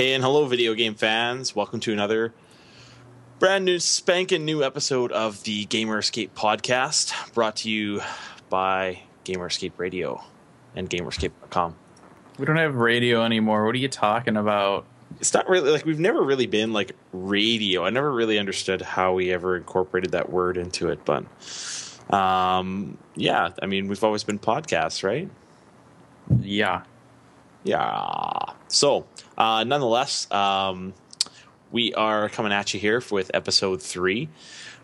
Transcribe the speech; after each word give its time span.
Hey 0.00 0.14
and 0.14 0.24
hello, 0.24 0.46
video 0.46 0.72
game 0.72 0.94
fans. 0.94 1.54
Welcome 1.54 1.78
to 1.80 1.92
another 1.92 2.32
brand 3.38 3.66
new, 3.66 3.78
spanking 3.78 4.46
new 4.46 4.64
episode 4.64 5.12
of 5.12 5.42
the 5.42 5.66
Gamer 5.66 5.98
Escape 5.98 6.34
podcast, 6.34 7.34
brought 7.34 7.56
to 7.56 7.70
you 7.70 8.00
by 8.48 9.02
Gamer 9.24 9.48
Escape 9.48 9.78
Radio 9.78 10.24
and 10.74 10.88
gamerescape.com. 10.88 11.76
We 12.38 12.46
don't 12.46 12.56
have 12.56 12.76
radio 12.76 13.22
anymore. 13.24 13.66
What 13.66 13.74
are 13.74 13.78
you 13.78 13.90
talking 13.90 14.38
about? 14.38 14.86
It's 15.18 15.34
not 15.34 15.46
really 15.50 15.70
like 15.70 15.84
we've 15.84 16.00
never 16.00 16.22
really 16.22 16.46
been 16.46 16.72
like 16.72 16.92
radio. 17.12 17.84
I 17.84 17.90
never 17.90 18.10
really 18.10 18.38
understood 18.38 18.80
how 18.80 19.12
we 19.12 19.30
ever 19.30 19.54
incorporated 19.54 20.12
that 20.12 20.30
word 20.30 20.56
into 20.56 20.88
it, 20.88 21.04
but 21.04 21.26
um, 22.08 22.96
yeah, 23.16 23.50
I 23.62 23.66
mean, 23.66 23.86
we've 23.86 24.02
always 24.02 24.24
been 24.24 24.38
podcasts, 24.38 25.04
right? 25.04 25.28
Yeah. 26.40 26.84
Yeah. 27.64 28.54
So, 28.68 29.06
uh, 29.38 29.64
nonetheless, 29.64 30.30
um, 30.30 30.94
we 31.70 31.94
are 31.94 32.28
coming 32.28 32.52
at 32.52 32.74
you 32.74 32.80
here 32.80 33.02
with 33.10 33.30
episode 33.34 33.82
three, 33.82 34.28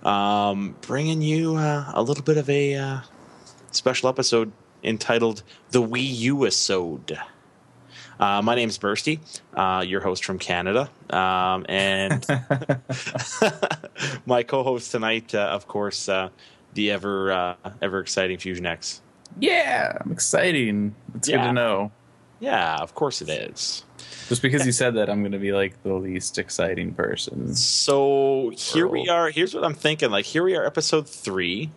um, 0.03 0.77
bringing 0.83 1.23
you 1.23 1.57
uh, 1.57 1.91
a 1.95 2.03
little 2.03 2.25
bit 2.25 2.37
of 2.37 2.49
a 2.49 2.75
uh, 2.75 3.01
special 3.71 4.09
episode 4.09 4.53
entitled 4.83 5.43
"The 5.71 5.83
Wii 5.83 6.17
U 6.17 6.47
Episode." 6.47 7.19
Uh, 8.19 8.41
my 8.41 8.55
name's 8.55 8.79
Bersty, 8.79 9.21
uh, 9.55 9.83
your 9.83 10.01
host 10.01 10.25
from 10.25 10.39
Canada, 10.39 10.89
um, 11.11 11.67
and 11.69 12.25
my 14.27 14.43
co-host 14.43 14.91
tonight, 14.91 15.35
uh, 15.35 15.41
of 15.41 15.69
course, 15.69 16.09
uh, 16.09 16.31
the 16.73 16.93
ever 16.93 17.33
uh, 17.33 17.55
ever 17.83 18.01
exciting 18.01 18.39
Fusionx. 18.39 19.01
Yeah, 19.39 19.99
I'm 20.01 20.13
exciting. 20.13 20.95
It's 21.15 21.29
good 21.29 21.37
to 21.37 21.53
know. 21.53 21.93
Yeah, 22.41 22.77
of 22.77 22.95
course 22.95 23.23
it 23.23 23.29
is. 23.29 23.85
Just 24.29 24.43
because 24.43 24.67
you 24.67 24.73
said 24.73 24.95
that, 24.97 25.09
I'm 25.09 25.21
going 25.21 25.33
to 25.33 25.39
be 25.39 25.53
like 25.53 25.83
the 25.83 25.95
least 25.95 26.39
exciting 26.39 26.93
person. 26.93 27.55
So 27.55 28.53
here 28.57 28.89
we 28.89 29.09
are. 29.09 29.31
Here's 29.31 29.55
what 29.55 29.65
I'm 29.65 29.75
thinking. 29.75 30.11
Like 30.11 30.25
here 30.25 30.43
we 30.43 30.57
are, 30.57 30.67
episode 30.67 31.09
three, 31.09 31.71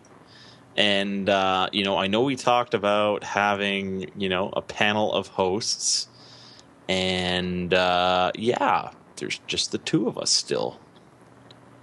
and 0.76 1.28
uh, 1.28 1.68
you 1.72 1.84
know, 1.84 1.96
I 1.96 2.08
know 2.08 2.22
we 2.22 2.36
talked 2.36 2.74
about 2.74 3.24
having 3.24 4.10
you 4.16 4.28
know 4.28 4.50
a 4.52 4.60
panel 4.60 5.12
of 5.12 5.28
hosts, 5.28 6.08
and 6.88 7.72
uh, 7.72 8.32
yeah, 8.34 8.90
there's 9.16 9.40
just 9.46 9.72
the 9.72 9.78
two 9.78 10.08
of 10.08 10.18
us 10.18 10.30
still. 10.30 10.80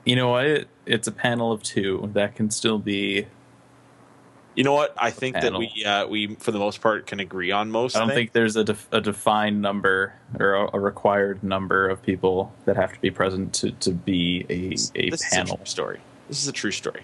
You 0.05 0.15
know 0.15 0.29
what? 0.29 0.67
It's 0.85 1.07
a 1.07 1.11
panel 1.11 1.51
of 1.51 1.63
two. 1.63 2.09
That 2.13 2.35
can 2.35 2.51
still 2.51 2.77
be. 2.79 3.27
You 4.57 4.63
know 4.63 4.73
what? 4.73 4.95
I 4.97 5.11
think 5.11 5.35
that 5.35 5.53
we 5.53 5.85
uh, 5.85 6.07
we 6.07 6.33
for 6.35 6.51
the 6.51 6.57
most 6.57 6.81
part 6.81 7.05
can 7.05 7.19
agree 7.19 7.51
on 7.51 7.69
most. 7.69 7.95
I 7.95 7.99
don't 7.99 8.07
things. 8.07 8.17
think 8.17 8.31
there's 8.31 8.55
a, 8.55 8.63
def- 8.63 8.87
a 8.91 8.99
defined 8.99 9.61
number 9.61 10.15
or 10.39 10.55
a, 10.55 10.69
a 10.73 10.79
required 10.79 11.43
number 11.43 11.87
of 11.87 12.01
people 12.01 12.51
that 12.65 12.75
have 12.75 12.91
to 12.91 12.99
be 12.99 13.11
present 13.11 13.53
to, 13.53 13.71
to 13.71 13.91
be 13.91 14.47
a, 14.49 14.99
a 14.99 15.11
this 15.11 15.29
panel. 15.29 15.45
is 15.45 15.51
a 15.51 15.55
true 15.57 15.65
story. 15.65 15.99
This 16.27 16.41
is 16.41 16.47
a 16.47 16.51
true 16.51 16.71
story. 16.71 17.03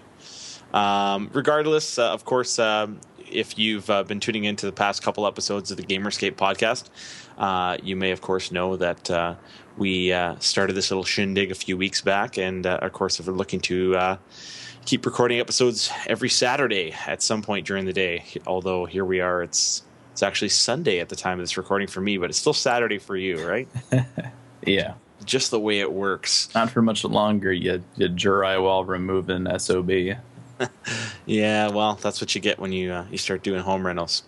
Um, 0.74 1.30
regardless, 1.32 1.96
uh, 1.96 2.12
of 2.12 2.24
course, 2.24 2.58
um, 2.58 2.98
if 3.30 3.56
you've 3.56 3.88
uh, 3.88 4.02
been 4.02 4.18
tuning 4.18 4.44
into 4.44 4.66
the 4.66 4.72
past 4.72 5.04
couple 5.04 5.24
episodes 5.24 5.70
of 5.70 5.76
the 5.76 5.84
Gamer 5.84 6.08
Escape 6.08 6.36
podcast, 6.36 6.90
uh, 7.38 7.78
you 7.80 7.94
may, 7.94 8.10
of 8.10 8.20
course, 8.20 8.50
know 8.50 8.76
that 8.76 9.08
uh, 9.08 9.36
we 9.78 10.12
uh, 10.12 10.34
started 10.40 10.72
this 10.72 10.90
little 10.90 11.04
shindig 11.04 11.52
a 11.52 11.54
few 11.54 11.76
weeks 11.76 12.00
back, 12.00 12.36
and 12.36 12.66
uh, 12.66 12.80
of 12.82 12.92
course, 12.92 13.20
if 13.20 13.28
we're 13.28 13.32
looking 13.32 13.60
to 13.60 13.94
uh, 13.94 14.16
keep 14.84 15.06
recording 15.06 15.40
episodes 15.40 15.90
every 16.06 16.28
Saturday 16.28 16.94
at 17.06 17.22
some 17.22 17.42
point 17.42 17.66
during 17.66 17.84
the 17.84 17.92
day. 17.92 18.24
Although 18.46 18.84
here 18.84 19.04
we 19.04 19.20
are, 19.20 19.42
it's 19.42 19.82
it's 20.12 20.22
actually 20.22 20.50
Sunday 20.50 21.00
at 21.00 21.08
the 21.08 21.16
time 21.16 21.40
of 21.40 21.42
this 21.42 21.56
recording 21.56 21.88
for 21.88 22.00
me, 22.00 22.18
but 22.18 22.30
it's 22.30 22.38
still 22.38 22.52
Saturday 22.52 22.98
for 22.98 23.16
you, 23.16 23.46
right? 23.46 23.68
Yeah. 24.66 24.94
Just 25.24 25.50
the 25.50 25.60
way 25.60 25.80
it 25.80 25.92
works. 25.92 26.48
Not 26.54 26.70
for 26.70 26.82
much 26.82 27.04
longer, 27.04 27.52
you, 27.52 27.82
you 27.96 28.08
jury 28.08 28.58
while 28.58 28.84
removing 28.84 29.46
SOB. 29.58 29.90
Yeah, 31.26 31.70
well, 31.70 31.94
that's 31.96 32.20
what 32.20 32.34
you 32.34 32.40
get 32.40 32.58
when 32.60 32.70
you 32.70 32.92
uh, 32.92 33.06
you 33.10 33.18
start 33.18 33.42
doing 33.42 33.60
home 33.60 33.84
rentals. 33.84 34.22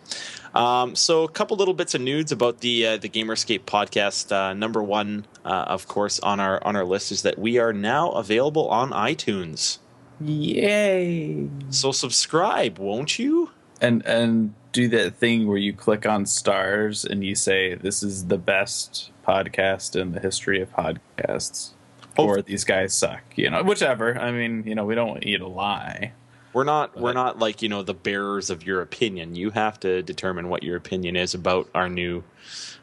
Um, 0.54 0.96
so, 0.96 1.22
a 1.22 1.28
couple 1.28 1.56
little 1.56 1.72
bits 1.72 1.94
of 1.94 2.00
nudes 2.00 2.32
about 2.32 2.60
the 2.60 2.86
uh, 2.86 2.96
the 2.96 3.08
Gamerscape 3.08 3.60
podcast. 3.60 4.32
Uh, 4.32 4.52
number 4.52 4.82
one, 4.82 5.26
uh, 5.44 5.66
of 5.68 5.86
course, 5.86 6.18
on 6.20 6.40
our 6.40 6.62
on 6.66 6.74
our 6.74 6.84
list 6.84 7.12
is 7.12 7.22
that 7.22 7.38
we 7.38 7.58
are 7.58 7.72
now 7.72 8.10
available 8.10 8.68
on 8.68 8.90
iTunes. 8.90 9.78
Yay! 10.20 11.48
So 11.70 11.92
subscribe, 11.92 12.78
won't 12.78 13.18
you? 13.18 13.50
and 13.80 14.04
and 14.06 14.54
do 14.72 14.88
that 14.88 15.14
thing 15.16 15.46
where 15.46 15.58
you 15.58 15.70
click 15.72 16.06
on 16.06 16.24
stars 16.24 17.04
and 17.04 17.22
you 17.22 17.34
say 17.34 17.74
this 17.74 18.02
is 18.02 18.26
the 18.28 18.38
best 18.38 19.10
podcast 19.26 20.00
in 20.00 20.12
the 20.12 20.20
history 20.20 20.62
of 20.62 20.72
podcasts 20.72 21.72
or 22.16 22.40
these 22.40 22.64
guys 22.64 22.94
suck 22.94 23.20
you 23.36 23.50
know 23.50 23.62
whichever 23.62 24.18
i 24.18 24.30
mean 24.32 24.62
you 24.66 24.74
know 24.74 24.84
we 24.86 24.94
don't 24.94 25.08
want 25.08 25.26
you 25.26 25.36
to 25.36 25.46
lie 25.46 26.12
We're 26.54 26.64
not 26.64 26.96
we're 26.98 27.12
not 27.12 27.38
like 27.38 27.60
you 27.60 27.68
know 27.68 27.82
the 27.82 27.92
bearers 27.92 28.48
of 28.48 28.64
your 28.66 28.80
opinion. 28.80 29.34
You 29.36 29.50
have 29.50 29.78
to 29.80 30.00
determine 30.02 30.48
what 30.48 30.62
your 30.62 30.76
opinion 30.76 31.14
is 31.16 31.34
about 31.34 31.68
our 31.74 31.90
new 31.90 32.24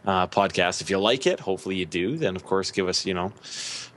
uh, 0.05 0.27
podcast. 0.27 0.79
If 0.81 0.91
you 0.91 0.99
like 0.99 1.25
it, 1.25 1.39
hopefully 1.39 1.77
you 1.77 1.87
do. 1.87 2.15
Then 2.17 2.35
of 2.35 2.43
course 2.45 2.69
give 2.69 2.87
us 2.87 3.03
you 3.03 3.15
know 3.15 3.33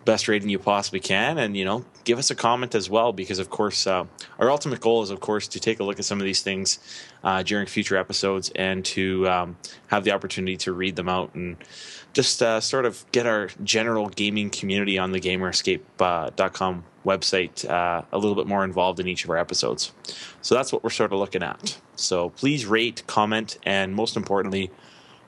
best 0.06 0.28
rating 0.28 0.49
you 0.49 0.59
possibly 0.59 1.00
can, 1.00 1.37
and 1.37 1.55
you 1.55 1.67
know 1.67 1.84
give 2.05 2.19
us 2.19 2.31
a 2.31 2.34
comment 2.34 2.75
as 2.75 2.89
well. 2.89 3.12
Because 3.12 3.39
of 3.39 3.50
course 3.50 3.87
uh, 3.87 4.05
our 4.39 4.50
ultimate 4.50 4.81
goal 4.81 5.03
is 5.03 5.11
of 5.11 5.21
course 5.21 5.49
to 5.49 5.61
take 5.61 5.81
a 5.81 5.84
look 5.84 5.99
at 5.99 6.06
some 6.06 6.19
of 6.19 6.25
these 6.25 6.41
things 6.41 6.78
uh, 7.22 7.43
during 7.43 7.67
future 7.67 7.99
episodes 7.99 8.50
and 8.56 8.84
to 8.87 9.28
um, 9.28 9.56
have 9.89 10.05
the 10.05 10.12
opportunity 10.12 10.56
to 10.56 10.72
read 10.72 10.97
them 10.97 11.11
out 11.11 11.34
and 11.34 11.56
just 12.15 12.43
uh, 12.43 12.61
sort 12.61 12.87
of 12.87 13.05
get 13.12 13.27
our 13.27 13.49
general 13.62 14.09
gaming 14.09 14.49
community 14.49 14.97
on 14.99 15.12
the 15.12 15.21
gamerescape.com 15.21 16.84
website 17.05 17.69
uh, 17.69 18.03
a 18.11 18.19
little 18.19 18.34
bit 18.34 18.47
more 18.47 18.65
involved 18.65 18.99
in 18.99 19.06
each 19.06 19.25
of 19.25 19.31
our 19.31 19.37
episodes. 19.37 19.93
So 20.41 20.55
that's 20.55 20.72
what 20.72 20.83
we're 20.83 20.91
sort 20.91 21.12
of 21.12 21.19
looking 21.19 21.43
at. 21.43 21.78
So 21.95 22.31
please 22.31 22.65
rate, 22.65 23.03
comment, 23.06 23.59
and 23.65 23.95
most 23.95 24.16
importantly, 24.16 24.71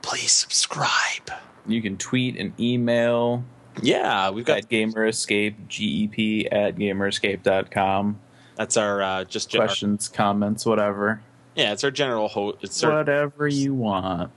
please 0.01 0.33
subscribe. 0.33 1.31
you 1.67 1.83
can 1.83 1.99
tweet 1.99 2.37
and 2.37 2.59
email 2.59 3.45
Yeah, 3.83 4.31
we've 4.31 4.45
got 4.45 4.59
at 4.59 4.69
gamerescape 4.69 5.55
gep 5.69 6.49
at 6.51 6.77
gamerescape.com 6.77 8.21
that's 8.59 8.77
our 8.77 9.01
uh, 9.01 9.25
just 9.25 9.51
gen- 9.51 9.61
questions 9.61 10.09
comments 10.09 10.67
whatever. 10.67 11.23
Yeah, 11.55 11.73
it's 11.73 11.85
our 11.85 11.93
general 11.93 12.27
host. 12.27 12.59
It's 12.63 12.83
our, 12.83 12.93
whatever 12.93 13.47
you 13.47 13.73
want. 13.73 14.33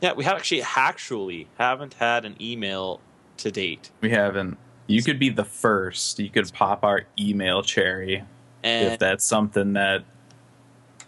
Yeah, 0.00 0.14
we 0.14 0.24
have 0.24 0.38
actually 0.38 0.62
actually 0.62 1.46
haven't 1.58 1.94
had 1.94 2.24
an 2.24 2.36
email 2.40 3.00
to 3.36 3.50
date, 3.50 3.90
we 4.00 4.10
haven't. 4.10 4.56
You 4.86 5.02
could 5.02 5.18
be 5.18 5.28
the 5.28 5.44
first. 5.44 6.18
You 6.18 6.30
could 6.30 6.50
pop 6.52 6.84
our 6.84 7.02
email 7.18 7.62
cherry 7.62 8.24
and 8.62 8.94
if 8.94 8.98
that's 8.98 9.24
something 9.24 9.74
that 9.74 10.04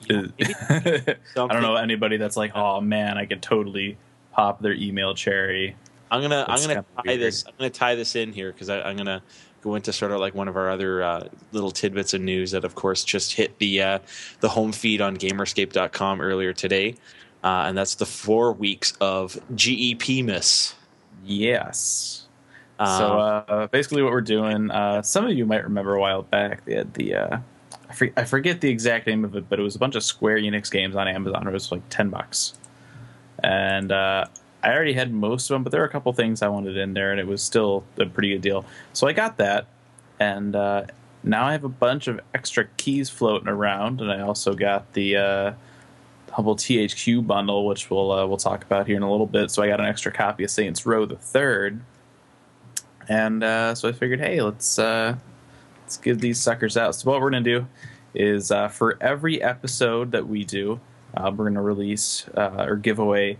I 0.10 1.16
don't 1.34 1.62
know 1.62 1.76
anybody 1.76 2.18
that's 2.18 2.36
like, 2.36 2.52
oh 2.54 2.82
man, 2.82 3.16
I 3.16 3.24
could 3.24 3.40
totally 3.40 3.96
pop 4.32 4.60
their 4.60 4.74
email 4.74 5.14
cherry. 5.14 5.76
I'm 6.12 6.20
gonna 6.20 6.44
That's 6.46 6.62
I'm 6.62 6.68
gonna 6.68 6.84
tie 6.96 7.02
weird. 7.06 7.20
this 7.20 7.44
I'm 7.46 7.54
gonna 7.58 7.70
tie 7.70 7.94
this 7.94 8.14
in 8.14 8.32
here 8.32 8.52
because 8.52 8.68
I'm 8.68 8.96
gonna 8.96 9.22
go 9.62 9.74
into 9.76 9.92
sort 9.92 10.12
of 10.12 10.20
like 10.20 10.34
one 10.34 10.46
of 10.46 10.56
our 10.56 10.70
other 10.70 11.02
uh, 11.02 11.28
little 11.52 11.70
tidbits 11.70 12.12
of 12.12 12.20
news 12.20 12.50
that 12.50 12.64
of 12.64 12.74
course 12.74 13.02
just 13.02 13.32
hit 13.32 13.58
the 13.58 13.82
uh, 13.82 13.98
the 14.40 14.48
home 14.50 14.72
feed 14.72 15.00
on 15.00 15.16
Gamerescape.com 15.16 16.20
earlier 16.20 16.52
today, 16.52 16.96
uh, 17.42 17.64
and 17.66 17.78
that's 17.78 17.94
the 17.94 18.06
four 18.06 18.52
weeks 18.52 18.92
of 19.00 19.38
GEP 19.54 20.22
miss. 20.24 20.74
Yes. 21.24 22.26
Um, 22.78 22.98
so 22.98 23.18
uh, 23.18 23.66
basically, 23.68 24.02
what 24.02 24.12
we're 24.12 24.20
doing, 24.20 24.70
uh, 24.70 25.02
some 25.02 25.24
of 25.24 25.32
you 25.32 25.46
might 25.46 25.62
remember 25.62 25.94
a 25.94 26.00
while 26.00 26.22
back, 26.22 26.64
they 26.64 26.74
had 26.74 26.92
the, 26.94 27.14
uh, 27.14 27.38
I, 27.88 27.94
for, 27.94 28.10
I 28.16 28.24
forget 28.24 28.60
the 28.60 28.68
exact 28.70 29.06
name 29.06 29.24
of 29.24 29.36
it, 29.36 29.48
but 29.48 29.60
it 29.60 29.62
was 29.62 29.76
a 29.76 29.78
bunch 29.78 29.94
of 29.94 30.02
Square 30.02 30.38
Enix 30.38 30.70
games 30.70 30.96
on 30.96 31.06
Amazon. 31.06 31.46
It 31.46 31.52
was 31.52 31.70
like 31.70 31.88
10 31.90 32.10
bucks. 32.10 32.54
And 33.42 33.92
uh, 33.92 34.26
I 34.62 34.72
already 34.72 34.92
had 34.92 35.12
most 35.12 35.50
of 35.50 35.54
them, 35.54 35.64
but 35.64 35.72
there 35.72 35.80
were 35.80 35.86
a 35.86 35.90
couple 35.90 36.12
things 36.12 36.40
I 36.40 36.48
wanted 36.48 36.76
in 36.76 36.94
there, 36.94 37.10
and 37.10 37.18
it 37.18 37.26
was 37.26 37.42
still 37.42 37.84
a 37.98 38.06
pretty 38.06 38.30
good 38.30 38.42
deal. 38.42 38.64
So 38.92 39.08
I 39.08 39.12
got 39.12 39.38
that, 39.38 39.66
and 40.20 40.54
uh, 40.54 40.84
now 41.24 41.46
I 41.46 41.52
have 41.52 41.64
a 41.64 41.68
bunch 41.68 42.06
of 42.06 42.20
extra 42.32 42.66
keys 42.76 43.10
floating 43.10 43.48
around, 43.48 44.00
and 44.00 44.10
I 44.10 44.20
also 44.20 44.54
got 44.54 44.92
the 44.92 45.16
uh, 45.16 45.52
Humble 46.30 46.56
THQ 46.56 47.26
bundle, 47.26 47.66
which 47.66 47.90
we'll 47.90 48.12
uh, 48.12 48.26
we'll 48.26 48.36
talk 48.36 48.62
about 48.64 48.86
here 48.86 48.96
in 48.96 49.02
a 49.02 49.10
little 49.10 49.26
bit. 49.26 49.50
So 49.50 49.62
I 49.62 49.68
got 49.68 49.80
an 49.80 49.86
extra 49.86 50.12
copy 50.12 50.44
of 50.44 50.50
Saints 50.50 50.86
Row 50.86 51.06
the 51.06 51.16
Third, 51.16 51.80
and 53.08 53.42
uh, 53.42 53.74
so 53.74 53.88
I 53.88 53.92
figured, 53.92 54.20
hey, 54.20 54.40
let's 54.40 54.78
uh, 54.78 55.16
let's 55.82 55.96
give 55.96 56.20
these 56.20 56.40
suckers 56.40 56.76
out. 56.76 56.94
So 56.94 57.10
what 57.10 57.20
we're 57.20 57.30
gonna 57.30 57.42
do 57.42 57.66
is 58.14 58.52
uh, 58.52 58.68
for 58.68 58.96
every 59.00 59.42
episode 59.42 60.12
that 60.12 60.28
we 60.28 60.44
do, 60.44 60.80
we're 61.16 61.48
gonna 61.48 61.62
release 61.62 62.26
or 62.36 62.76
give 62.76 63.00
away 63.00 63.38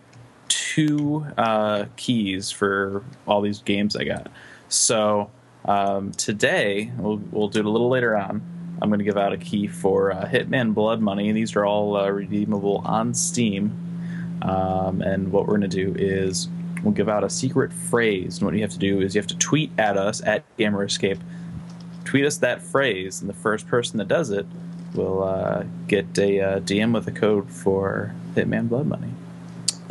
two 0.53 1.27
uh, 1.39 1.87
keys 1.97 2.51
for 2.51 3.03
all 3.27 3.41
these 3.41 3.61
games 3.61 3.97
I 3.97 4.05
got. 4.05 4.31
So 4.69 5.31
um, 5.65 6.13
today 6.13 6.93
we'll 6.99 7.21
we'll 7.31 7.49
do 7.49 7.61
it 7.61 7.65
a 7.65 7.71
little 7.71 7.89
later 7.89 8.17
on. 8.17 8.43
I'm 8.83 8.89
going 8.89 8.99
to 8.99 9.05
give 9.05 9.17
out 9.17 9.33
a 9.33 9.37
key 9.37 9.67
for 9.67 10.13
uh, 10.13 10.27
Hitman 10.27 10.75
Blood 10.75 11.01
Money. 11.01 11.31
These 11.33 11.55
are 11.57 11.65
all 11.65 11.97
uh, 11.97 12.09
redeemable 12.09 12.83
on 12.85 13.15
Steam. 13.15 13.79
Um, 14.43 15.01
and 15.03 15.31
what 15.31 15.47
we're 15.47 15.57
going 15.57 15.71
to 15.71 15.93
do 15.93 15.95
is 15.97 16.49
we'll 16.83 16.93
give 16.93 17.09
out 17.09 17.23
a 17.23 17.31
secret 17.31 17.73
phrase. 17.73 18.39
And 18.39 18.47
what 18.47 18.55
you 18.55 18.61
have 18.63 18.73
to 18.73 18.79
do 18.79 19.01
is 19.01 19.15
you 19.15 19.21
have 19.21 19.29
to 19.29 19.39
tweet 19.39 19.71
at 19.79 19.97
us 19.97 20.21
at 20.23 20.45
Gamer 20.57 20.85
Escape. 20.85 21.19
Tweet 22.05 22.25
us 22.25 22.39
that 22.39 22.61
phrase, 22.61 23.21
and 23.21 23.31
the 23.31 23.35
first 23.35 23.69
person 23.69 23.99
that 23.99 24.09
does 24.09 24.31
it 24.31 24.47
will 24.95 25.23
uh, 25.23 25.63
get 25.87 26.19
a 26.19 26.41
uh, 26.41 26.61
DM 26.61 26.93
with 26.93 27.07
a 27.07 27.13
code 27.13 27.49
for 27.49 28.13
Hitman 28.35 28.69
Blood 28.69 28.87
Money. 28.87 29.13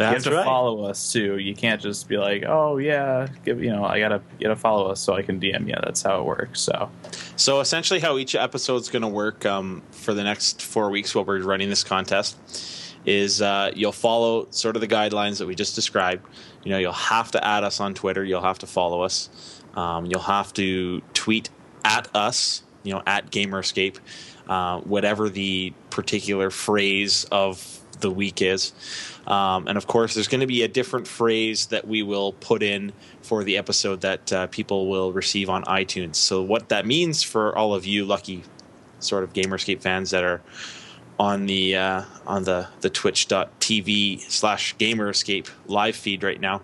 You 0.10 0.14
have 0.14 0.24
to 0.24 0.32
right. 0.32 0.46
follow 0.46 0.84
us 0.86 1.12
too. 1.12 1.38
You 1.38 1.54
can't 1.54 1.82
just 1.82 2.08
be 2.08 2.18
like, 2.18 2.44
"Oh 2.48 2.78
yeah, 2.78 3.28
give 3.46 3.64
you 3.64 3.72
know, 3.72 3.84
I 3.86 4.00
gotta 4.00 4.22
you 4.40 4.48
gotta 4.48 4.60
follow 4.60 4.88
us 4.88 5.00
so 5.00 5.14
I 5.14 5.22
can 5.22 5.40
DM 5.40 5.68
you." 5.68 5.76
That's 5.84 6.02
how 6.02 6.20
it 6.20 6.26
works. 6.26 6.62
So 6.62 6.90
So 7.36 7.60
essentially, 7.60 8.00
how 8.00 8.18
each 8.18 8.36
episode's 8.36 8.90
going 8.90 9.02
to 9.02 9.08
work 9.08 9.46
um, 9.46 9.84
for 9.92 10.14
the 10.14 10.24
next 10.24 10.62
four 10.62 10.90
weeks 10.90 11.14
while 11.16 11.26
we're 11.26 11.42
running 11.42 11.70
this 11.70 11.84
contest 11.84 12.38
is 13.06 13.42
uh, 13.42 13.72
you'll 13.76 13.92
follow 13.92 14.48
sort 14.52 14.76
of 14.76 14.82
the 14.82 14.88
guidelines 14.88 15.40
that 15.40 15.48
we 15.48 15.56
just 15.56 15.76
described. 15.76 16.26
You 16.64 16.72
know, 16.72 16.78
you'll 16.78 16.92
have 16.92 17.32
to 17.32 17.44
add 17.44 17.64
us 17.64 17.80
on 17.80 17.94
Twitter. 17.94 18.24
You'll 18.24 18.42
have 18.44 18.60
to 18.60 18.68
follow 18.68 19.02
us. 19.02 19.62
Um, 19.76 20.06
you'll 20.06 20.20
have 20.22 20.54
to 20.54 21.02
tweet 21.14 21.50
at 21.84 22.14
us. 22.16 22.64
You 22.84 22.94
know, 22.94 23.04
at 23.06 23.30
GamerEscape, 23.30 23.98
uh, 24.50 24.80
whatever 24.82 25.30
the 25.30 25.72
particular 25.92 26.50
phrase 26.50 27.26
of 27.32 27.80
the 28.00 28.10
week 28.10 28.42
is. 28.42 28.74
Um, 29.28 29.68
and 29.68 29.78
of 29.78 29.88
course, 29.88 30.14
there's 30.14 30.28
going 30.28 30.42
to 30.42 30.48
be 30.48 30.64
a 30.64 30.68
different 30.68 31.08
phrase 31.08 31.68
that 31.68 31.88
we 31.88 32.02
will 32.02 32.34
put 32.34 32.64
in 32.64 32.92
for 33.22 33.44
the 33.44 33.58
episode 33.58 34.02
that 34.02 34.34
uh, 34.34 34.48
people 34.48 34.90
will 34.90 35.14
receive 35.14 35.50
on 35.50 35.64
iTunes. 35.66 36.16
So, 36.16 36.42
what 36.42 36.70
that 36.70 36.86
means 36.86 37.22
for 37.22 37.56
all 37.56 37.74
of 37.74 37.86
you 37.86 38.06
lucky 38.06 38.44
sort 39.00 39.24
of 39.24 39.34
Gamer 39.34 39.56
Escape 39.56 39.82
fans 39.82 40.12
that 40.12 40.24
are 40.24 40.42
on 41.20 41.46
the 41.46 41.76
uh, 41.76 42.04
on 42.26 42.46
the 42.46 42.68
the 42.82 42.90
Twitch.tv 42.90 44.22
slash 44.22 44.76
Gamerscape 44.78 45.50
live 45.68 45.96
feed 45.96 46.24
right 46.24 46.42
now, 46.42 46.62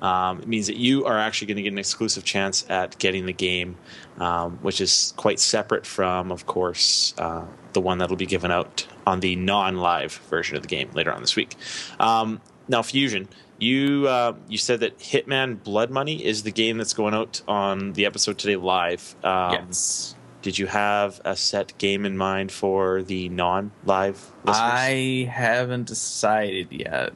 um, 0.00 0.40
it 0.40 0.48
means 0.48 0.66
that 0.66 0.76
you 0.76 1.04
are 1.04 1.18
actually 1.18 1.48
going 1.48 1.56
to 1.56 1.62
get 1.62 1.72
an 1.72 1.78
exclusive 1.78 2.24
chance 2.24 2.64
at 2.70 2.98
getting 2.98 3.26
the 3.26 3.32
game, 3.32 3.76
um, 4.18 4.58
which 4.62 4.80
is 4.80 5.12
quite 5.16 5.38
separate 5.38 5.86
from, 5.86 6.32
of 6.32 6.46
course, 6.46 7.14
uh, 7.18 7.44
the 7.72 7.80
one 7.80 7.98
that'll 7.98 8.16
be 8.16 8.26
given 8.26 8.50
out 8.50 8.86
on 9.06 9.20
the 9.20 9.36
non-live 9.36 10.12
version 10.30 10.56
of 10.56 10.62
the 10.62 10.68
game 10.68 10.90
later 10.94 11.12
on 11.12 11.20
this 11.20 11.36
week. 11.36 11.54
Um, 11.98 12.40
now, 12.68 12.82
Fusion, 12.82 13.28
you 13.58 14.08
uh, 14.08 14.34
you 14.48 14.56
said 14.56 14.80
that 14.80 14.98
Hitman 14.98 15.62
Blood 15.62 15.90
Money 15.90 16.24
is 16.24 16.44
the 16.44 16.52
game 16.52 16.78
that's 16.78 16.94
going 16.94 17.14
out 17.14 17.42
on 17.46 17.92
the 17.92 18.06
episode 18.06 18.38
today 18.38 18.56
live. 18.56 19.14
Um, 19.22 19.52
yes, 19.52 20.14
Did 20.40 20.58
you 20.58 20.66
have 20.66 21.20
a 21.24 21.36
set 21.36 21.76
game 21.76 22.06
in 22.06 22.16
mind 22.16 22.52
for 22.52 23.02
the 23.02 23.28
non-live 23.28 24.32
listeners? 24.44 24.70
I 24.72 25.30
haven't 25.30 25.88
decided 25.88 26.68
yet. 26.70 27.12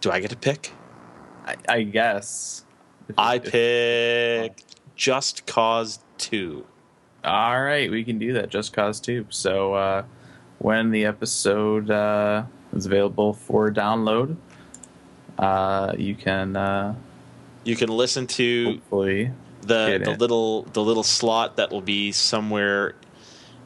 Do 0.00 0.10
I 0.10 0.20
get 0.20 0.30
to 0.30 0.36
pick? 0.36 0.72
I, 1.48 1.56
I 1.68 1.82
guess 1.82 2.64
I 3.16 3.38
pick 3.38 4.62
Just 4.96 5.46
Cause 5.46 6.00
Two. 6.18 6.66
All 7.24 7.62
right, 7.62 7.90
we 7.90 8.04
can 8.04 8.18
do 8.18 8.34
that. 8.34 8.50
Just 8.50 8.72
Cause 8.74 9.00
Two. 9.00 9.24
So 9.30 9.72
uh, 9.74 10.04
when 10.58 10.90
the 10.90 11.04
episode 11.06 11.90
uh, 11.90 12.44
is 12.74 12.84
available 12.86 13.32
for 13.32 13.70
download, 13.72 14.36
uh, 15.38 15.94
you 15.96 16.14
can 16.14 16.54
uh, 16.56 16.94
You 17.64 17.76
can 17.76 17.88
listen 17.88 18.26
to 18.28 18.80
the 18.90 19.22
the 19.62 20.10
it. 20.12 20.18
little 20.20 20.62
the 20.64 20.82
little 20.82 21.02
slot 21.02 21.56
that 21.56 21.70
will 21.70 21.80
be 21.82 22.12
somewhere 22.12 22.94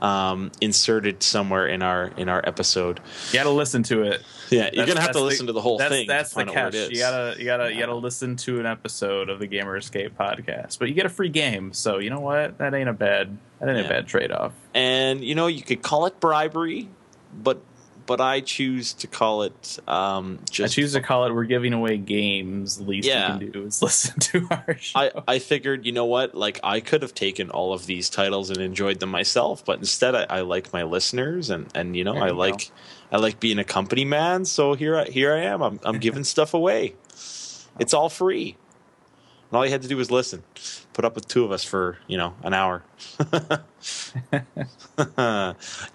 um, 0.02 0.50
inserted 0.60 1.22
somewhere 1.22 1.66
in 1.66 1.82
our 1.82 2.08
in 2.18 2.28
our 2.28 2.46
episode. 2.46 3.00
You 3.28 3.34
got 3.38 3.44
to 3.44 3.50
listen 3.50 3.82
to 3.84 4.02
it. 4.02 4.22
Yeah, 4.50 4.64
you're 4.64 4.70
That's- 4.70 4.88
gonna 4.88 5.00
have 5.00 5.12
to 5.12 5.20
listen 5.20 5.46
to 5.46 5.52
the 5.54 5.60
whole 5.62 5.78
that's, 5.78 5.90
thing. 5.94 6.06
That's 6.06 6.30
the 6.30 6.34
find 6.34 6.50
out 6.50 6.54
where 6.56 6.70
catch. 6.72 6.90
You 6.90 6.98
gotta, 6.98 7.36
you 7.38 7.44
gotta, 7.46 7.72
you 7.72 7.80
gotta 7.80 7.94
listen 7.94 8.36
to 8.36 8.60
an 8.60 8.66
episode 8.66 9.30
of 9.30 9.38
the 9.38 9.46
Gamer 9.46 9.76
Escape 9.78 10.18
podcast, 10.18 10.78
but 10.78 10.88
you 10.88 10.94
get 10.94 11.06
a 11.06 11.08
free 11.08 11.30
game. 11.30 11.72
So 11.72 11.98
you 11.98 12.10
know 12.10 12.20
what? 12.20 12.58
That 12.58 12.74
ain't 12.74 12.88
a 12.88 12.92
bad, 12.92 13.38
that 13.60 13.68
ain't 13.70 13.78
Yeah. 13.78 13.84
a 13.84 13.88
bad 13.88 14.08
trade 14.08 14.30
off. 14.32 14.52
and 14.74 15.24
you 15.24 15.34
know 15.34 15.46
you 15.46 15.62
could 15.62 15.80
call 15.82 16.04
it 16.06 16.20
bribery, 16.20 16.88
but 17.42 17.62
but 18.06 18.20
I 18.20 18.40
choose 18.40 18.92
to 18.94 19.06
call 19.06 19.42
it 19.42 19.78
um, 19.86 20.38
I 20.60 20.66
choose 20.68 20.92
to 20.92 21.00
call 21.00 21.24
it. 21.26 21.32
We're 21.34 21.44
giving 21.44 21.72
away 21.72 21.96
games. 21.98 22.78
The 22.78 22.84
least 22.84 23.08
Yeah. 23.08 23.34
we 23.38 23.44
can 23.44 23.52
do 23.52 23.66
is 23.66 23.82
listen 23.82 24.18
to 24.20 24.46
our 24.50 24.76
show. 24.78 24.98
I, 25.00 25.10
I 25.28 25.38
figured, 25.38 25.84
you 25.86 25.92
know 25.92 26.04
what? 26.04 26.34
Like, 26.34 26.60
I 26.62 26.80
could 26.80 27.02
have 27.02 27.14
taken 27.14 27.50
all 27.50 27.72
of 27.72 27.86
these 27.86 28.10
titles 28.10 28.50
and 28.50 28.58
enjoyed 28.58 29.00
them 29.00 29.10
myself, 29.10 29.64
but 29.64 29.78
instead, 29.78 30.14
I, 30.14 30.26
I 30.28 30.40
like 30.40 30.72
my 30.72 30.82
listeners, 30.82 31.50
and, 31.50 31.66
and 31.74 31.96
you 31.96 32.04
know, 32.04 32.14
There 32.14 32.22
I 32.24 32.28
you 32.28 32.34
like 32.34 32.70
I 33.10 33.18
like 33.18 33.40
being 33.40 33.58
a 33.58 33.64
company 33.64 34.04
man. 34.04 34.44
So 34.46 34.74
here 34.74 34.96
I, 34.96 35.04
here 35.04 35.34
I 35.34 35.40
am. 35.40 35.62
I'm 35.62 35.80
I'm 35.84 35.98
giving 35.98 36.24
stuff 36.34 36.54
away. 36.54 36.94
It's 37.78 37.92
all 37.94 38.08
free. 38.08 38.56
And 39.50 39.56
all 39.58 39.64
you 39.66 39.70
had 39.70 39.82
to 39.82 39.88
do 39.88 39.96
was 39.98 40.10
listen. 40.10 40.42
Put 40.92 41.04
up 41.04 41.14
with 41.14 41.26
two 41.26 41.44
of 41.44 41.52
us 41.52 41.64
for 41.64 41.96
you 42.06 42.18
know 42.18 42.34
an 42.42 42.52
hour. 42.52 42.82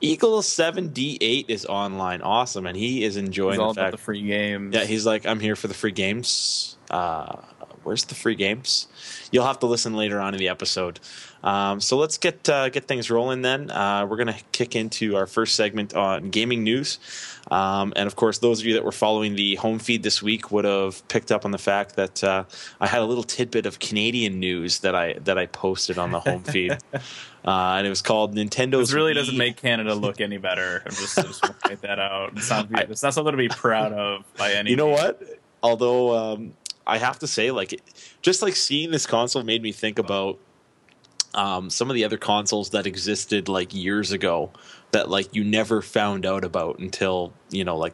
Eagle 0.01 0.41
seven 0.41 0.89
D 0.89 1.17
eight 1.21 1.45
is 1.49 1.65
online, 1.65 2.21
awesome, 2.21 2.65
and 2.65 2.75
he 2.75 3.03
is 3.03 3.17
enjoying 3.17 3.59
the 3.59 3.73
fact. 3.73 3.91
the 3.91 3.97
free 3.97 4.23
games. 4.23 4.73
Yeah, 4.73 4.85
he's 4.85 5.05
like, 5.05 5.25
I'm 5.25 5.39
here 5.39 5.55
for 5.55 5.67
the 5.67 5.73
free 5.75 5.91
games. 5.91 6.77
Uh, 6.89 7.41
where's 7.87 8.03
the 8.03 8.15
free 8.15 8.35
games? 8.35 8.87
You'll 9.31 9.45
have 9.45 9.59
to 9.59 9.65
listen 9.65 9.95
later 9.95 10.19
on 10.19 10.33
in 10.33 10.39
the 10.39 10.49
episode. 10.49 10.99
Um, 11.43 11.79
so 11.79 11.97
let's 11.97 12.17
get 12.17 12.49
uh, 12.49 12.69
get 12.69 12.87
things 12.87 13.09
rolling. 13.09 13.41
Then 13.41 13.71
uh, 13.71 14.05
we're 14.05 14.17
gonna 14.17 14.37
kick 14.51 14.75
into 14.75 15.15
our 15.15 15.25
first 15.25 15.55
segment 15.55 15.93
on 15.93 16.29
gaming 16.29 16.63
news, 16.63 16.99
um, 17.49 17.93
and 17.95 18.07
of 18.07 18.15
course, 18.15 18.39
those 18.39 18.59
of 18.59 18.65
you 18.65 18.73
that 18.73 18.83
were 18.83 18.91
following 18.91 19.35
the 19.35 19.55
home 19.55 19.79
feed 19.79 20.03
this 20.03 20.21
week 20.21 20.51
would 20.51 20.65
have 20.65 21.07
picked 21.07 21.31
up 21.31 21.45
on 21.45 21.51
the 21.51 21.57
fact 21.57 21.95
that 21.95 22.23
uh, 22.23 22.43
I 22.81 22.87
had 22.87 23.01
a 23.01 23.05
little 23.05 23.23
tidbit 23.23 23.65
of 23.65 23.79
Canadian 23.79 24.39
news 24.39 24.79
that 24.79 24.95
I 24.95 25.13
that 25.23 25.37
I 25.37 25.45
posted 25.45 25.97
on 25.97 26.11
the 26.11 26.19
home 26.19 26.43
feed, 26.43 26.71
uh, 26.93 26.99
and 27.45 27.87
it 27.87 27.89
was 27.89 28.01
called 28.01 28.35
Nintendo's. 28.35 28.89
This 28.89 28.93
really 28.93 29.13
Wii- 29.13 29.15
doesn't 29.15 29.37
make 29.37 29.57
Canada 29.57 29.95
look 29.95 30.19
any 30.19 30.37
better. 30.37 30.83
I'm 30.85 30.91
just, 30.91 31.17
I 31.17 31.21
just 31.21 31.43
want 31.43 31.59
to 31.61 31.67
point 31.69 31.81
that 31.81 31.99
out. 31.99 32.33
It's 32.35 32.49
not, 32.49 32.67
it's 32.71 33.03
not 33.03 33.13
something 33.13 33.31
to 33.31 33.37
be 33.37 33.47
proud 33.47 33.94
of 33.94 34.25
by 34.35 34.51
any. 34.53 34.71
You 34.71 34.75
know 34.75 34.89
what? 34.89 35.21
Although 35.63 36.15
um, 36.15 36.53
I 36.87 36.97
have 36.97 37.19
to 37.19 37.27
say, 37.27 37.51
like, 37.51 37.79
just 38.21 38.41
like 38.41 38.56
seeing 38.56 38.91
this 38.91 39.06
console 39.06 39.44
made 39.44 39.61
me 39.61 39.71
think 39.71 39.99
about 39.99 40.39
um, 41.33 41.69
some 41.69 41.89
of 41.89 41.95
the 41.95 42.03
other 42.06 42.17
consoles 42.17 42.71
that 42.71 42.87
existed 42.87 43.47
like 43.49 43.73
years 43.73 44.11
ago 44.11 44.51
that 44.91 45.09
like 45.09 45.35
you 45.35 45.44
never 45.44 45.81
found 45.81 46.25
out 46.25 46.44
about 46.44 46.79
until 46.79 47.33
you 47.51 47.63
know 47.63 47.77
like 47.77 47.94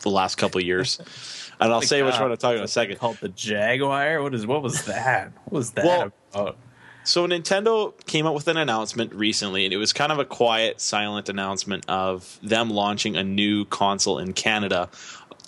the 0.00 0.10
last 0.10 0.36
couple 0.36 0.60
of 0.60 0.66
years. 0.66 1.00
And 1.58 1.72
I'll 1.72 1.78
Like, 1.78 1.88
say 1.88 2.02
which 2.02 2.16
uh, 2.16 2.20
one 2.20 2.32
I'm 2.32 2.36
talking 2.36 2.56
about 2.56 2.58
in 2.58 2.64
a 2.64 2.68
second. 2.68 2.98
Called 2.98 3.16
the 3.22 3.30
Jaguar. 3.30 4.22
What 4.22 4.34
is? 4.34 4.46
What 4.46 4.62
was 4.62 4.84
that? 4.84 5.32
What 5.44 5.52
was 5.54 5.70
that 5.70 5.86
Well, 5.86 6.12
about? 6.34 6.58
So 7.04 7.26
Nintendo 7.26 7.94
came 8.04 8.26
out 8.26 8.34
with 8.34 8.46
an 8.48 8.58
announcement 8.58 9.14
recently, 9.14 9.64
and 9.64 9.72
it 9.72 9.78
was 9.78 9.94
kind 9.94 10.12
of 10.12 10.18
a 10.18 10.26
quiet, 10.26 10.82
silent 10.82 11.30
announcement 11.30 11.88
of 11.88 12.38
them 12.42 12.68
launching 12.68 13.16
a 13.16 13.24
new 13.24 13.64
console 13.64 14.18
in 14.18 14.34
Canada 14.34 14.90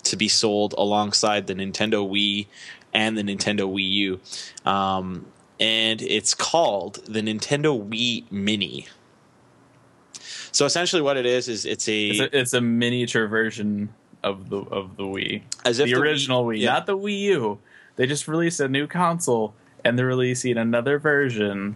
to 0.03 0.15
be 0.15 0.27
sold 0.27 0.73
alongside 0.77 1.47
the 1.47 1.53
Nintendo 1.53 2.09
Wii 2.09 2.47
and 2.93 3.17
the 3.17 3.23
Nintendo 3.23 3.71
Wii 3.71 3.91
U. 3.91 4.19
Um, 4.65 5.25
and 5.59 6.01
it's 6.01 6.33
called 6.33 7.05
the 7.05 7.21
Nintendo 7.21 7.87
Wii 7.89 8.31
Mini. 8.31 8.87
So 10.51 10.65
essentially, 10.65 11.01
what 11.01 11.17
it 11.17 11.25
is 11.25 11.47
is 11.47 11.65
it's 11.65 11.87
a, 11.87 12.09
It's 12.09 12.19
a, 12.19 12.39
it's 12.39 12.53
a 12.53 12.61
miniature 12.61 13.27
version 13.27 13.93
of 14.23 14.49
the 14.49 14.57
of 14.57 14.97
the 14.97 15.03
Wii, 15.03 15.41
as 15.65 15.79
if 15.79 15.85
the 15.85 15.95
original 15.95 16.45
Wii, 16.45 16.59
yeah. 16.59 16.73
not 16.73 16.85
the 16.85 16.97
Wii 16.97 17.19
U. 17.21 17.59
They 17.95 18.07
just 18.07 18.27
released 18.27 18.59
a 18.59 18.67
new 18.67 18.87
console, 18.87 19.53
and 19.83 19.97
they're 19.97 20.05
releasing 20.05 20.57
another 20.57 20.99
version 20.99 21.75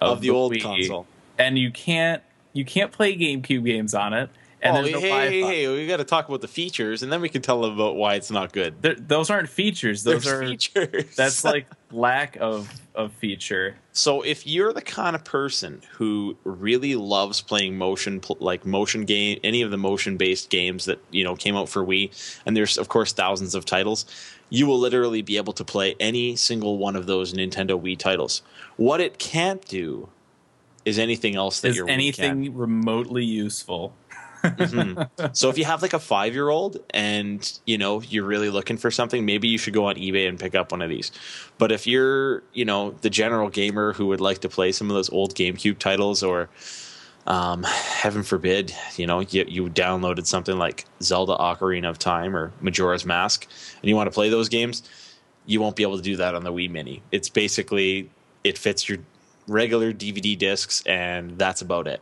of, 0.00 0.12
of 0.12 0.20
the, 0.20 0.30
old 0.30 0.52
Wii. 0.52 0.62
console. 0.62 1.06
And 1.38 1.58
you 1.58 1.70
can't 1.70 2.22
you 2.52 2.64
can't 2.64 2.90
play 2.90 3.16
GameCube 3.16 3.64
games 3.64 3.94
on 3.94 4.12
it. 4.12 4.30
And 4.60 4.76
oh, 4.76 4.82
there's 4.82 4.92
no 4.94 5.00
hey, 5.00 5.30
hey, 5.30 5.42
hey, 5.42 5.68
we 5.76 5.86
got 5.86 5.98
to 5.98 6.04
talk 6.04 6.28
about 6.28 6.40
the 6.40 6.48
features, 6.48 7.02
and 7.02 7.12
then 7.12 7.20
we 7.20 7.28
can 7.28 7.42
tell 7.42 7.62
them 7.62 7.74
about 7.74 7.94
why 7.96 8.14
it's 8.14 8.30
not 8.30 8.52
good. 8.52 8.82
There- 8.82 8.96
those 8.96 9.30
aren't 9.30 9.48
features. 9.48 10.02
Those 10.02 10.26
are 10.26 10.44
features. 10.44 11.14
that's 11.14 11.44
like 11.52 11.66
lack 11.92 12.36
of 12.36 12.68
of 12.94 13.12
feature. 13.12 13.76
So 13.92 14.22
if 14.22 14.46
you're 14.46 14.72
the 14.72 14.82
kind 14.82 15.14
of 15.14 15.24
person 15.24 15.82
who 15.92 16.36
really 16.42 16.96
loves 16.96 17.40
playing 17.40 17.78
motion, 17.78 18.20
like 18.40 18.66
motion 18.66 19.04
game, 19.04 19.38
any 19.44 19.62
of 19.62 19.70
the 19.70 19.76
motion-based 19.76 20.50
games 20.50 20.86
that 20.86 20.98
you 21.10 21.22
know 21.22 21.36
came 21.36 21.56
out 21.56 21.68
for 21.68 21.84
Wii, 21.84 22.10
and 22.44 22.56
there's 22.56 22.76
of 22.76 22.88
course 22.88 23.12
thousands 23.12 23.54
of 23.54 23.64
titles, 23.64 24.06
you 24.50 24.66
will 24.66 24.78
literally 24.78 25.22
be 25.22 25.36
able 25.36 25.52
to 25.52 25.64
play 25.64 25.94
any 26.00 26.34
single 26.34 26.78
one 26.78 26.96
of 26.96 27.06
those 27.06 27.32
Nintendo 27.32 27.80
Wii 27.80 27.96
titles. 27.96 28.42
What 28.76 29.00
it 29.00 29.18
can't 29.18 29.64
do 29.66 30.08
is 30.84 30.98
anything 30.98 31.36
else 31.36 31.60
that 31.60 31.68
Is 31.68 31.76
your 31.76 31.88
anything 31.88 32.56
remotely 32.56 33.24
useful? 33.24 33.92
Mhm. 34.56 35.08
So 35.36 35.48
if 35.50 35.58
you 35.58 35.64
have 35.64 35.82
like 35.82 35.92
a 35.92 35.98
five-year-old 35.98 36.78
and 36.90 37.58
you 37.66 37.78
know 37.78 38.00
you're 38.02 38.24
really 38.24 38.50
looking 38.50 38.76
for 38.76 38.90
something, 38.90 39.24
maybe 39.24 39.48
you 39.48 39.58
should 39.58 39.74
go 39.74 39.86
on 39.86 39.96
eBay 39.96 40.28
and 40.28 40.38
pick 40.38 40.54
up 40.54 40.72
one 40.72 40.82
of 40.82 40.88
these. 40.88 41.10
But 41.58 41.72
if 41.72 41.86
you're 41.86 42.42
you 42.52 42.64
know 42.64 42.92
the 43.02 43.10
general 43.10 43.48
gamer 43.50 43.92
who 43.92 44.06
would 44.06 44.20
like 44.20 44.38
to 44.40 44.48
play 44.48 44.72
some 44.72 44.90
of 44.90 44.94
those 44.94 45.10
old 45.10 45.34
GameCube 45.34 45.78
titles, 45.78 46.22
or 46.22 46.48
um, 47.26 47.62
heaven 47.64 48.22
forbid, 48.22 48.74
you 48.96 49.06
know 49.06 49.20
you, 49.20 49.44
you 49.46 49.66
downloaded 49.68 50.26
something 50.26 50.58
like 50.58 50.84
Zelda: 51.02 51.36
Ocarina 51.36 51.88
of 51.90 51.98
Time 51.98 52.36
or 52.36 52.52
Majora's 52.60 53.04
Mask, 53.04 53.46
and 53.82 53.88
you 53.88 53.96
want 53.96 54.08
to 54.10 54.14
play 54.14 54.28
those 54.30 54.48
games, 54.48 54.82
you 55.46 55.60
won't 55.60 55.76
be 55.76 55.82
able 55.82 55.96
to 55.96 56.02
do 56.02 56.16
that 56.16 56.34
on 56.34 56.44
the 56.44 56.52
Wii 56.52 56.70
Mini. 56.70 57.02
It's 57.12 57.28
basically 57.28 58.10
it 58.44 58.56
fits 58.58 58.88
your 58.88 58.98
regular 59.46 59.92
DVD 59.92 60.36
discs, 60.38 60.82
and 60.86 61.38
that's 61.38 61.60
about 61.62 61.86
it. 61.86 62.00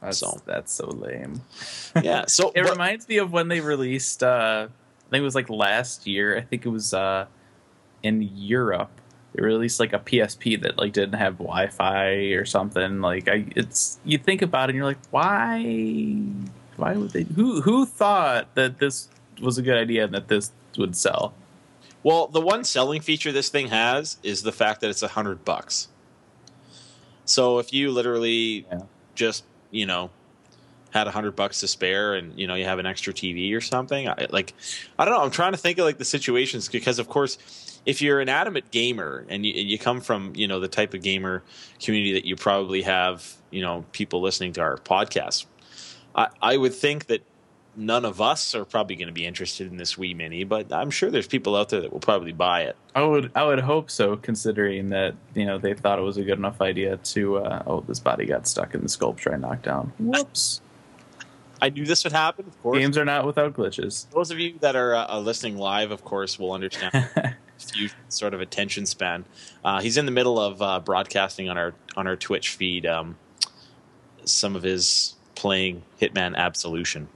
That's 0.00 0.18
So. 0.18 0.38
that's 0.46 0.72
so 0.72 0.86
lame. 0.88 1.40
Yeah. 2.02 2.26
So 2.26 2.50
It 2.54 2.62
but- 2.62 2.72
reminds 2.72 3.08
me 3.08 3.18
of 3.18 3.32
when 3.32 3.48
they 3.48 3.60
released. 3.60 4.22
Uh, 4.22 4.68
I 4.70 5.10
think 5.10 5.22
it 5.22 5.24
was 5.24 5.34
like 5.34 5.48
last 5.50 6.06
year. 6.06 6.36
I 6.36 6.42
think 6.42 6.66
it 6.66 6.68
was 6.68 6.92
uh, 6.94 7.26
in 8.02 8.22
Europe. 8.34 8.90
They 9.34 9.42
released 9.42 9.80
like 9.80 9.92
a 9.92 9.98
PSP 9.98 10.60
that 10.62 10.76
like 10.78 10.92
didn't 10.92 11.14
have 11.18 11.38
Wi-Fi 11.38 12.06
or 12.34 12.44
something. 12.44 13.00
Like 13.00 13.28
I, 13.28 13.46
it's 13.56 13.98
you 14.04 14.18
think 14.18 14.42
about 14.42 14.68
it, 14.68 14.72
and 14.72 14.76
you're 14.76 14.84
like, 14.86 14.98
why? 15.10 15.62
Why 16.76 16.92
would 16.94 17.10
they? 17.10 17.22
Who 17.24 17.60
who 17.62 17.86
thought 17.86 18.54
that 18.54 18.78
this 18.78 19.08
was 19.40 19.58
a 19.58 19.62
good 19.62 19.76
idea 19.76 20.04
and 20.04 20.14
that 20.14 20.28
this 20.28 20.52
would 20.76 20.94
sell? 20.96 21.34
Well, 22.02 22.26
the 22.28 22.40
one 22.40 22.62
selling 22.64 23.00
feature 23.00 23.32
this 23.32 23.48
thing 23.48 23.68
has 23.68 24.18
is 24.22 24.42
the 24.42 24.52
fact 24.52 24.80
that 24.82 24.90
it's 24.90 25.02
a 25.02 25.08
hundred 25.08 25.44
bucks. 25.44 25.88
So 27.24 27.58
if 27.58 27.72
you 27.72 27.90
literally 27.90 28.66
Yeah. 28.70 28.80
just 29.14 29.44
you 29.70 29.86
know 29.86 30.10
had 30.90 31.06
a 31.06 31.10
hundred 31.10 31.36
bucks 31.36 31.60
to 31.60 31.68
spare 31.68 32.14
and 32.14 32.38
you 32.38 32.46
know 32.46 32.54
you 32.54 32.64
have 32.64 32.78
an 32.78 32.86
extra 32.86 33.12
TV 33.12 33.54
or 33.54 33.60
something, 33.60 34.08
I, 34.08 34.26
like 34.30 34.54
I 34.98 35.04
don't 35.04 35.14
know. 35.14 35.22
I'm 35.22 35.30
trying 35.30 35.52
to 35.52 35.58
think 35.58 35.78
of 35.78 35.84
like 35.84 35.98
the 35.98 36.04
situations 36.04 36.68
because 36.68 36.98
of 36.98 37.08
course, 37.08 37.80
if 37.84 38.00
you're 38.00 38.20
an 38.20 38.28
adamant 38.28 38.70
gamer 38.70 39.24
and 39.28 39.44
you, 39.44 39.52
you 39.52 39.78
come 39.78 40.00
from 40.00 40.32
you 40.34 40.48
know 40.48 40.60
the 40.60 40.68
type 40.68 40.94
of 40.94 41.02
gamer 41.02 41.42
community 41.82 42.12
that 42.14 42.24
you 42.24 42.36
probably 42.36 42.82
have, 42.82 43.34
you 43.50 43.62
know 43.62 43.84
people 43.92 44.20
listening 44.20 44.52
to 44.54 44.60
our 44.60 44.76
podcast, 44.78 45.46
I, 46.14 46.28
I 46.40 46.56
would 46.56 46.74
think 46.74 47.06
that 47.06 47.22
none 47.78 48.04
of 48.04 48.20
us 48.20 48.54
are 48.54 48.64
probably 48.64 48.96
going 48.96 49.06
to 49.08 49.14
be 49.14 49.24
interested 49.24 49.70
in 49.70 49.76
this 49.76 49.94
Wii 49.94 50.14
Mini, 50.14 50.44
but 50.44 50.72
I'm 50.72 50.90
sure 50.90 51.10
there's 51.10 51.28
people 51.28 51.56
out 51.56 51.68
there 51.68 51.80
that 51.80 51.92
will 51.92 52.00
probably 52.00 52.32
buy 52.32 52.62
it. 52.62 52.76
I 52.94 53.02
would 53.02 53.30
I 53.34 53.44
would 53.44 53.60
hope 53.60 53.90
so, 53.90 54.16
considering 54.16 54.90
that 54.90 55.14
you 55.34 55.46
know 55.46 55.58
they 55.58 55.74
thought 55.74 55.98
it 55.98 56.02
was 56.02 56.16
a 56.16 56.24
good 56.24 56.38
enough 56.38 56.60
idea 56.60 56.96
to. 56.96 57.38
Uh, 57.38 57.62
oh, 57.66 57.80
this 57.80 58.00
body 58.00 58.26
got 58.26 58.46
stuck 58.46 58.74
in 58.74 58.82
the 58.82 58.88
sculpture 58.88 59.32
I 59.32 59.36
knocked 59.36 59.64
down. 59.64 59.92
Whoops. 59.98 60.60
I 61.60 61.70
knew 61.70 61.84
this 61.84 62.04
would 62.04 62.12
happen, 62.12 62.46
of 62.46 62.62
course. 62.62 62.78
Games 62.78 62.96
are 62.96 63.04
not 63.04 63.26
without 63.26 63.54
glitches. 63.54 64.08
Those 64.10 64.30
of 64.30 64.38
you 64.38 64.58
that 64.60 64.76
are 64.76 64.94
uh, 64.94 65.18
listening 65.18 65.56
live, 65.56 65.90
of 65.90 66.04
course, 66.04 66.38
will 66.38 66.52
understand 66.52 67.08
few 67.58 67.90
sort 68.08 68.34
of 68.34 68.40
attention 68.40 68.86
span. 68.86 69.24
Uh, 69.64 69.80
he's 69.80 69.96
in 69.96 70.06
the 70.06 70.12
middle 70.12 70.38
of 70.38 70.62
uh, 70.62 70.80
broadcasting 70.80 71.48
on 71.48 71.58
our 71.58 71.74
on 71.96 72.06
our 72.06 72.16
Twitch 72.16 72.50
feed 72.50 72.86
um, 72.86 73.16
some 74.24 74.54
of 74.56 74.62
his 74.62 75.14
playing 75.34 75.82
Hitman 76.00 76.34
Absolution. 76.36 77.08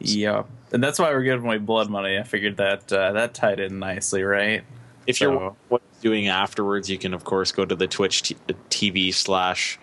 Yeah, 0.00 0.42
and 0.72 0.82
that's 0.82 0.98
why 0.98 1.10
we're 1.10 1.22
giving 1.22 1.44
away 1.46 1.58
blood 1.58 1.90
money. 1.90 2.18
I 2.18 2.22
figured 2.22 2.56
that 2.56 2.92
uh, 2.92 3.12
that 3.12 3.34
tied 3.34 3.60
in 3.60 3.78
nicely, 3.78 4.22
right? 4.22 4.64
If 5.06 5.16
So- 5.18 5.30
you're 5.30 5.56
what 5.68 5.82
doing 6.00 6.28
afterwards, 6.28 6.88
you 6.88 6.96
can 6.98 7.12
of 7.14 7.24
course 7.24 7.52
go 7.52 7.64
to 7.64 7.74
the 7.74 7.86
Twitch 7.86 8.22
t- 8.22 8.36
TV 8.70 9.12
slash. 9.12 9.78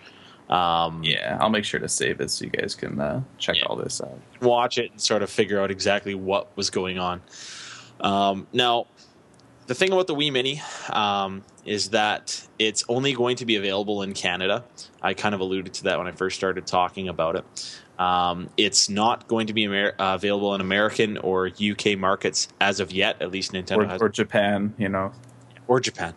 Um, 0.50 1.04
Yeah, 1.04 1.36
I'll 1.40 1.50
make 1.50 1.64
sure 1.64 1.78
to 1.78 1.88
save 1.88 2.20
it 2.22 2.30
so 2.30 2.46
you 2.46 2.50
guys 2.50 2.74
can 2.74 2.98
uh, 3.00 3.22
check 3.36 3.56
Yeah. 3.56 3.64
all 3.66 3.76
this 3.76 4.00
out. 4.00 4.18
watch 4.40 4.78
it 4.78 4.90
and 4.90 5.00
sort 5.00 5.22
of 5.22 5.28
figure 5.30 5.60
out 5.60 5.70
exactly 5.70 6.14
what 6.14 6.48
was 6.56 6.70
going 6.70 6.98
on. 6.98 7.20
Um, 8.00 8.46
now, 8.52 8.86
the 9.68 9.74
thing 9.74 9.92
about 9.92 10.06
the 10.06 10.14
Wii 10.14 10.32
Mini 10.32 10.62
um, 10.90 11.44
is 11.66 11.90
that 11.90 12.42
it's 12.58 12.84
only 12.88 13.12
going 13.12 13.36
to 13.36 13.44
be 13.46 13.56
available 13.56 14.02
in 14.02 14.14
Canada. 14.14 14.64
I 15.02 15.12
kind 15.12 15.34
of 15.34 15.42
alluded 15.42 15.74
to 15.74 15.84
that 15.84 15.98
when 15.98 16.06
I 16.08 16.12
first 16.12 16.36
started 16.36 16.66
talking 16.66 17.08
about 17.08 17.36
it. 17.36 17.78
Um, 18.00 18.48
it's 18.56 18.88
not 18.88 19.28
going 19.28 19.48
to 19.48 19.52
be 19.52 19.64
Amer- 19.64 19.94
uh, 19.98 20.14
available 20.14 20.54
in 20.54 20.62
American 20.62 21.18
or 21.18 21.48
UK 21.48 21.98
markets 21.98 22.48
as 22.60 22.80
of 22.80 22.92
yet. 22.92 23.20
At 23.20 23.30
least 23.30 23.52
Nintendo 23.52 23.84
Or, 23.84 23.86
has, 23.86 24.00
or 24.00 24.08
Japan, 24.08 24.72
you 24.78 24.88
know. 24.88 25.12
or 25.66 25.80
Japan. 25.80 26.14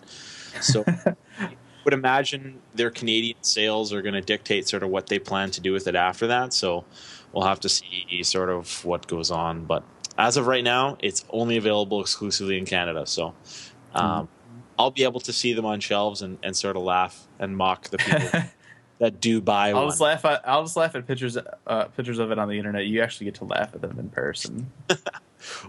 So, 0.62 0.86
I 1.38 1.50
would 1.84 1.94
imagine 1.94 2.62
their 2.74 2.90
Canadian 2.90 3.42
sales 3.42 3.92
are 3.92 4.02
going 4.02 4.14
to 4.14 4.22
dictate 4.22 4.70
sort 4.70 4.84
of 4.84 4.90
what 4.90 5.08
they 5.08 5.20
plan 5.20 5.52
to 5.52 5.62
do 5.62 5.74
with 5.74 5.88
it 5.88 5.96
after 5.96 6.28
that. 6.28 6.54
So, 6.54 6.86
we'll 7.34 7.46
have 7.46 7.60
to 7.62 7.70
see 7.70 8.24
sort 8.24 8.50
of 8.50 8.86
what 8.86 9.08
goes 9.08 9.30
on. 9.30 9.66
But 9.66 9.84
as 10.22 10.38
of 10.38 10.46
right 10.46 10.64
now, 10.64 10.98
it's 11.00 11.26
only 11.32 11.58
available 11.58 12.00
exclusively 12.00 12.58
in 12.58 12.66
Canada. 12.66 13.08
So, 13.08 13.34
um, 13.96 14.30
I'll 14.78 14.92
be 14.92 15.04
able 15.04 15.20
to 15.22 15.34
see 15.34 15.54
them 15.54 15.66
on 15.66 15.80
shelves 15.80 16.22
and, 16.22 16.38
and 16.44 16.56
sort 16.56 16.76
of 16.76 16.84
laugh 16.84 17.28
and 17.40 17.58
mock 17.58 17.90
the 17.90 17.98
people 17.98 18.42
that 19.00 19.20
do 19.20 19.42
buy 19.42 19.70
I'll 19.70 19.76
one. 19.76 19.90
just 19.90 20.00
laugh 20.00 20.24
at 20.26 20.48
I'll 20.48 20.64
just 20.64 20.78
laugh 20.78 20.96
at 20.96 21.08
pictures 21.08 21.38
uh, 21.68 21.86
pictures 21.86 22.20
of 22.20 22.32
it 22.32 22.38
on 22.40 22.48
the 22.48 22.58
internet. 22.58 22.86
You 22.86 23.02
actually 23.02 23.26
get 23.26 23.36
to 23.36 23.46
laugh 23.46 23.74
at 23.74 23.82
them 23.82 23.98
in 24.00 24.10
person. 24.10 24.72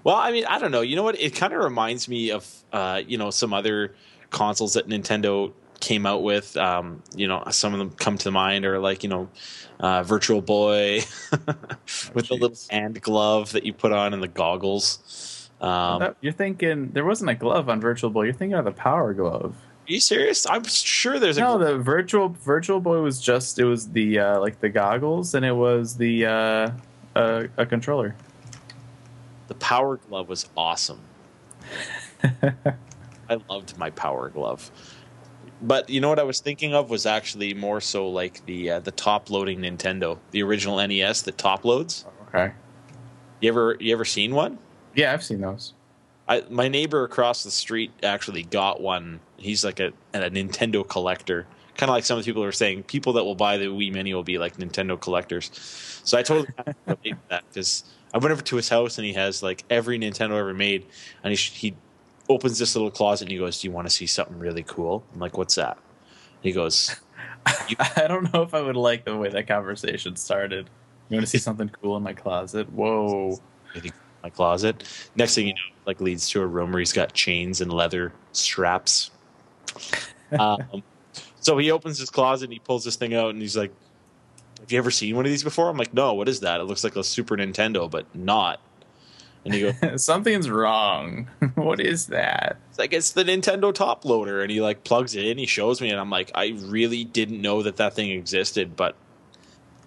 Well, 0.05 0.17
I 0.17 0.33
mean, 0.33 0.45
I 0.45 0.59
don't 0.59 0.71
know. 0.71 0.83
You 0.83 0.97
know 0.97 1.03
what? 1.03 1.19
It 1.19 1.35
kind 1.35 1.55
of 1.55 1.65
reminds 1.65 2.07
me 2.07 2.31
of 2.31 2.47
uh, 2.75 3.01
you 3.07 3.17
know 3.17 3.31
some 3.31 3.55
other 3.55 3.95
consoles 4.29 4.75
that 4.75 4.87
Nintendo 4.87 5.51
came 5.83 6.07
out 6.07 6.23
with. 6.23 6.57
Um, 6.57 7.03
you 7.15 7.29
know, 7.29 7.45
some 7.51 7.75
of 7.75 7.79
them 7.79 7.91
come 7.91 8.17
to 8.19 8.31
mind, 8.31 8.65
or 8.65 8.79
like 8.79 9.03
you 9.03 9.11
know, 9.11 9.29
uh, 9.81 10.03
Virtual 10.05 10.41
Boy 10.41 11.01
with 12.15 12.29
the 12.29 12.35
little 12.41 12.57
hand 12.71 13.03
glove 13.03 13.53
that 13.53 13.67
you 13.67 13.75
put 13.75 13.93
on 13.93 14.15
and 14.15 14.23
the 14.23 14.29
goggles. 14.29 15.51
Um, 15.61 16.01
That- 16.01 16.17
you're 16.23 16.33
thinking 16.33 16.93
there 16.93 17.05
wasn't 17.05 17.31
a 17.31 17.35
glove 17.35 17.69
on 17.69 17.81
Virtual 17.81 18.09
Boy. 18.11 18.25
You're 18.25 18.33
thinking 18.33 18.57
of 18.59 18.65
the 18.65 18.73
Power 18.73 19.13
Glove. 19.13 19.55
are 19.55 19.93
you 19.93 20.01
serious? 20.01 20.47
I'm 20.49 20.65
sure 20.65 21.19
there's 21.19 21.37
a 21.37 21.41
No, 21.41 21.59
the 21.59 21.77
Virtual 21.79 22.31
Virtual 22.31 22.81
Boy 22.81 23.01
was 23.03 23.21
just 23.21 23.59
it 23.59 23.65
was 23.65 23.91
the 23.91 24.19
uh, 24.19 24.41
like 24.41 24.61
the 24.61 24.69
goggles 24.71 25.35
and 25.35 25.45
it 25.45 25.53
was 25.55 25.97
the 25.99 26.27
uh, 26.27 26.71
uh, 27.15 27.45
a 27.59 27.67
controller. 27.67 28.15
the 29.49 29.55
Power 29.55 29.99
Glove 29.99 30.29
was 30.29 30.49
awesome. 30.57 31.01
I 32.23 33.39
loved 33.49 33.79
my 33.79 33.91
Power 33.91 34.29
Glove. 34.31 34.71
But 35.63 35.89
you 35.89 36.01
know 36.01 36.09
what 36.09 36.19
I 36.19 36.25
was 36.25 36.41
thinking 36.41 36.75
of 36.75 36.91
was 36.91 37.07
actually 37.07 37.55
more 37.55 37.81
so 37.81 38.09
like 38.09 38.45
the 38.47 38.73
uh, 38.73 38.81
the 38.81 38.91
top 38.91 39.31
loading 39.31 39.61
Nintendo, 39.61 40.19
the 40.33 40.43
original 40.43 40.85
NES 40.85 41.23
that 41.23 41.39
top 41.39 41.65
loads. 41.65 42.05
Okay. 42.29 42.53
You 43.41 43.49
ever 43.49 43.77
you 43.79 43.93
ever 43.93 44.05
seen 44.05 44.35
one? 44.35 44.59
Yeah, 44.95 45.13
I've 45.13 45.23
seen 45.23 45.41
those. 45.41 45.75
I, 46.29 46.45
my 46.51 46.69
neighbor 46.69 47.05
across 47.05 47.43
the 47.45 47.51
street 47.51 47.93
actually 48.03 48.43
got 48.45 48.81
one. 48.81 49.21
He's 49.37 49.65
like 49.65 49.81
a, 49.81 49.93
a 50.15 50.31
Nintendo 50.31 50.87
collector, 50.87 51.47
kind 51.77 51.91
of 51.91 51.95
like 51.95 52.05
some 52.05 52.19
of 52.19 52.25
the 52.25 52.29
people 52.29 52.45
are 52.45 52.53
saying. 52.53 52.85
People 52.85 53.13
that 53.15 53.25
will 53.25 53.35
buy 53.35 53.57
the 53.57 53.67
Wii 53.67 53.93
Mini 53.93 54.15
will 54.15 54.23
be 54.23 54.39
like 54.39 54.57
Nintendo 54.57 55.01
collectors. 55.01 55.51
So 56.05 56.17
I 56.19 56.23
totally 56.23 56.49
relate 56.87 57.03
to 57.05 57.17
that 57.29 57.45
because 57.49 57.85
I 58.15 58.19
went 58.19 58.33
over 58.33 58.43
to 58.43 58.57
his 58.57 58.69
house 58.69 58.99
and 58.99 59.05
he 59.05 59.13
has 59.15 59.43
like 59.43 59.65
every 59.71 59.99
Nintendo 59.99 60.39
ever 60.39 60.55
made, 60.55 60.87
and 61.23 61.33
he 61.33 61.37
he 61.37 61.75
opens 62.33 62.59
this 62.59 62.75
little 62.75 62.91
closet 62.91 63.25
and 63.25 63.33
he 63.33 63.39
goes, 63.39 63.61
"Do 63.61 63.69
you 63.69 63.73
want 63.73 63.87
to 63.87 63.95
see 63.95 64.07
something 64.07 64.39
really 64.39 64.63
cool?" 64.63 65.05
I'm 65.13 65.21
like, 65.21 65.39
"What's 65.39 65.55
that?" 65.57 65.79
He 66.41 66.53
goes, 66.53 66.97
I 67.47 68.07
don't 68.09 68.33
know 68.33 68.43
if 68.43 68.55
I 68.55 68.61
would 68.61 68.77
like 68.77 69.05
the 69.05 69.17
way 69.17 69.29
that 69.29 69.47
conversation 69.47 70.17
started. 70.17 70.69
You 71.09 71.17
want 71.17 71.27
to 71.27 71.31
see 71.31 71.39
something 71.39 71.69
cool 71.69 71.97
in 71.97 72.03
my 72.03 72.13
closet? 72.13 72.71
Whoa. 72.73 73.39
"My 74.23 74.31
closet." 74.31 74.85
Next 75.17 75.35
thing 75.35 75.49
you 75.49 75.55
know, 75.55 75.61
like 75.87 76.01
leads 76.01 76.29
to 76.31 76.41
a 76.41 76.47
room 76.47 76.73
where 76.73 76.79
he's 76.79 76.93
got 76.93 77.13
chains 77.13 77.61
and 77.61 77.73
leather 77.73 78.13
straps. 78.33 79.11
um, 80.39 80.83
so 81.41 81.59
he 81.59 81.71
opens 81.71 81.99
his 81.99 82.11
closet 82.11 82.45
and 82.45 82.53
he 82.53 82.59
pulls 82.61 82.85
this 82.85 82.97
thing 82.97 83.15
out 83.15 83.31
and 83.31 83.41
he's 83.41 83.57
like, 83.57 83.73
"Have 84.61 84.71
you 84.71 84.79
ever 84.79 84.91
seen 84.91 85.17
one 85.17 85.25
of 85.25 85.31
these 85.31 85.45
before?" 85.45 85.69
I'm 85.69 85.77
like, 85.77 85.93
"No. 85.93 86.15
What 86.15 86.29
is 86.29 86.41
that? 86.41 86.61
It 86.61 86.65
looks 86.65 86.85
like 86.85 86.97
a 86.97 87.05
Super 87.05 87.37
Nintendo, 87.37 87.91
but 87.91 88.07
not." 88.15 88.61
And 89.45 89.53
he 89.55 89.61
goes, 89.61 90.05
Something's 90.05 90.49
wrong. 90.49 91.29
what 91.55 91.81
is 91.81 92.07
that? 92.07 92.59
"It's 92.71 92.79
like 92.79 92.93
it's 92.93 93.11
the 93.13 93.25
Nintendo 93.25 93.75
top 93.75 94.05
loader," 94.05 94.41
and 94.43 94.51
he 94.51 94.61
like 94.61 94.85
plugs 94.85 95.15
it 95.17 95.25
in. 95.25 95.37
He 95.39 95.47
shows 95.47 95.81
me, 95.81 95.91
and 95.91 95.99
I'm 96.01 96.11
like, 96.11 96.31
"I 96.35 96.55
really 96.61 97.05
didn't 97.05 97.41
know 97.43 97.63
that 97.63 97.77
that 97.77 97.95
thing 97.95 98.11
existed, 98.11 98.77
but." 98.77 98.95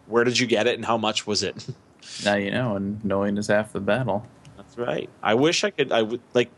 Where 0.08 0.24
did 0.24 0.38
you 0.38 0.46
get 0.46 0.68
it 0.68 0.76
and 0.76 0.86
how 0.86 0.98
much 0.98 1.26
was 1.26 1.42
it? 1.44 1.66
Now 2.24 2.36
you 2.36 2.52
know, 2.52 2.76
and 2.76 3.04
knowing 3.04 3.36
is 3.38 3.48
half 3.48 3.74
the 3.74 3.80
battle. 3.80 4.28
That's 4.58 4.78
right. 4.78 5.10
I 5.24 5.34
wish 5.34 5.64
I 5.64 5.72
could. 5.72 5.92
I 5.92 6.04
would 6.04 6.22
like. 6.36 6.52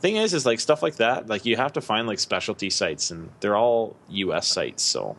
Thing 0.00 0.16
is, 0.16 0.34
is 0.34 0.44
like 0.44 0.58
stuff 0.58 0.82
like 0.82 0.96
that. 0.96 1.28
Like 1.28 1.46
you 1.46 1.54
have 1.56 1.72
to 1.74 1.80
find 1.80 2.08
like 2.08 2.18
specialty 2.18 2.68
sites, 2.68 3.12
and 3.12 3.30
they're 3.38 3.54
all 3.56 3.94
U.S. 4.08 4.48
sites, 4.48 4.82
so 4.82 5.16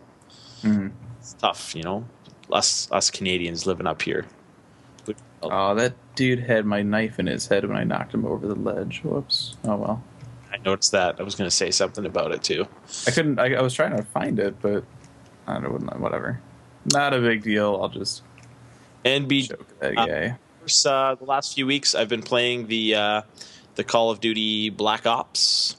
Mhm. 0.62 0.91
it's 1.17 1.33
tough. 1.36 1.74
You 1.74 1.83
know, 1.83 2.05
us 2.51 2.89
us 2.91 3.09
Canadians 3.09 3.65
living 3.65 3.88
up 3.88 4.01
here. 4.01 4.25
Oh, 5.41 5.74
that 5.75 5.93
dude 6.15 6.39
had 6.39 6.65
my 6.65 6.81
knife 6.81 7.19
in 7.19 7.27
his 7.27 7.48
head 7.48 7.65
when 7.65 7.77
I 7.77 7.84
knocked 7.84 8.13
him 8.13 8.25
over 8.25 8.48
the 8.48 8.55
ledge. 8.55 9.01
Whoops. 9.03 9.55
Oh 9.65 9.75
well. 9.77 10.03
I 10.51 10.58
noticed 10.58 10.91
that. 10.93 11.19
I 11.19 11.24
was 11.24 11.36
going 11.36 11.48
to 11.50 11.55
say 11.55 11.69
something 11.72 12.05
about 12.05 12.31
it 12.31 12.43
too. 12.43 12.67
I 13.08 13.12
couldn't. 13.12 13.39
I, 13.39 13.53
I 13.53 13.62
was 13.62 13.74
trying 13.74 13.96
to 13.96 14.03
find 14.03 14.39
it, 14.39 14.60
but 14.62 14.84
I 15.48 15.60
don't 15.60 15.84
know. 15.84 15.93
Whatever. 16.00 16.41
Not 16.93 17.13
a 17.13 17.19
big 17.19 17.43
deal. 17.43 17.79
I'll 17.81 17.89
just 17.89 18.24
And 19.05 19.27
be 19.27 19.43
choke 19.43 19.79
that 19.79 19.98
uh, 19.98 20.05
guy. 20.05 20.38
course, 20.60 20.86
uh, 20.86 21.15
the 21.15 21.25
last 21.25 21.53
few 21.53 21.65
weeks 21.67 21.93
I've 21.96 22.10
been 22.10 22.24
playing 22.24 22.67
the 22.67 22.96
uh, 22.96 23.22
the 23.75 23.84
Call 23.84 24.10
of 24.10 24.19
Duty 24.22 24.69
Black 24.72 25.05
Ops, 25.05 25.77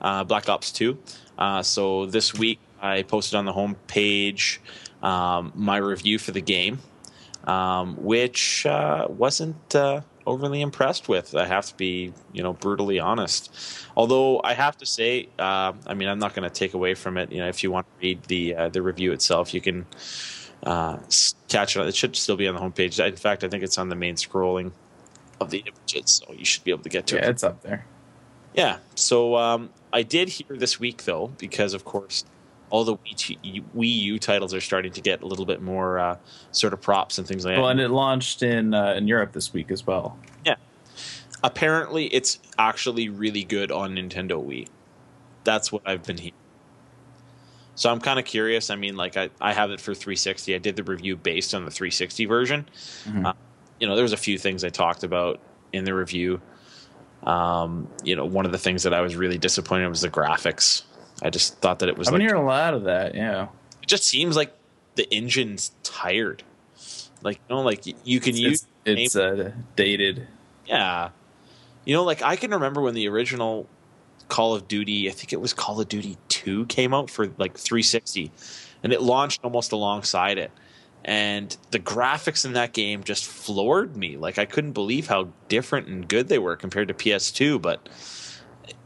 uh, 0.00 0.24
Black 0.24 0.48
Ops 0.48 0.72
Two. 0.72 0.98
Uh, 1.38 1.62
so 1.62 2.06
this 2.06 2.34
week 2.34 2.58
I 2.82 3.02
posted 3.02 3.36
on 3.36 3.44
the 3.44 3.52
homepage 3.52 4.58
um, 5.02 5.52
my 5.54 5.76
review 5.76 6.18
for 6.18 6.32
the 6.32 6.40
game, 6.40 6.80
um, 7.44 7.96
which 7.96 8.66
uh, 8.66 9.06
wasn't 9.08 9.74
uh, 9.74 10.00
overly 10.26 10.60
impressed 10.60 11.08
with. 11.08 11.34
I 11.34 11.46
have 11.46 11.66
to 11.66 11.76
be, 11.76 12.12
you 12.32 12.42
know, 12.42 12.52
brutally 12.52 12.98
honest. 12.98 13.54
Although 13.96 14.40
I 14.42 14.54
have 14.54 14.76
to 14.78 14.86
say, 14.86 15.28
uh, 15.38 15.72
I 15.86 15.94
mean, 15.94 16.08
I'm 16.08 16.18
not 16.18 16.34
going 16.34 16.48
to 16.48 16.54
take 16.54 16.74
away 16.74 16.94
from 16.94 17.16
it. 17.16 17.30
You 17.32 17.38
know, 17.38 17.48
if 17.48 17.62
you 17.62 17.70
want 17.70 17.86
to 17.86 17.92
read 18.00 18.22
the 18.24 18.54
uh, 18.54 18.68
the 18.68 18.82
review 18.82 19.12
itself, 19.12 19.54
you 19.54 19.60
can 19.60 19.86
uh, 20.64 20.98
catch 21.48 21.76
it. 21.76 21.86
It 21.86 21.94
should 21.94 22.16
still 22.16 22.36
be 22.36 22.48
on 22.48 22.54
the 22.54 22.60
homepage. 22.60 23.04
In 23.04 23.16
fact, 23.16 23.44
I 23.44 23.48
think 23.48 23.62
it's 23.62 23.78
on 23.78 23.88
the 23.88 23.96
main 23.96 24.16
scrolling 24.16 24.72
of 25.40 25.50
the 25.50 25.64
images, 25.66 26.22
so 26.24 26.32
you 26.32 26.44
should 26.44 26.64
be 26.64 26.70
able 26.70 26.82
to 26.84 26.88
get 26.88 27.06
to 27.08 27.16
yeah, 27.16 27.22
it. 27.22 27.24
Yeah, 27.24 27.30
it's 27.30 27.44
up 27.44 27.62
there. 27.62 27.86
Yeah. 28.54 28.78
So 28.94 29.36
um, 29.36 29.70
I 29.92 30.02
did 30.02 30.28
hear 30.28 30.56
this 30.56 30.78
week 30.78 31.04
though, 31.04 31.32
because 31.38 31.74
of 31.74 31.84
course 31.84 32.24
all 32.74 32.82
the 32.82 32.96
Wii, 32.96 33.14
T- 33.16 33.62
Wii 33.76 33.94
U 34.00 34.18
titles 34.18 34.52
are 34.52 34.60
starting 34.60 34.90
to 34.94 35.00
get 35.00 35.22
a 35.22 35.26
little 35.26 35.46
bit 35.46 35.62
more 35.62 35.96
uh, 36.00 36.16
sort 36.50 36.72
of 36.72 36.80
props 36.80 37.18
and 37.18 37.26
things 37.28 37.44
like 37.44 37.52
Well, 37.52 37.58
that. 37.58 37.62
Well, 37.62 37.70
and 37.70 37.80
it 37.80 37.90
launched 37.90 38.42
in 38.42 38.74
uh, 38.74 38.94
in 38.94 39.06
Europe 39.06 39.30
this 39.32 39.52
week 39.52 39.70
as 39.70 39.86
well. 39.86 40.18
Yeah, 40.44 40.56
apparently, 41.44 42.06
it's 42.06 42.40
actually 42.58 43.08
really 43.08 43.44
good 43.44 43.70
on 43.70 43.94
Nintendo 43.94 44.44
Wii. 44.44 44.66
That's 45.44 45.70
what 45.70 45.82
I've 45.86 46.02
been 46.02 46.18
hearing. 46.18 46.34
So 47.76 47.92
I'm 47.92 48.00
kind 48.00 48.18
of 48.18 48.24
curious. 48.24 48.70
I 48.70 48.74
mean, 48.74 48.96
like 48.96 49.16
I, 49.16 49.30
I 49.40 49.52
have 49.52 49.70
it 49.70 49.80
for 49.80 49.94
360. 49.94 50.52
I 50.52 50.58
did 50.58 50.74
the 50.74 50.82
review 50.82 51.14
based 51.16 51.54
on 51.54 51.64
the 51.64 51.70
360 51.70 52.24
version. 52.26 52.66
Mhm. 53.04 53.24
Uh, 53.26 53.32
you 53.78 53.86
know, 53.86 53.94
there 53.94 54.02
was 54.02 54.12
a 54.12 54.16
few 54.16 54.36
things 54.36 54.64
I 54.64 54.68
talked 54.68 55.04
about 55.04 55.38
in 55.72 55.84
the 55.84 55.94
review. 55.94 56.40
Um, 57.22 57.86
you 58.02 58.16
know, 58.16 58.24
one 58.24 58.46
of 58.46 58.52
the 58.52 58.58
things 58.58 58.82
that 58.82 58.92
I 58.94 59.00
was 59.00 59.14
really 59.14 59.38
disappointed 59.38 59.84
in 59.84 59.90
was 59.90 60.00
the 60.00 60.10
graphics. 60.10 60.82
I 61.22 61.30
just 61.30 61.58
thought 61.58 61.78
that 61.80 61.88
it 61.88 61.96
was 61.96 62.08
I've 62.08 62.14
like 62.14 62.22
hearing 62.22 62.42
a 62.42 62.44
lot 62.44 62.74
of 62.74 62.84
that. 62.84 63.14
Yeah, 63.14 63.48
it 63.82 63.88
just 63.88 64.04
seems 64.04 64.36
like 64.36 64.54
the 64.94 65.12
engine's 65.12 65.72
tired. 65.82 66.42
Like 67.22 67.40
you 67.48 67.56
know, 67.56 67.62
like 67.62 67.82
you 68.04 68.20
can 68.20 68.36
use 68.36 68.66
it's, 68.84 69.14
it's 69.14 69.16
uh, 69.16 69.52
dated. 69.76 70.26
yeah, 70.66 71.10
you 71.84 71.94
know, 71.94 72.04
like 72.04 72.22
I 72.22 72.36
can 72.36 72.50
remember 72.50 72.80
when 72.80 72.94
the 72.94 73.08
original 73.08 73.68
Call 74.28 74.54
of 74.54 74.68
Duty, 74.68 75.08
I 75.08 75.12
think 75.12 75.32
it 75.32 75.40
was 75.40 75.52
Call 75.52 75.80
of 75.80 75.88
Duty 75.88 76.16
Two, 76.28 76.66
came 76.66 76.92
out 76.92 77.10
for 77.10 77.28
like 77.38 77.56
360, 77.56 78.30
and 78.82 78.92
it 78.92 79.02
launched 79.02 79.40
almost 79.44 79.72
alongside 79.72 80.38
it. 80.38 80.50
And 81.04 81.54
the 81.70 81.78
graphics 81.78 82.46
in 82.46 82.54
that 82.54 82.72
game 82.72 83.04
just 83.04 83.26
floored 83.26 83.96
me. 83.96 84.16
Like 84.16 84.38
I 84.38 84.46
couldn't 84.46 84.72
believe 84.72 85.06
how 85.08 85.28
different 85.48 85.86
and 85.86 86.08
good 86.08 86.28
they 86.28 86.38
were 86.38 86.56
compared 86.56 86.88
to 86.88 86.94
PS2. 86.94 87.60
But 87.60 87.88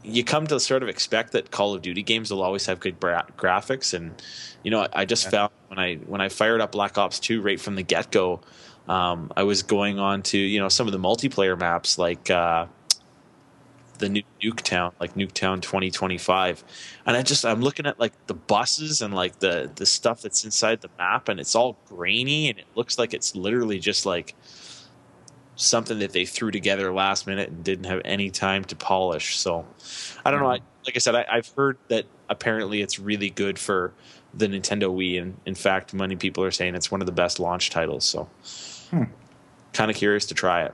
you 0.03 0.23
come 0.23 0.47
to 0.47 0.59
sort 0.59 0.83
of 0.83 0.89
expect 0.89 1.33
that 1.33 1.51
Call 1.51 1.73
of 1.73 1.81
Duty 1.81 2.03
games 2.03 2.31
will 2.31 2.41
always 2.41 2.65
have 2.65 2.79
good 2.79 2.99
bra- 2.99 3.25
graphics, 3.37 3.93
and 3.93 4.13
you 4.63 4.71
know, 4.71 4.87
I 4.93 5.05
just 5.05 5.25
Yeah. 5.25 5.29
found 5.31 5.51
when 5.67 5.79
I 5.79 5.95
when 5.95 6.21
I 6.21 6.29
fired 6.29 6.61
up 6.61 6.71
Black 6.71 6.97
Ops 6.97 7.19
Two 7.19 7.41
right 7.41 7.59
from 7.59 7.75
the 7.75 7.83
get 7.83 8.11
go, 8.11 8.39
um, 8.87 9.31
I 9.35 9.43
was 9.43 9.63
going 9.63 9.99
on 9.99 10.21
to 10.23 10.37
you 10.37 10.59
know 10.59 10.69
some 10.69 10.87
of 10.87 10.93
the 10.93 10.99
multiplayer 10.99 11.57
maps 11.57 11.97
like 11.97 12.29
uh, 12.29 12.65
the 13.99 14.09
new 14.09 14.23
Nuketown, 14.41 14.93
like 15.01 15.15
Nuketown 15.15 15.61
2025, 15.61 16.63
and 17.05 17.17
I 17.17 17.21
just 17.21 17.45
I'm 17.45 17.61
looking 17.61 17.85
at 17.85 17.99
like 17.99 18.13
the 18.27 18.33
buses 18.33 19.01
and 19.01 19.13
like 19.13 19.39
the 19.39 19.69
the 19.75 19.85
stuff 19.85 20.21
that's 20.21 20.45
inside 20.45 20.81
the 20.81 20.89
map, 20.97 21.27
and 21.29 21.39
it's 21.39 21.55
all 21.55 21.77
grainy, 21.85 22.49
and 22.49 22.57
it 22.57 22.67
looks 22.75 22.97
like 22.97 23.13
it's 23.13 23.35
literally 23.35 23.79
just 23.79 24.05
like 24.05 24.33
something 25.61 25.99
that 25.99 26.13
they 26.13 26.23
threw 26.25 26.51
together 26.51 26.91
last 26.93 27.27
minute 27.27 27.49
and 27.49 27.65
didn't 27.65 27.83
have 27.83 28.01
any 28.05 28.29
time 28.29 28.63
to 28.63 28.75
polish. 28.77 29.37
So 29.37 29.65
I 30.23 30.31
don't 30.31 30.39
know. 30.39 30.47
I, 30.47 30.59
like 30.85 30.95
I 30.95 30.99
said, 30.99 31.15
I, 31.15 31.25
I've 31.29 31.49
heard 31.49 31.77
that 31.89 32.05
apparently 32.29 32.81
it's 32.81 32.97
really 32.97 33.29
good 33.29 33.59
for 33.59 33.91
the 34.33 34.47
Nintendo 34.47 34.83
Wii, 34.95 35.21
and 35.21 35.35
in 35.45 35.55
fact, 35.55 35.93
many 35.93 36.15
people 36.15 36.43
are 36.45 36.51
saying 36.51 36.75
it's 36.75 36.89
one 36.89 37.01
of 37.01 37.07
the 37.07 37.11
best 37.11 37.39
launch 37.39 37.71
titles. 37.71 38.05
So 38.05 38.29
Hmm. 38.89 39.03
kind 39.73 39.91
of 39.91 39.97
curious 39.97 40.25
to 40.27 40.33
try 40.33 40.63
it. 40.63 40.73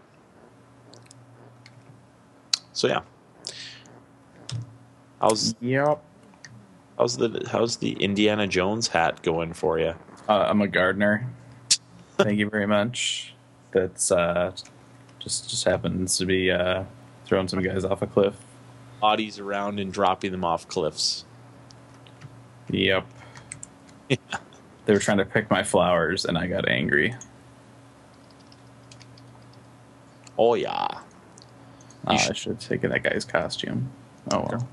So 2.73 2.87
yeah, 2.87 3.01
how's 5.19 5.55
Yep. 5.61 6.03
how's 6.97 7.17
the 7.17 7.47
how's 7.51 7.77
the 7.77 7.93
Indiana 7.93 8.45
Jones 8.45 8.89
hat 8.89 9.23
going 9.23 9.53
for 9.53 9.79
you? 9.79 9.95
Uh, 10.29 10.45
I'm 10.47 10.61
a 10.61 10.67
gardener. 10.67 11.27
Thank 12.17 12.37
you 12.37 12.49
very 12.49 12.67
much. 12.67 13.33
That's 13.71 14.11
uh, 14.11 14.51
just 15.25 15.49
just 15.49 15.65
happens 15.65 16.17
to 16.19 16.25
be 16.25 16.49
uh, 16.51 16.83
throwing 17.25 17.47
some 17.49 17.61
guys 17.61 17.83
off 17.83 18.01
a 18.01 18.07
cliff. 18.07 18.35
Bodies 19.01 19.39
around 19.39 19.79
and 19.79 19.91
dropping 19.91 20.31
them 20.31 20.45
off 20.45 20.67
cliffs. 20.69 21.25
Yep. 22.69 23.05
They 24.09 24.93
were 24.93 24.99
trying 24.99 25.17
to 25.17 25.25
pick 25.25 25.49
my 25.49 25.63
flowers, 25.63 26.25
and 26.25 26.37
I 26.37 26.45
got 26.47 26.69
angry. 26.69 27.15
Oh 30.37 30.53
yeah. 30.53 30.71
Uh, 30.71 30.99
You 32.09 32.13
I 32.13 32.17
should- 32.17 32.37
should 32.37 32.51
have 32.53 32.59
taken 32.59 32.91
that 32.91 33.03
guy's 33.03 33.25
costume. 33.25 33.89
Oh 34.31 34.45
well. 34.49 34.67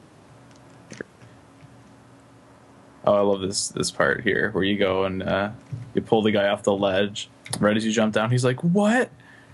Oh, 3.04 3.14
I 3.14 3.20
love 3.20 3.40
this 3.40 3.68
this 3.68 3.90
part 3.90 4.20
here 4.22 4.50
where 4.52 4.62
you 4.64 4.78
go 4.78 5.04
and 5.04 5.22
uh, 5.22 5.50
you 5.94 6.02
pull 6.02 6.22
the 6.22 6.30
guy 6.30 6.48
off 6.48 6.62
the 6.62 6.72
ledge. 6.72 7.28
Right 7.58 7.76
as 7.76 7.84
you 7.84 7.90
jump 7.92 8.14
down, 8.14 8.30
he's 8.30 8.44
like, 8.44 8.62
"What?" 8.62 9.10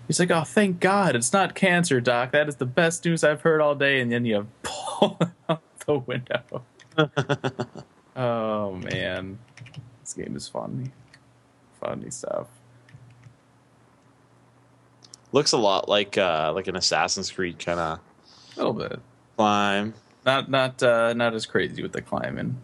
He's 0.09 0.19
like, 0.19 0.31
"Oh, 0.31 0.43
thank 0.43 0.81
God, 0.81 1.15
it's 1.15 1.33
not 1.33 1.55
cancer, 1.55 2.01
Doc. 2.01 2.33
That 2.33 2.49
is 2.49 2.57
the 2.57 2.67
best 2.67 3.05
news 3.05 3.23
I've 3.23 3.43
heard 3.43 3.61
all 3.61 3.75
day." 3.75 4.01
And 4.01 4.11
then 4.11 4.25
you 4.25 4.49
pull 4.63 5.19
out 5.49 5.63
the 5.87 5.99
window. 5.99 6.65
oh 8.17 8.73
man, 8.73 9.39
this 10.01 10.15
game 10.15 10.35
is 10.35 10.49
funny, 10.49 10.91
funny 11.81 12.11
stuff. 12.11 12.47
Looks 15.31 15.53
a 15.53 15.59
lot 15.59 15.89
like 15.89 16.17
uh 16.17 16.53
like 16.55 16.69
an 16.69 16.77
Assassin's 16.77 17.31
Creed 17.31 17.59
kind 17.59 17.79
of 17.79 17.99
A 17.99 18.57
little 18.57 18.73
bit, 18.73 18.99
climb. 19.37 19.93
not 20.25 20.51
not 20.51 20.83
uh, 20.83 21.13
not 21.13 21.35
as 21.35 21.45
crazy 21.45 21.83
with 21.83 21.93
the 21.93 22.01
climbing. 22.01 22.61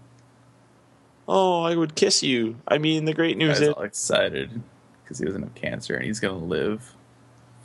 Oh, 1.28 1.62
I 1.62 1.74
would 1.74 1.94
kiss 1.94 2.22
you. 2.22 2.56
I 2.66 2.78
mean, 2.78 3.04
the 3.04 3.14
great 3.14 3.36
news 3.36 3.60
is 3.60 3.68
all 3.68 3.82
excited 3.82 4.62
because 5.02 5.18
he 5.18 5.24
doesn't 5.26 5.42
have 5.42 5.54
cancer 5.54 5.94
and 5.94 6.04
he's 6.06 6.20
gonna 6.20 6.38
live 6.38 6.94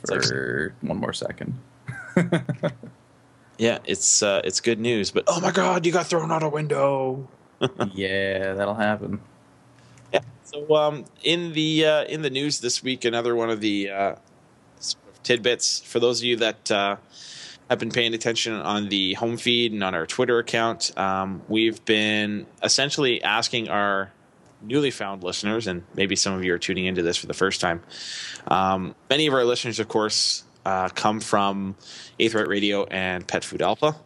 It's 0.02 0.10
like- 0.10 0.24
for 0.24 0.74
one 0.80 0.98
more 0.98 1.12
second. 1.12 1.58
yeah, 3.58 3.78
it's 3.84 4.22
uh 4.22 4.40
it's 4.44 4.60
good 4.60 4.80
news. 4.80 5.10
But 5.10 5.24
oh 5.26 5.40
my 5.40 5.50
God, 5.50 5.86
you 5.86 5.92
got 5.92 6.06
thrown 6.06 6.32
out 6.32 6.42
a 6.42 6.48
window. 6.48 7.28
yeah, 7.92 8.54
that'll 8.54 8.74
happen. 8.74 9.20
Yeah. 10.12 10.20
So 10.44 10.74
um, 10.74 11.04
in 11.22 11.52
the 11.52 11.84
uh, 11.86 12.04
in 12.04 12.22
the 12.22 12.30
news 12.30 12.60
this 12.60 12.82
week, 12.82 13.04
another 13.04 13.36
one 13.36 13.50
of 13.50 13.60
the 13.60 13.90
uh, 13.90 14.14
sort 14.78 15.04
of 15.08 15.22
tidbits 15.22 15.80
for 15.80 16.00
those 16.00 16.20
of 16.20 16.24
you 16.24 16.36
that 16.36 16.70
uh, 16.70 16.96
have 17.68 17.78
been 17.78 17.90
paying 17.90 18.14
attention 18.14 18.54
on 18.54 18.88
the 18.88 19.14
home 19.14 19.36
feed 19.36 19.72
and 19.72 19.84
on 19.84 19.94
our 19.94 20.06
Twitter 20.06 20.38
account. 20.38 20.96
Um, 20.98 21.42
we've 21.48 21.84
been 21.84 22.46
essentially 22.62 23.22
asking 23.22 23.68
our 23.68 24.10
newly 24.62 24.90
found 24.90 25.22
listeners, 25.22 25.66
and 25.66 25.82
maybe 25.94 26.16
some 26.16 26.34
of 26.34 26.44
you 26.44 26.54
are 26.54 26.58
tuning 26.58 26.86
into 26.86 27.02
this 27.02 27.16
for 27.16 27.26
the 27.26 27.34
first 27.34 27.60
time. 27.60 27.82
Um, 28.48 28.94
many 29.08 29.26
of 29.26 29.34
our 29.34 29.44
listeners, 29.44 29.78
of 29.78 29.88
course, 29.88 30.44
uh, 30.64 30.88
come 30.90 31.20
from 31.20 31.76
Eighth 32.18 32.34
Right 32.34 32.46
Radio 32.46 32.84
and 32.84 33.26
Pet 33.26 33.44
Food 33.44 33.62
Alpha. 33.62 33.96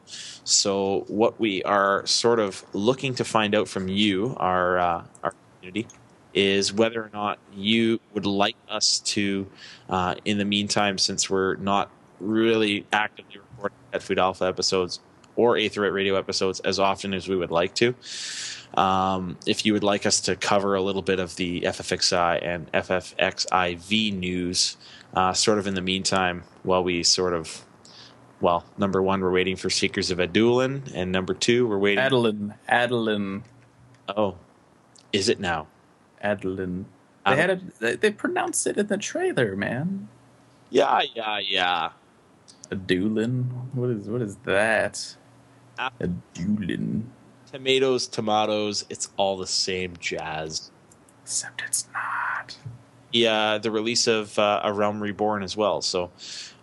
So, 0.45 1.05
what 1.09 1.41
we 1.41 1.63
are 1.63 2.07
sort 2.07 2.39
of 2.39 2.65
looking 2.73 3.15
to 3.17 3.25
find 3.25 3.55
out 3.55 3.69
from 3.69 3.89
you, 3.89 4.37
our 4.39 4.79
uh, 4.79 5.05
our 5.23 5.35
community, 5.59 5.89
is 6.35 6.73
whether 6.73 7.03
or 7.03 7.11
not 7.13 7.39
you 7.55 8.01
would 8.13 8.27
like 8.27 8.57
us 8.69 8.99
to, 9.01 9.47
uh, 9.89 10.15
in 10.25 10.39
the 10.39 10.45
meantime, 10.45 10.99
since 10.99 11.31
we're 11.31 11.57
not 11.57 11.91
really 12.21 12.87
actively 12.93 13.39
recording 13.39 13.79
Pet 13.93 14.03
Food 14.03 14.19
Alpha 14.19 14.45
episodes 14.45 15.01
or 15.37 15.57
Eighth 15.57 15.77
Radio 15.77 16.17
episodes 16.17 16.61
as 16.61 16.79
often 16.79 17.15
as 17.15 17.29
we 17.29 17.37
would 17.37 17.51
like 17.51 17.75
to. 17.77 17.95
Um, 18.77 19.37
if 19.47 19.65
you 19.65 19.73
would 19.73 19.85
like 19.85 20.05
us 20.05 20.21
to 20.23 20.37
cover 20.37 20.75
a 20.75 20.83
little 20.83 21.03
bit 21.03 21.21
of 21.21 21.37
the 21.37 21.63
FFXI 21.63 22.45
and 22.45 22.71
FFXIV 22.73 24.19
news, 24.19 24.77
uh, 25.15 25.33
sort 25.33 25.59
of 25.59 25.67
in 25.67 25.75
the 25.75 25.81
meantime, 25.81 26.43
while 26.65 26.83
we 26.83 27.03
sort 27.03 27.35
of, 27.35 27.65
well, 28.41 28.65
number 28.77 29.01
one, 29.01 29.21
we're 29.21 29.31
waiting 29.31 29.57
for 29.57 29.71
Seekers 29.71 30.11
of 30.11 30.19
Adoulin, 30.19 30.91
and 30.95 31.13
number 31.13 31.35
two, 31.35 31.69
we're 31.69 31.79
waiting. 31.79 32.03
Adeline, 32.03 32.55
Adeline, 32.67 33.45
oh, 34.09 34.37
is 35.13 35.29
it 35.29 35.39
now? 35.39 35.69
Adeline. 36.21 36.87
They 37.27 37.37
had 37.37 37.51
a, 37.51 37.61
they, 37.79 37.97
they 37.97 38.11
pronounced 38.11 38.67
it 38.67 38.77
in 38.77 38.89
the 38.89 38.99
trailer, 38.99 39.57
man. 39.57 40.09
Yeah, 40.69 41.03
yeah, 41.15 41.39
yeah. 41.39 41.91
Adoulin. 42.71 43.45
What 43.75 43.91
is 43.91 44.09
what 44.09 44.21
is 44.21 44.37
that? 44.45 45.17
Ah. 45.79 45.91
Adoulin. 46.01 47.05
Tomatoes, 47.55 48.09
tomatoes, 48.09 48.85
it's 48.91 49.11
all 49.17 49.37
the 49.37 49.47
same 49.47 49.97
jazz. 50.01 50.73
Except 51.23 51.63
it's 51.65 51.87
not. 51.95 52.59
yeah, 53.13 53.59
the 53.59 53.71
release 53.71 54.09
of 54.09 54.37
uh, 54.41 54.63
A 54.65 54.73
Realm 54.73 55.01
Reborn 55.01 55.45
as 55.45 55.57
well. 55.57 55.81
So, 55.81 56.11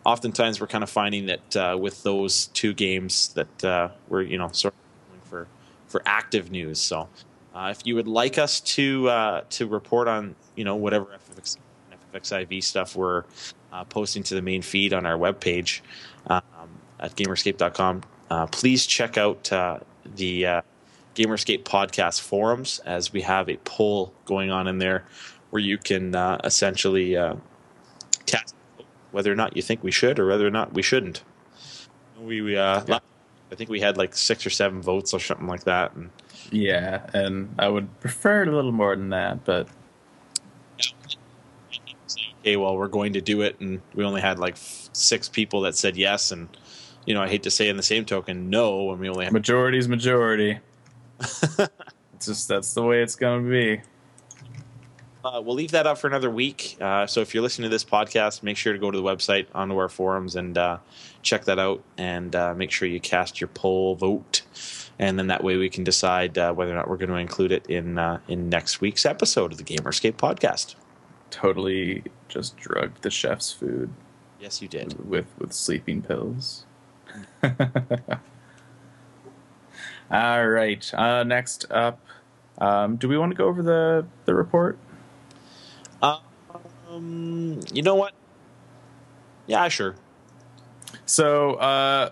oftentimes 0.06 0.60
we're 0.60 0.67
kind 0.67 0.84
of 0.84 0.89
finding 0.89 1.27
that 1.27 1.56
uh, 1.56 1.77
with 1.80 2.04
those 2.04 2.47
two 2.47 2.73
games 2.73 3.30
that 3.36 3.63
uh, 3.63 3.89
we're 4.10 4.23
you 4.23 4.38
know 4.38 4.49
sort 4.51 4.73
of 4.73 5.30
for 5.30 5.47
for 5.88 6.01
active 6.06 6.51
news. 6.51 6.82
So, 6.82 7.08
uh, 7.56 7.69
if 7.71 7.88
you 7.88 7.95
would 7.95 8.10
like 8.10 8.38
us 8.38 8.60
to 8.60 9.08
uh, 9.08 9.41
to 9.51 9.67
report 9.67 10.10
on 10.10 10.36
you 10.58 10.65
know 10.65 10.75
whatever 10.75 11.06
FFX, 11.06 11.56
XIV 12.13 12.62
stuff 12.62 12.97
we're 12.97 13.23
uh, 13.71 13.86
posting 13.86 14.23
to 14.23 14.36
the 14.36 14.41
main 14.41 14.62
feed 14.62 14.93
on 14.93 15.06
our 15.06 15.17
webpage 15.17 15.80
um, 16.27 16.41
at 16.99 17.15
gamerescape.com. 17.15 18.04
Uh, 18.30 18.45
please 18.47 18.86
check 18.86 19.17
out 19.17 19.49
uh, 19.54 19.80
the 20.15 20.45
uh, 20.45 20.62
Gamer 21.13 21.36
Escape 21.36 21.65
podcast 21.65 22.21
forums 22.21 22.80
as 22.86 23.12
we 23.12 23.21
have 23.21 23.50
a 23.50 23.58
poll 23.58 24.13
going 24.26 24.52
on 24.52 24.67
in 24.67 24.78
there 24.78 25.06
where 25.50 25.62
you 25.62 25.78
can 25.78 26.15
uh, 26.15 26.39
essentially 26.43 27.17
uh, 27.17 27.36
cast 28.26 28.56
whether 29.12 29.32
or 29.32 29.36
not 29.36 29.56
you 29.56 29.62
think 29.62 29.84
we 29.84 29.91
should 29.91 30.19
or 30.19 30.28
whether 30.28 30.47
or 30.47 30.52
not 30.52 30.74
we 30.74 30.82
shouldn't. 30.82 31.24
We, 32.19 32.41
we 32.41 32.58
uh, 32.58 32.84
Yeah. 32.88 33.00
I 33.52 33.56
think 33.56 33.69
we 33.69 33.82
had 33.82 33.97
like 33.97 34.15
six 34.15 34.45
or 34.45 34.50
seven 34.50 34.82
votes 34.82 35.13
or 35.13 35.19
something 35.19 35.47
like 35.47 35.65
that, 35.65 35.93
and 35.93 36.10
Yeah, 36.52 37.06
and 37.13 37.54
I 37.60 37.67
would 37.67 38.00
prefer 38.00 38.43
it 38.43 38.47
a 38.47 38.56
little 38.56 38.71
more 38.71 38.95
than 38.95 39.10
that, 39.10 39.43
but 39.43 39.67
okay, 42.39 42.56
well, 42.56 42.78
we're 42.78 42.88
going 42.88 43.13
to 43.13 43.21
do 43.21 43.41
it, 43.41 43.60
and 43.60 43.82
we 43.93 44.06
only 44.06 44.21
had 44.21 44.39
like 44.39 44.54
f- 44.54 44.89
six 44.93 45.28
people 45.28 45.62
that 45.62 45.76
said 45.76 45.97
yes, 45.97 46.32
and 46.32 46.47
you 47.06 47.13
know, 47.13 47.21
I 47.21 47.28
hate 47.28 47.43
to 47.43 47.52
say 47.52 47.67
in 47.67 47.76
the 47.76 47.84
same 47.84 48.06
token 48.06 48.50
no, 48.50 48.91
and 48.91 49.02
we 49.02 49.10
only 49.10 49.26
had 49.26 49.34
majority's 49.34 49.89
majority. 49.89 50.60
just 52.20 52.48
that's 52.48 52.74
the 52.74 52.84
way 52.84 53.02
it's 53.02 53.16
gonna 53.16 53.50
be. 53.50 53.82
Uh, 55.24 55.40
we'll 55.44 55.56
leave 55.56 55.70
that 55.72 55.86
up 55.86 56.00
for 56.00 56.08
another 56.08 56.32
week. 56.32 56.78
Uh, 56.82 57.06
so 57.06 57.22
if 57.22 57.34
you're 57.36 57.44
listening 57.44 57.70
to 57.70 57.74
this 57.74 57.86
podcast, 57.86 58.42
make 58.42 58.58
sure 58.58 58.74
to 58.74 58.80
go 58.80 58.90
to 58.90 58.98
the 58.98 59.04
website, 59.04 59.46
onto 59.54 59.78
our 59.78 59.88
forums, 59.88 60.36
and 60.36 60.58
uh, 60.58 60.78
check 61.22 61.46
that 61.46 61.60
out. 61.60 61.84
And 61.98 62.36
uh, 62.36 62.56
make 62.56 62.72
sure 62.72 62.88
you 62.88 63.00
cast 63.00 63.40
your 63.40 63.48
poll 63.50 63.94
vote, 63.96 64.42
and 64.98 65.20
then 65.20 65.28
that 65.28 65.44
way 65.44 65.58
we 65.58 65.70
can 65.70 65.84
decide 65.84 66.40
uh, 66.40 66.54
whether 66.54 66.72
or 66.72 66.76
not 66.76 66.90
we're 66.90 66.98
going 66.98 67.10
to 67.12 67.18
include 67.18 67.52
it 67.52 67.68
in 67.68 68.00
uh, 68.00 68.20
in 68.28 68.50
next 68.50 68.82
week's 68.82 69.06
episode 69.06 69.52
of 69.52 69.60
the 69.60 69.64
Gamer 69.64 69.90
Escape 69.92 70.18
podcast. 70.18 70.74
Totally 71.30 72.04
just 72.28 72.58
drugged 72.58 73.04
the 73.04 73.10
chef's 73.12 73.54
food 73.54 73.94
Yes, 74.40 74.60
you 74.62 74.68
did. 74.68 75.08
with 75.08 75.28
with 75.38 75.54
sleeping 75.54 76.02
pills. 76.02 76.66
All 80.12 80.47
right. 80.47 80.93
Uh, 80.93 81.24
next 81.24 81.65
up, 81.71 82.00
um, 82.58 82.97
do 82.97 83.08
we 83.08 83.17
want 83.17 83.32
to 83.32 83.36
go 83.36 83.45
over 83.45 83.63
the 83.63 84.06
the 84.26 84.36
report? 84.36 84.78
Um, 86.91 87.62
you 87.71 87.82
know 87.82 87.95
what? 87.95 88.13
Yeah, 89.47 89.67
sure. 89.69 89.95
So, 91.06 91.54
uh, 91.56 92.12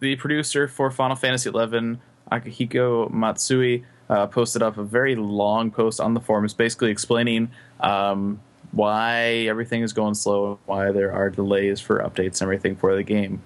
the 0.00 0.16
producer 0.16 0.68
for 0.68 0.90
Final 0.90 1.16
Fantasy 1.16 1.50
XI, 1.50 1.98
Akihiko 2.32 3.10
Matsui, 3.10 3.84
uh, 4.08 4.26
posted 4.26 4.62
up 4.62 4.78
a 4.78 4.82
very 4.82 5.14
long 5.14 5.70
post 5.70 6.00
on 6.00 6.14
the 6.14 6.20
forums, 6.20 6.54
basically 6.54 6.90
explaining 6.90 7.50
um, 7.80 8.40
why 8.72 9.46
everything 9.48 9.82
is 9.82 9.92
going 9.92 10.14
slow, 10.14 10.50
and 10.50 10.58
why 10.66 10.90
there 10.90 11.12
are 11.12 11.30
delays 11.30 11.80
for 11.80 12.00
updates 12.00 12.40
and 12.40 12.42
everything 12.42 12.76
for 12.76 12.94
the 12.96 13.02
game. 13.02 13.42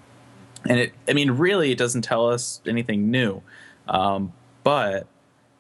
And 0.68 0.80
it, 0.80 0.92
I 1.08 1.12
mean, 1.12 1.32
really, 1.32 1.72
it 1.72 1.78
doesn't 1.78 2.02
tell 2.02 2.28
us 2.28 2.60
anything 2.66 3.10
new, 3.10 3.42
um, 3.90 4.33
but 4.64 5.07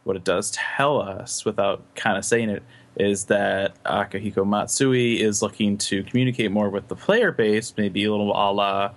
what 0.04 0.16
it 0.16 0.24
does 0.24 0.50
tell 0.52 1.00
us, 1.00 1.44
without 1.44 1.82
kind 1.94 2.16
of 2.16 2.24
saying 2.24 2.48
it, 2.48 2.62
is 2.96 3.26
that 3.26 3.82
Akihiko 3.84 4.46
Matsui 4.46 5.20
is 5.20 5.42
looking 5.42 5.78
to 5.78 6.02
communicate 6.04 6.50
more 6.50 6.68
with 6.68 6.88
the 6.88 6.96
player 6.96 7.32
base, 7.32 7.74
maybe 7.76 8.04
a 8.04 8.10
little 8.10 8.30
a 8.30 8.52
la 8.52 8.90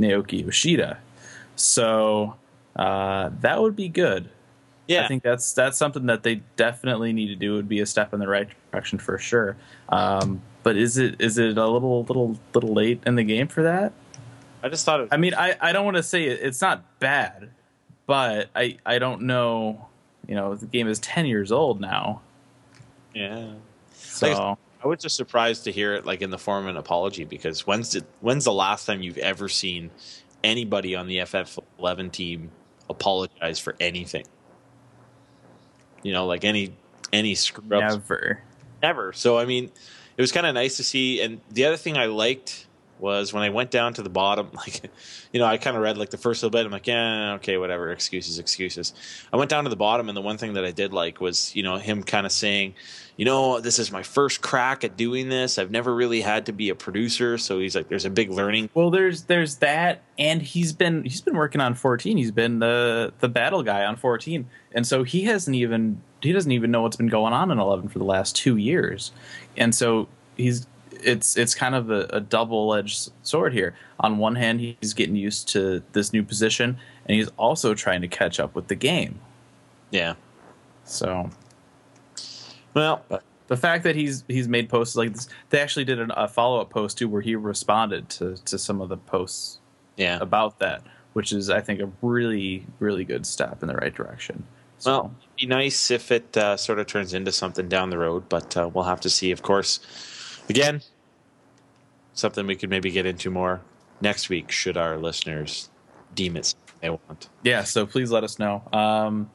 Naoki 0.00 0.44
Yoshida. 0.44 0.98
So 1.54 2.34
uh, 2.74 3.30
that 3.40 3.60
would 3.60 3.76
be 3.76 3.88
good. 3.88 4.28
Yeah, 4.88 5.04
I 5.04 5.08
think 5.08 5.24
that's 5.24 5.52
that's 5.52 5.76
something 5.76 6.06
that 6.06 6.22
they 6.22 6.42
definitely 6.56 7.12
need 7.12 7.26
to 7.28 7.34
do. 7.34 7.54
It 7.54 7.56
would 7.56 7.68
be 7.68 7.80
a 7.80 7.86
step 7.86 8.14
in 8.14 8.20
the 8.20 8.28
right 8.28 8.48
direction 8.70 8.98
for 8.98 9.18
sure. 9.18 9.56
Um, 9.88 10.42
but 10.62 10.76
is 10.76 10.96
it 10.96 11.20
is 11.20 11.38
it 11.38 11.58
a 11.58 11.66
little 11.66 12.04
little 12.04 12.38
little 12.54 12.72
late 12.72 13.02
in 13.04 13.16
the 13.16 13.24
game 13.24 13.48
for 13.48 13.62
that? 13.64 13.92
I 14.62 14.68
just 14.68 14.84
thought 14.84 15.00
it. 15.00 15.08
I 15.10 15.16
mean, 15.16 15.34
I, 15.34 15.56
I 15.60 15.72
don't 15.72 15.84
want 15.84 15.96
to 15.96 16.02
say 16.02 16.24
it, 16.24 16.40
it's 16.40 16.60
not 16.60 16.84
bad, 17.00 17.50
but 18.06 18.50
I 18.54 18.78
I 18.86 18.98
don't 18.98 19.22
know. 19.22 19.88
You 20.26 20.34
know, 20.34 20.54
the 20.54 20.66
game 20.66 20.88
is 20.88 20.98
ten 20.98 21.26
years 21.26 21.52
old 21.52 21.80
now, 21.80 22.20
yeah. 23.14 23.54
so 23.94 24.26
Like 24.28 24.58
I 24.84 24.88
was 24.88 25.00
just 25.00 25.16
surprised 25.16 25.64
to 25.64 25.72
hear 25.72 25.94
it 25.94 26.04
like 26.04 26.22
in 26.22 26.30
the 26.30 26.38
form 26.38 26.64
of 26.64 26.70
an 26.70 26.76
apology 26.76 27.24
because 27.24 27.66
when's 27.66 27.92
the, 27.92 28.04
when's 28.20 28.44
the 28.44 28.52
last 28.52 28.86
time 28.86 29.02
you've 29.02 29.18
ever 29.18 29.48
seen 29.48 29.90
anybody 30.44 30.94
on 30.94 31.06
the 31.06 31.18
FF11 31.18 32.12
team 32.12 32.50
apologize 32.88 33.58
for 33.58 33.74
anything? 33.80 34.26
You 36.02 36.12
know, 36.12 36.26
like 36.26 36.44
any 36.44 36.76
any 37.12 37.34
screw 37.34 37.78
ups 37.78 37.94
never. 37.94 38.42
ever. 38.82 39.12
So 39.12 39.38
I 39.38 39.44
mean, 39.44 39.70
it 40.16 40.20
was 40.20 40.30
kind 40.30 40.46
of 40.46 40.54
nice 40.54 40.76
to 40.76 40.84
see. 40.84 41.20
And 41.20 41.40
the 41.50 41.64
other 41.64 41.76
thing 41.76 41.96
I 41.96 42.06
liked 42.06 42.65
was 43.00 43.32
when 43.32 43.42
I 43.42 43.50
went 43.50 43.70
down 43.70 43.94
to 43.94 44.02
the 44.02 44.10
bottom, 44.10 44.50
like 44.54 44.90
you 45.32 45.40
know, 45.40 45.46
I 45.46 45.58
kind 45.58 45.76
of 45.76 45.82
read 45.82 45.98
like 45.98 46.10
the 46.10 46.18
first 46.18 46.42
little 46.42 46.50
bit. 46.50 46.66
I'm 46.66 46.72
like, 46.72 46.86
yeah, 46.86 47.34
okay, 47.34 47.56
whatever, 47.56 47.90
excuses, 47.90 48.38
excuses. 48.38 48.92
I 49.32 49.36
went 49.36 49.50
down 49.50 49.64
to 49.64 49.70
the 49.70 49.76
bottom, 49.76 50.08
and 50.08 50.16
the 50.16 50.22
one 50.22 50.38
thing 50.38 50.54
that 50.54 50.64
I 50.64 50.70
did 50.70 50.92
like 50.92 51.20
was 51.20 51.54
you 51.54 51.62
know 51.62 51.76
him 51.76 52.02
kind 52.02 52.26
of 52.26 52.32
saying, 52.32 52.74
you 53.16 53.24
know, 53.24 53.60
this 53.60 53.78
is 53.78 53.90
my 53.90 54.02
first 54.02 54.42
crack 54.42 54.84
at 54.84 54.96
doing 54.96 55.28
this. 55.28 55.58
I've 55.58 55.70
never 55.70 55.94
really 55.94 56.20
had 56.20 56.46
to 56.46 56.52
be 56.52 56.68
a 56.68 56.74
producer, 56.74 57.38
so 57.38 57.58
he's 57.58 57.74
like, 57.74 57.88
there's 57.88 58.04
a 58.04 58.10
big 58.10 58.30
learning. 58.30 58.70
Well, 58.74 58.90
there's 58.90 59.22
there's 59.24 59.56
that, 59.56 60.02
and 60.18 60.42
he's 60.42 60.72
been 60.72 61.02
he's 61.02 61.22
been 61.22 61.36
working 61.36 61.60
on 61.60 61.74
14. 61.74 62.16
He's 62.16 62.30
been 62.30 62.58
the 62.58 63.12
the 63.20 63.28
battle 63.28 63.62
guy 63.62 63.84
on 63.84 63.96
14, 63.96 64.46
and 64.72 64.86
so 64.86 65.02
he 65.02 65.24
hasn't 65.24 65.56
even 65.56 66.02
he 66.20 66.32
doesn't 66.32 66.52
even 66.52 66.70
know 66.70 66.82
what's 66.82 66.96
been 66.96 67.08
going 67.08 67.32
on 67.32 67.50
in 67.50 67.58
11 67.58 67.88
for 67.88 67.98
the 67.98 68.04
last 68.04 68.36
two 68.36 68.56
years, 68.56 69.12
and 69.56 69.74
so 69.74 70.08
he's 70.36 70.66
it's 71.02 71.36
it's 71.36 71.54
kind 71.54 71.74
of 71.74 71.90
a, 71.90 72.06
a 72.10 72.20
double 72.20 72.74
edged 72.74 73.10
sword 73.22 73.52
here. 73.52 73.74
On 74.00 74.18
one 74.18 74.34
hand, 74.34 74.60
he's 74.60 74.94
getting 74.94 75.16
used 75.16 75.48
to 75.48 75.82
this 75.92 76.12
new 76.12 76.22
position, 76.22 76.78
and 77.06 77.16
he's 77.16 77.28
also 77.36 77.74
trying 77.74 78.00
to 78.02 78.08
catch 78.08 78.40
up 78.40 78.54
with 78.54 78.68
the 78.68 78.74
game. 78.74 79.20
Yeah. 79.90 80.14
So 80.84 81.30
Well, 82.74 83.04
the 83.48 83.56
fact 83.56 83.84
that 83.84 83.96
he's 83.96 84.24
he's 84.28 84.48
made 84.48 84.68
posts 84.68 84.96
like 84.96 85.12
this, 85.12 85.28
they 85.50 85.60
actually 85.60 85.84
did 85.84 86.00
an, 86.00 86.12
a 86.16 86.28
follow 86.28 86.60
up 86.60 86.70
post 86.70 86.98
too, 86.98 87.08
where 87.08 87.22
he 87.22 87.36
responded 87.36 88.08
to 88.10 88.36
to 88.44 88.58
some 88.58 88.80
of 88.80 88.88
the 88.88 88.96
posts 88.96 89.58
yeah. 89.96 90.18
about 90.20 90.58
that, 90.58 90.82
which 91.12 91.32
is 91.32 91.50
I 91.50 91.60
think 91.60 91.80
a 91.80 91.90
really 92.02 92.66
really 92.78 93.04
good 93.04 93.26
step 93.26 93.62
in 93.62 93.68
the 93.68 93.74
right 93.74 93.94
direction. 93.94 94.44
So, 94.78 94.90
Well, 94.90 95.14
it'd 95.20 95.36
be 95.36 95.46
nice 95.46 95.90
if 95.90 96.12
it 96.12 96.36
uh, 96.36 96.56
sort 96.56 96.78
of 96.78 96.86
turns 96.86 97.14
into 97.14 97.32
something 97.32 97.68
down 97.68 97.90
the 97.90 97.98
road, 97.98 98.28
but 98.28 98.56
uh, 98.56 98.68
we'll 98.72 98.84
have 98.84 99.00
to 99.02 99.10
see. 99.10 99.30
Of 99.30 99.42
course, 99.42 99.80
again, 100.48 100.82
something 102.14 102.46
we 102.46 102.56
could 102.56 102.70
maybe 102.70 102.90
get 102.90 103.06
into 103.06 103.30
more 103.30 103.60
next 104.00 104.28
week, 104.28 104.50
should 104.50 104.76
our 104.76 104.96
listeners 104.96 105.70
deem 106.14 106.36
it 106.36 106.46
something 106.46 106.74
they 106.80 106.90
want. 106.90 107.28
yeah, 107.42 107.64
so 107.64 107.86
please 107.86 108.10
let 108.10 108.24
us 108.24 108.38
know. 108.38 108.62
Um, 108.72 109.30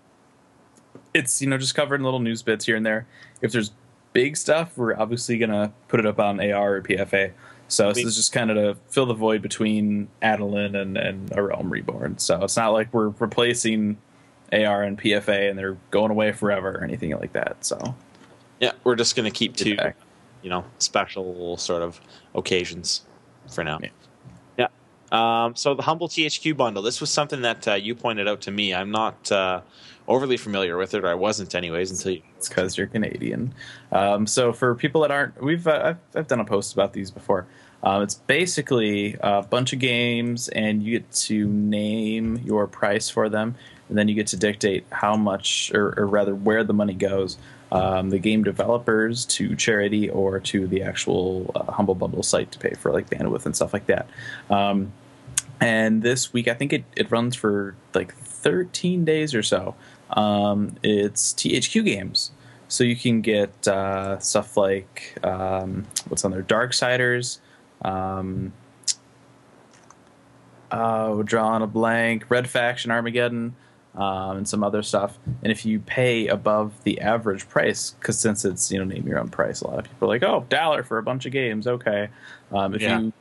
it's 1.13 1.41
you 1.41 1.47
know 1.47 1.57
just 1.57 1.75
covering 1.75 2.03
little 2.03 2.19
news 2.19 2.41
bits 2.41 2.65
here 2.65 2.75
and 2.75 2.85
there. 2.85 3.07
If 3.41 3.51
there's 3.51 3.71
big 4.13 4.37
stuff, 4.37 4.77
we're 4.77 4.97
obviously 4.97 5.37
gonna 5.37 5.73
put 5.87 5.99
it 5.99 6.05
up 6.05 6.19
on 6.19 6.39
AR 6.39 6.75
or 6.75 6.81
PFA. 6.81 7.31
So 7.67 7.93
this 7.93 8.03
is 8.03 8.17
just 8.17 8.33
kind 8.33 8.51
of 8.51 8.57
to 8.57 8.81
fill 8.89 9.05
the 9.05 9.13
void 9.13 9.41
between 9.41 10.09
Adeline 10.21 10.75
and 10.75 10.97
and 10.97 11.31
A 11.35 11.41
Realm 11.41 11.69
Reborn. 11.69 12.17
So 12.17 12.43
it's 12.43 12.57
not 12.57 12.69
like 12.69 12.93
we're 12.93 13.09
replacing 13.09 13.97
AR 14.51 14.83
and 14.83 14.99
PFA 14.99 15.49
and 15.49 15.57
they're 15.57 15.77
going 15.89 16.11
away 16.11 16.33
forever 16.33 16.71
or 16.71 16.83
anything 16.83 17.11
like 17.11 17.33
that. 17.33 17.63
So 17.63 17.95
Yeah, 18.59 18.73
we're 18.83 18.95
just 18.95 19.15
going 19.15 19.31
to 19.31 19.35
keep 19.35 19.55
back. 19.77 19.95
You 20.41 20.49
know 20.49 20.63
special 20.79 21.57
sort 21.57 21.81
of 21.81 21.99
occasions 22.35 23.03
for 23.53 23.63
now. 23.63 23.79
Yeah. 23.81 23.89
Yeah. 24.57 24.67
Um, 25.11 25.55
so 25.55 25.73
the 25.73 25.83
humble 25.83 26.07
THQ 26.07 26.55
bundle. 26.55 26.83
This 26.83 27.01
was 27.01 27.09
something 27.09 27.41
that 27.41 27.67
uh, 27.67 27.73
you 27.73 27.95
pointed 27.95 28.27
out 28.27 28.41
to 28.41 28.51
me. 28.51 28.73
I'm 28.73 28.91
not 28.91 29.31
uh, 29.31 29.61
overly 30.07 30.37
familiar 30.37 30.77
with 30.77 30.93
it, 30.93 31.03
or 31.03 31.07
I 31.07 31.15
wasn't, 31.15 31.55
anyways, 31.55 31.91
until 31.91 32.13
you. 32.13 32.21
It's 32.37 32.49
because 32.49 32.77
you're 32.77 32.87
Canadian. 32.87 33.53
Um, 33.91 34.25
so 34.27 34.53
for 34.53 34.75
people 34.75 35.01
that 35.01 35.11
aren't, 35.11 35.41
we've 35.41 35.67
uh, 35.67 35.81
I've, 35.85 35.97
I've 36.15 36.27
done 36.27 36.39
a 36.39 36.45
post 36.45 36.73
about 36.73 36.93
these 36.93 37.11
before. 37.11 37.45
Um, 37.83 38.03
it's 38.03 38.15
basically 38.15 39.17
a 39.21 39.41
bunch 39.41 39.73
of 39.73 39.79
games, 39.79 40.47
and 40.49 40.83
you 40.83 40.99
get 40.99 41.11
to 41.11 41.47
name 41.47 42.37
your 42.45 42.67
price 42.67 43.09
for 43.09 43.27
them, 43.27 43.55
and 43.89 43.97
then 43.97 44.07
you 44.07 44.15
get 44.15 44.27
to 44.27 44.37
dictate 44.37 44.85
how 44.91 45.15
much, 45.15 45.71
or, 45.73 45.99
or 45.99 46.05
rather, 46.05 46.35
where 46.35 46.63
the 46.63 46.73
money 46.73 46.93
goes. 46.93 47.37
Um, 47.71 48.09
the 48.09 48.19
game 48.19 48.43
developers 48.43 49.25
to 49.27 49.55
charity 49.55 50.09
or 50.09 50.39
to 50.41 50.67
the 50.67 50.83
actual 50.83 51.51
uh, 51.55 51.71
Humble 51.71 51.95
Bundle 51.95 52.23
site 52.23 52.51
to 52.51 52.59
pay 52.59 52.73
for 52.73 52.91
like 52.91 53.09
bandwidth 53.09 53.45
and 53.45 53.55
stuff 53.55 53.71
like 53.73 53.85
that. 53.85 54.09
Um, 54.49 54.91
and 55.61 56.01
this 56.01 56.33
week, 56.33 56.47
I 56.47 56.53
think 56.53 56.73
it, 56.73 56.83
it 56.97 57.11
runs 57.11 57.35
for 57.35 57.75
like 57.93 58.13
13 58.15 59.05
days 59.05 59.33
or 59.35 59.43
so. 59.43 59.75
Um, 60.09 60.75
it's 60.83 61.33
THQ 61.33 61.85
games. 61.85 62.31
So 62.67 62.83
you 62.83 62.95
can 62.95 63.21
get 63.21 63.67
uh, 63.67 64.17
stuff 64.19 64.57
like 64.57 65.17
um, 65.23 65.85
what's 66.07 66.25
on 66.25 66.31
there, 66.31 66.41
Darksiders. 66.41 67.39
Um, 67.83 68.53
oh, 70.71 71.21
drawing 71.23 71.61
a 71.61 71.67
blank. 71.67 72.25
Red 72.29 72.49
Faction 72.49 72.89
Armageddon. 72.89 73.55
Um, 73.95 74.37
and 74.37 74.47
some 74.47 74.63
other 74.63 74.81
stuff. 74.83 75.17
And 75.43 75.51
if 75.51 75.65
you 75.65 75.79
pay 75.79 76.27
above 76.27 76.83
the 76.83 77.01
average 77.01 77.47
price, 77.49 77.91
because 77.91 78.17
since 78.19 78.45
it's 78.45 78.71
you 78.71 78.79
know 78.79 78.85
name 78.85 79.07
your 79.07 79.19
own 79.19 79.29
price, 79.29 79.61
a 79.61 79.67
lot 79.67 79.79
of 79.79 79.85
people 79.85 80.07
are 80.07 80.13
like, 80.13 80.23
oh, 80.23 80.45
dollar 80.49 80.83
for 80.83 80.97
a 80.97 81.03
bunch 81.03 81.25
of 81.25 81.31
games, 81.31 81.67
okay. 81.67 82.09
Um, 82.51 82.73
if 82.75 82.81
Yeah. 82.81 82.99
you 82.99 83.13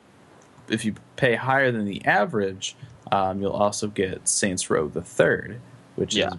if 0.69 0.85
you 0.85 0.95
pay 1.17 1.35
higher 1.35 1.73
than 1.73 1.85
the 1.85 2.05
average, 2.05 2.77
um, 3.11 3.41
you'll 3.43 3.51
also 3.51 3.89
get 3.89 4.29
Saints 4.29 4.71
Row 4.71 4.87
the 4.87 5.03
Third, 5.03 5.61
which 5.97 6.15
Yeah. 6.15 6.29
is 6.29 6.35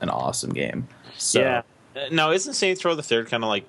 an 0.00 0.08
awesome 0.08 0.50
game. 0.54 0.88
So 1.18 1.40
yeah. 1.40 1.62
Now, 2.10 2.30
isn't 2.30 2.54
Saints 2.54 2.82
Row 2.84 2.94
the 2.94 3.02
Third 3.02 3.28
kind 3.28 3.42
of 3.44 3.48
like 3.48 3.64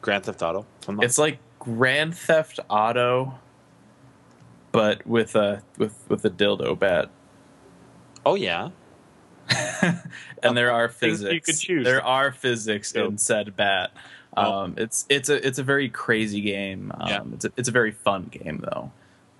Grand 0.00 0.24
Theft 0.24 0.40
Auto? 0.42 0.64
if 0.80 0.88
I'm 0.88 0.96
not- 0.96 1.04
it's 1.04 1.18
like 1.18 1.38
Grand 1.58 2.16
Theft 2.16 2.60
Auto, 2.70 3.34
but 4.70 5.06
with 5.06 5.34
a 5.36 5.62
with 5.76 5.94
with 6.08 6.24
a 6.24 6.30
dildo 6.30 6.78
bat. 6.78 7.10
oh 8.24 8.34
yeah. 8.36 8.70
and 10.42 10.56
there 10.56 10.70
are 10.72 10.88
Things 10.88 11.22
you 11.22 11.28
physics. 11.28 11.46
could 11.46 11.58
choose. 11.58 11.84
There 11.84 12.04
are 12.04 12.32
physics 12.32 12.94
Oh. 12.96 13.06
in 13.06 13.18
said 13.18 13.56
bat. 13.56 13.90
Oh. 14.36 14.52
Um, 14.62 14.74
it's 14.78 15.04
it's 15.08 15.28
a 15.28 15.46
it's 15.46 15.58
a 15.58 15.62
very 15.62 15.88
crazy 15.88 16.40
game. 16.40 16.92
Um, 16.98 17.08
Yeah. 17.08 17.22
It's 17.34 17.44
a, 17.44 17.52
it's 17.56 17.68
a 17.68 17.72
very 17.72 17.92
fun 17.92 18.24
game 18.30 18.64
though. 18.64 18.90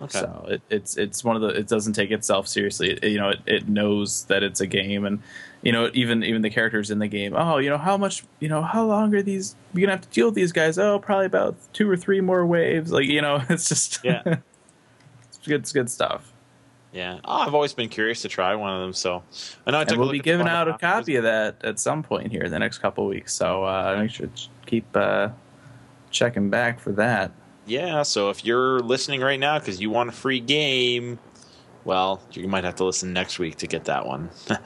Okay. 0.01 0.19
So 0.19 0.47
it, 0.51 0.63
it's 0.69 0.97
it's 0.97 1.23
one 1.23 1.37
of 1.37 1.43
the 1.43 1.49
it 1.49 1.69
doesn't 1.69 1.93
take 1.93 2.11
itself 2.11 2.49
seriously. 2.49 2.91
It, 2.91 3.05
you 3.05 3.19
know, 3.19 3.29
it, 3.31 3.41
it 3.47 3.69
knows 3.69 4.25
that 4.25 4.43
it's 4.43 4.61
a 4.61 4.67
game, 4.67 5.05
and 5.07 5.21
you 5.63 5.71
know 5.71 5.91
even 5.95 6.25
even 6.25 6.43
the 6.43 6.51
characters 6.51 6.91
in 6.91 6.99
the 6.99 7.07
game. 7.07 7.35
Oh, 7.37 7.59
you 7.59 7.71
know 7.71 7.79
how 7.79 7.97
much 7.97 8.25
you 8.41 8.49
know 8.49 8.63
how 8.63 8.85
long 8.85 9.15
are 9.15 9.23
these? 9.23 9.55
You're 9.73 9.83
gonna 9.83 9.93
have 9.93 10.01
to 10.03 10.09
deal 10.09 10.27
with 10.27 10.35
these 10.35 10.51
guys. 10.51 10.77
Oh, 10.77 10.99
probably 10.99 11.27
about 11.27 11.55
two 11.73 11.89
or 11.89 11.97
three 11.97 12.21
more 12.21 12.45
waves. 12.45 12.91
Like 12.91 13.07
you 13.07 13.23
know, 13.23 13.43
it's 13.49 13.69
just 13.69 14.01
Yeah. 14.03 14.23
it's 15.29 15.39
good 15.47 15.61
it's 15.61 15.73
good 15.73 15.89
stuff. 15.89 16.32
Yeah. 16.93 17.21
Oh, 17.25 17.39
I've 17.39 17.55
always 17.55 17.73
been 17.73 17.89
curious 17.89 18.23
to 18.23 18.29
try 18.29 18.55
one 18.55 18.73
of 18.73 18.81
them. 18.81 18.93
So 18.93 19.23
I 19.67 19.71
know 19.71 19.81
I 19.81 19.85
took. 19.85 19.93
And 19.93 20.01
we'll 20.01 20.13
be 20.13 20.21
giving 20.21 20.47
out 20.47 20.69
a 20.69 20.77
copy 20.77 21.17
of 21.17 21.25
that 21.25 21.57
at 21.65 21.81
some 21.81 22.03
point 22.03 22.31
here 22.31 22.43
in 22.43 22.51
the 22.51 22.59
next 22.59 22.79
couple 22.79 23.07
weeks. 23.07 23.33
So 23.33 23.65
uh, 23.65 23.97
make 23.99 24.11
sure 24.11 24.27
to 24.27 24.49
keep 24.67 24.87
uh, 24.95 25.31
checking 26.11 26.51
back 26.51 26.79
for 26.81 26.93
that. 26.93 27.33
Yeah. 27.67 28.03
So 28.03 28.31
if 28.31 28.45
you're 28.45 28.81
listening 28.81 29.21
right 29.21 29.41
now 29.41 29.59
because 29.59 29.81
you 29.81 29.89
want 29.91 30.11
a 30.11 30.13
free 30.13 30.41
game, 30.41 31.19
well, 31.85 32.23
you 32.33 32.47
might 32.47 32.65
have 32.65 32.77
to 32.77 32.85
listen 32.85 33.13
next 33.13 33.39
week 33.39 33.57
to 33.57 33.67
get 33.67 33.85
that 33.87 34.07
one. 34.07 34.31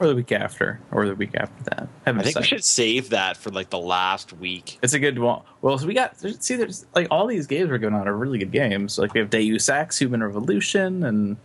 Or 0.00 0.06
the 0.06 0.14
week 0.14 0.32
after, 0.32 0.80
or 0.90 1.06
the 1.06 1.14
week 1.14 1.34
after 1.34 1.62
that. 1.64 1.88
Haven't 2.06 2.24
think 2.24 2.38
we 2.38 2.42
should 2.42 2.64
save 2.64 3.10
that 3.10 3.36
for 3.36 3.50
like 3.50 3.68
the 3.68 3.78
last 3.78 4.32
week. 4.32 4.78
It's 4.82 4.94
a 4.94 4.98
good 4.98 5.18
one. 5.18 5.42
Well, 5.60 5.76
so 5.76 5.86
we 5.86 5.92
got 5.92 6.18
see, 6.18 6.56
there's 6.56 6.86
like 6.94 7.08
all 7.10 7.26
these 7.26 7.46
games 7.46 7.68
we're 7.68 7.76
going 7.76 7.92
on 7.92 8.08
are 8.08 8.16
really 8.16 8.38
good 8.38 8.50
games. 8.50 8.98
Like 8.98 9.12
we 9.12 9.20
have 9.20 9.28
Deus 9.28 9.68
Ex, 9.68 9.98
Human 9.98 10.22
Revolution, 10.22 11.04
and 11.04 11.36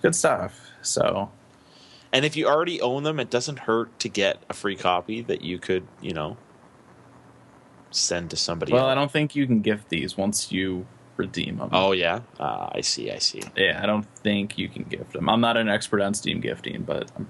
it's 0.00 0.02
good 0.02 0.14
stuff. 0.14 0.70
So 0.82 1.30
And 2.12 2.24
if 2.24 2.36
you 2.36 2.46
already 2.46 2.80
own 2.80 3.02
them, 3.02 3.20
it 3.20 3.30
doesn't 3.30 3.60
hurt 3.60 3.98
to 4.00 4.08
get 4.08 4.42
a 4.48 4.54
free 4.54 4.76
copy 4.76 5.20
that 5.22 5.42
you 5.42 5.58
could, 5.58 5.86
you 6.00 6.12
know, 6.12 6.36
send 7.90 8.30
to 8.30 8.36
somebody. 8.36 8.72
well, 8.72 8.86
I 8.86 8.94
don't 8.94 9.10
think 9.10 9.34
you 9.36 9.46
can 9.46 9.60
gift 9.60 9.88
these 9.88 10.16
once 10.16 10.52
you 10.52 10.86
redeem 11.16 11.58
them. 11.58 11.70
Oh 11.72 11.92
yeah, 11.92 12.20
uh, 12.38 12.70
I 12.72 12.80
see. 12.80 13.10
I 13.10 13.18
see. 13.18 13.42
yeah, 13.56 13.80
I 13.82 13.86
don't 13.86 14.06
think 14.16 14.56
you 14.56 14.68
can 14.68 14.84
gift 14.84 15.12
them. 15.12 15.28
I'm 15.28 15.40
not 15.40 15.56
an 15.56 15.68
expert 15.68 16.00
on 16.00 16.14
Steam 16.14 16.40
gifting, 16.40 16.82
but 16.82 17.10
I'm, 17.16 17.28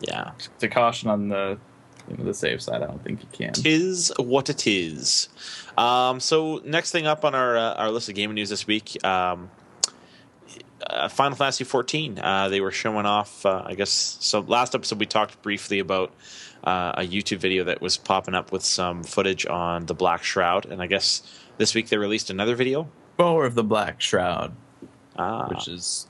Yeah, 0.00 0.32
to 0.58 0.68
caution 0.68 1.08
on 1.08 1.28
the 1.28 1.58
you 2.08 2.16
know, 2.16 2.24
the 2.24 2.34
safe 2.34 2.60
side, 2.60 2.82
I 2.82 2.86
don't 2.86 3.02
think 3.02 3.22
you 3.22 3.28
can. 3.32 3.52
tis 3.52 4.12
what 4.18 4.50
it 4.50 4.66
is. 4.66 5.28
Um, 5.78 6.18
so 6.20 6.60
next 6.64 6.90
thing 6.90 7.06
up 7.06 7.24
on 7.24 7.34
our 7.34 7.56
uh, 7.56 7.74
our 7.74 7.90
list 7.90 8.08
of 8.08 8.16
gaming 8.16 8.34
news 8.34 8.50
this 8.50 8.66
week, 8.66 9.02
um, 9.04 9.50
uh, 10.88 11.08
Final 11.08 11.36
Fantasy 11.36 11.64
14. 11.64 12.18
Uh, 12.18 12.48
they 12.48 12.60
were 12.60 12.70
showing 12.70 13.06
off. 13.06 13.44
Uh, 13.44 13.62
I 13.64 13.74
guess 13.74 13.90
so. 14.20 14.40
Last 14.40 14.74
episode 14.74 14.98
we 14.98 15.06
talked 15.06 15.40
briefly 15.42 15.78
about 15.78 16.12
uh, 16.64 16.92
a 16.96 17.02
YouTube 17.02 17.38
video 17.38 17.64
that 17.64 17.80
was 17.80 17.96
popping 17.96 18.34
up 18.34 18.52
with 18.52 18.64
some 18.64 19.02
footage 19.02 19.46
on 19.46 19.86
the 19.86 19.94
Black 19.94 20.22
Shroud, 20.24 20.66
and 20.66 20.80
I 20.82 20.86
guess 20.86 21.22
this 21.58 21.74
week 21.74 21.88
they 21.88 21.96
released 21.96 22.30
another 22.30 22.54
video. 22.54 22.88
More 23.18 23.44
of 23.46 23.54
the 23.54 23.64
Black 23.64 24.00
Shroud, 24.00 24.54
Ah, 25.16 25.48
which 25.48 25.68
is 25.68 26.06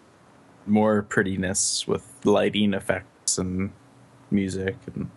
more 0.66 1.02
prettiness 1.02 1.88
with 1.88 2.06
lighting 2.24 2.74
effects 2.74 3.38
and 3.38 3.72
music 4.30 4.76
and 4.94 5.10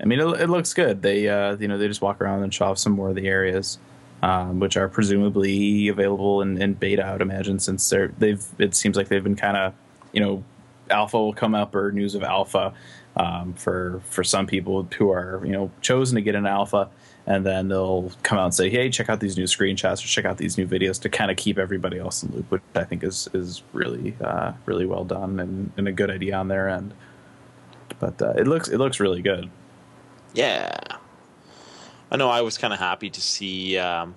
I 0.00 0.04
mean 0.04 0.20
it, 0.20 0.40
it 0.40 0.48
looks 0.48 0.72
good. 0.72 1.02
They 1.02 1.28
uh, 1.28 1.56
you 1.56 1.68
know 1.68 1.76
they 1.78 1.88
just 1.88 2.00
walk 2.00 2.20
around 2.20 2.42
and 2.42 2.52
show 2.52 2.66
off 2.66 2.78
some 2.78 2.92
more 2.92 3.10
of 3.10 3.14
the 3.14 3.26
areas, 3.28 3.78
um, 4.22 4.60
which 4.60 4.76
are 4.76 4.88
presumably 4.88 5.88
available 5.88 6.42
in, 6.42 6.60
in 6.60 6.74
beta. 6.74 7.04
I 7.04 7.12
would 7.12 7.22
imagine 7.22 7.58
since 7.58 7.88
they're 7.88 8.08
they've 8.18 8.44
it 8.58 8.74
seems 8.74 8.96
like 8.96 9.08
they've 9.08 9.22
been 9.22 9.36
kind 9.36 9.56
of 9.56 9.74
you 10.12 10.20
know 10.20 10.44
alpha 10.90 11.18
will 11.18 11.34
come 11.34 11.54
up 11.54 11.74
or 11.74 11.92
news 11.92 12.14
of 12.14 12.22
alpha 12.22 12.72
um, 13.16 13.54
for 13.54 14.00
for 14.04 14.22
some 14.22 14.46
people 14.46 14.88
who 14.96 15.10
are 15.10 15.40
you 15.44 15.52
know 15.52 15.70
chosen 15.80 16.16
to 16.16 16.22
get 16.22 16.34
an 16.34 16.46
alpha. 16.46 16.88
And 17.28 17.44
then 17.44 17.66
they'll 17.66 18.12
come 18.22 18.38
out 18.38 18.44
and 18.44 18.54
say, 18.54 18.70
"Hey, 18.70 18.88
check 18.88 19.10
out 19.10 19.18
these 19.18 19.36
new 19.36 19.46
screenshots 19.46 20.04
or 20.04 20.06
check 20.06 20.24
out 20.24 20.38
these 20.38 20.56
new 20.56 20.64
videos 20.64 21.00
to 21.00 21.08
kind 21.08 21.28
of 21.28 21.36
keep 21.36 21.58
everybody 21.58 21.98
else 21.98 22.22
in 22.22 22.32
loop," 22.32 22.48
which 22.52 22.62
I 22.76 22.84
think 22.84 23.02
is 23.02 23.28
is 23.34 23.64
really 23.72 24.14
uh, 24.20 24.52
really 24.64 24.86
well 24.86 25.02
done 25.04 25.40
and, 25.40 25.72
and 25.76 25.88
a 25.88 25.92
good 25.92 26.08
idea 26.08 26.36
on 26.36 26.46
their 26.46 26.68
end. 26.68 26.94
But 27.98 28.22
uh, 28.22 28.34
it 28.36 28.46
looks 28.46 28.68
it 28.68 28.78
looks 28.78 29.00
really 29.00 29.22
good. 29.22 29.50
Yeah. 30.34 30.78
I 32.10 32.16
know 32.16 32.28
I 32.28 32.42
was 32.42 32.58
kind 32.58 32.72
of 32.72 32.78
happy 32.78 33.10
to 33.10 33.20
see 33.20 33.78
um, 33.78 34.14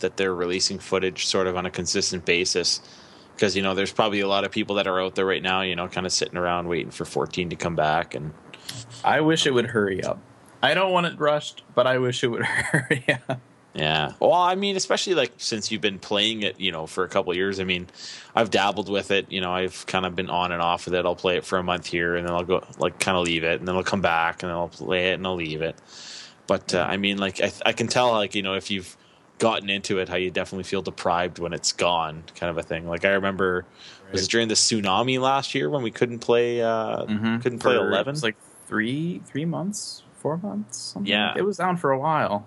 that 0.00 0.16
they're 0.16 0.34
releasing 0.34 0.78
footage 0.78 1.26
sort 1.26 1.46
of 1.46 1.56
on 1.56 1.66
a 1.66 1.70
consistent 1.70 2.24
basis. 2.24 2.80
Because, 3.34 3.54
you 3.54 3.62
know, 3.62 3.74
there's 3.74 3.92
probably 3.92 4.20
a 4.20 4.26
lot 4.26 4.44
of 4.44 4.50
people 4.50 4.76
that 4.76 4.88
are 4.88 5.00
out 5.00 5.14
there 5.14 5.26
right 5.26 5.42
now, 5.42 5.60
you 5.60 5.76
know, 5.76 5.86
kind 5.86 6.06
of 6.06 6.12
sitting 6.12 6.36
around 6.36 6.66
waiting 6.66 6.90
for 6.90 7.04
14 7.04 7.50
to 7.50 7.56
come 7.56 7.76
back. 7.76 8.16
And 8.16 8.32
I 9.04 9.20
wish 9.20 9.46
it 9.46 9.52
would 9.54 9.66
hurry 9.66 10.02
up. 10.02 10.18
I 10.60 10.74
don't 10.74 10.92
want 10.92 11.06
it 11.06 11.18
rushed, 11.20 11.62
but 11.74 11.86
I 11.86 11.98
wish 11.98 12.24
it 12.24 12.28
would 12.28 12.42
hurry 12.44 13.04
up. 13.28 13.40
yeah. 13.74 14.14
Well, 14.18 14.32
I 14.32 14.56
mean, 14.56 14.76
especially 14.76 15.14
like 15.14 15.34
since 15.36 15.70
you've 15.70 15.80
been 15.80 16.00
playing 16.00 16.42
it, 16.42 16.58
you 16.58 16.72
know, 16.72 16.88
for 16.88 17.04
a 17.04 17.08
couple 17.08 17.30
of 17.30 17.36
years. 17.36 17.60
I 17.60 17.64
mean, 17.64 17.86
I've 18.34 18.50
dabbled 18.50 18.88
with 18.88 19.12
it. 19.12 19.30
You 19.30 19.40
know, 19.40 19.52
I've 19.52 19.86
kind 19.86 20.04
of 20.04 20.16
been 20.16 20.30
on 20.30 20.50
and 20.50 20.60
off 20.60 20.86
with 20.86 20.94
it. 20.94 21.06
I'll 21.06 21.14
play 21.14 21.36
it 21.36 21.44
for 21.44 21.58
a 21.58 21.62
month 21.62 21.86
here 21.86 22.16
and 22.16 22.26
then 22.26 22.34
I'll 22.34 22.44
go, 22.44 22.64
like, 22.78 22.98
kind 22.98 23.16
of 23.16 23.24
leave 23.24 23.44
it. 23.44 23.60
And 23.60 23.68
then 23.68 23.76
I'll 23.76 23.84
come 23.84 24.02
back 24.02 24.42
and 24.42 24.50
then 24.50 24.56
I'll 24.56 24.68
play 24.68 25.10
it 25.10 25.14
and 25.14 25.26
I'll 25.26 25.36
leave 25.36 25.62
it. 25.62 25.76
But 26.48 26.74
uh, 26.74 26.84
I 26.88 26.96
mean, 26.96 27.18
like 27.18 27.40
I, 27.40 27.52
I 27.64 27.72
can 27.72 27.86
tell, 27.86 28.10
like 28.10 28.34
you 28.34 28.42
know, 28.42 28.54
if 28.54 28.70
you've 28.72 28.96
gotten 29.38 29.70
into 29.70 29.98
it, 30.00 30.08
how 30.08 30.16
you 30.16 30.32
definitely 30.32 30.64
feel 30.64 30.82
deprived 30.82 31.38
when 31.38 31.52
it's 31.52 31.70
gone, 31.70 32.24
kind 32.34 32.50
of 32.50 32.58
a 32.58 32.62
thing. 32.64 32.88
Like 32.88 33.04
I 33.04 33.10
remember, 33.10 33.64
was 34.10 34.24
it 34.24 34.30
during 34.30 34.48
the 34.48 34.54
tsunami 34.54 35.20
last 35.20 35.54
year 35.54 35.70
when 35.70 35.82
we 35.82 35.92
couldn't 35.92 36.18
play, 36.18 36.60
uh, 36.60 37.04
couldn't 37.40 37.60
play 37.60 37.76
eleven? 37.76 38.16
like 38.20 38.34
three 38.66 39.20
three 39.26 39.44
months, 39.44 40.02
four 40.16 40.38
months. 40.38 40.78
Something 40.78 41.12
Yeah. 41.12 41.34
it 41.36 41.42
was 41.42 41.56
down 41.58 41.76
for 41.76 41.90
a 41.92 41.98
while. 41.98 42.46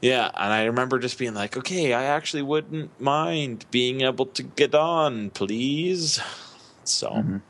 yeah, 0.00 0.30
and 0.34 0.52
I 0.52 0.64
remember 0.64 0.98
just 0.98 1.18
being 1.18 1.34
like, 1.34 1.56
okay, 1.56 1.92
I 1.92 2.04
actually 2.04 2.42
wouldn't 2.42 3.00
mind 3.00 3.66
being 3.70 4.02
able 4.02 4.26
to 4.26 4.42
get 4.42 4.74
on, 4.74 5.30
please. 5.30 6.20
So 6.84 7.10
Mhm. 7.10 7.40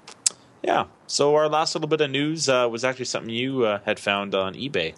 yeah, 0.62 0.85
so 1.07 1.35
our 1.35 1.48
last 1.48 1.74
little 1.74 1.88
bit 1.88 2.01
of 2.01 2.11
news 2.11 2.48
uh, 2.48 2.68
was 2.70 2.85
actually 2.85 3.05
something 3.07 3.31
you 3.31 3.64
uh, 3.64 3.81
had 3.85 3.98
found 3.98 4.35
on 4.35 4.55
eBay. 4.55 4.94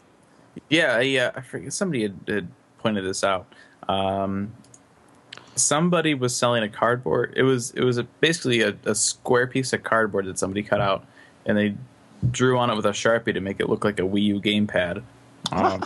Yeah, 0.69 0.97
I, 0.97 1.17
uh, 1.17 1.33
I 1.37 1.41
forget 1.43 1.73
somebody 1.73 2.03
had, 2.03 2.17
had 2.27 2.49
pointed 2.79 3.05
this 3.05 3.23
out. 3.25 3.53
Um, 3.89 4.53
somebody 5.57 6.15
was 6.15 6.35
selling 6.35 6.63
a 6.63 6.69
cardboard. 6.69 7.35
It 7.37 7.43
was 7.43 7.71
it 7.73 7.85
was 7.85 7.99
a, 7.99 8.05
basically 8.05 8.63
a, 8.63 8.77
a 8.85 8.95
square 8.95 9.47
piece 9.47 9.73
of 9.73 9.83
cardboard 9.83 10.27
that 10.27 10.39
somebody 10.39 10.63
cut 10.63 10.81
out, 10.81 11.05
and 11.47 11.57
they 11.57 11.75
drew 12.31 12.59
on 12.59 12.71
it 12.71 12.77
with 12.77 12.87
a 12.87 12.91
sharpie 12.91 13.35
to 13.35 13.41
make 13.41 13.61
it 13.61 13.69
look 13.69 13.85
like 13.85 13.99
a 13.99 14.03
Wii 14.03 14.23
U 14.23 14.41
gamepad. 14.41 15.03
Um, 15.53 15.85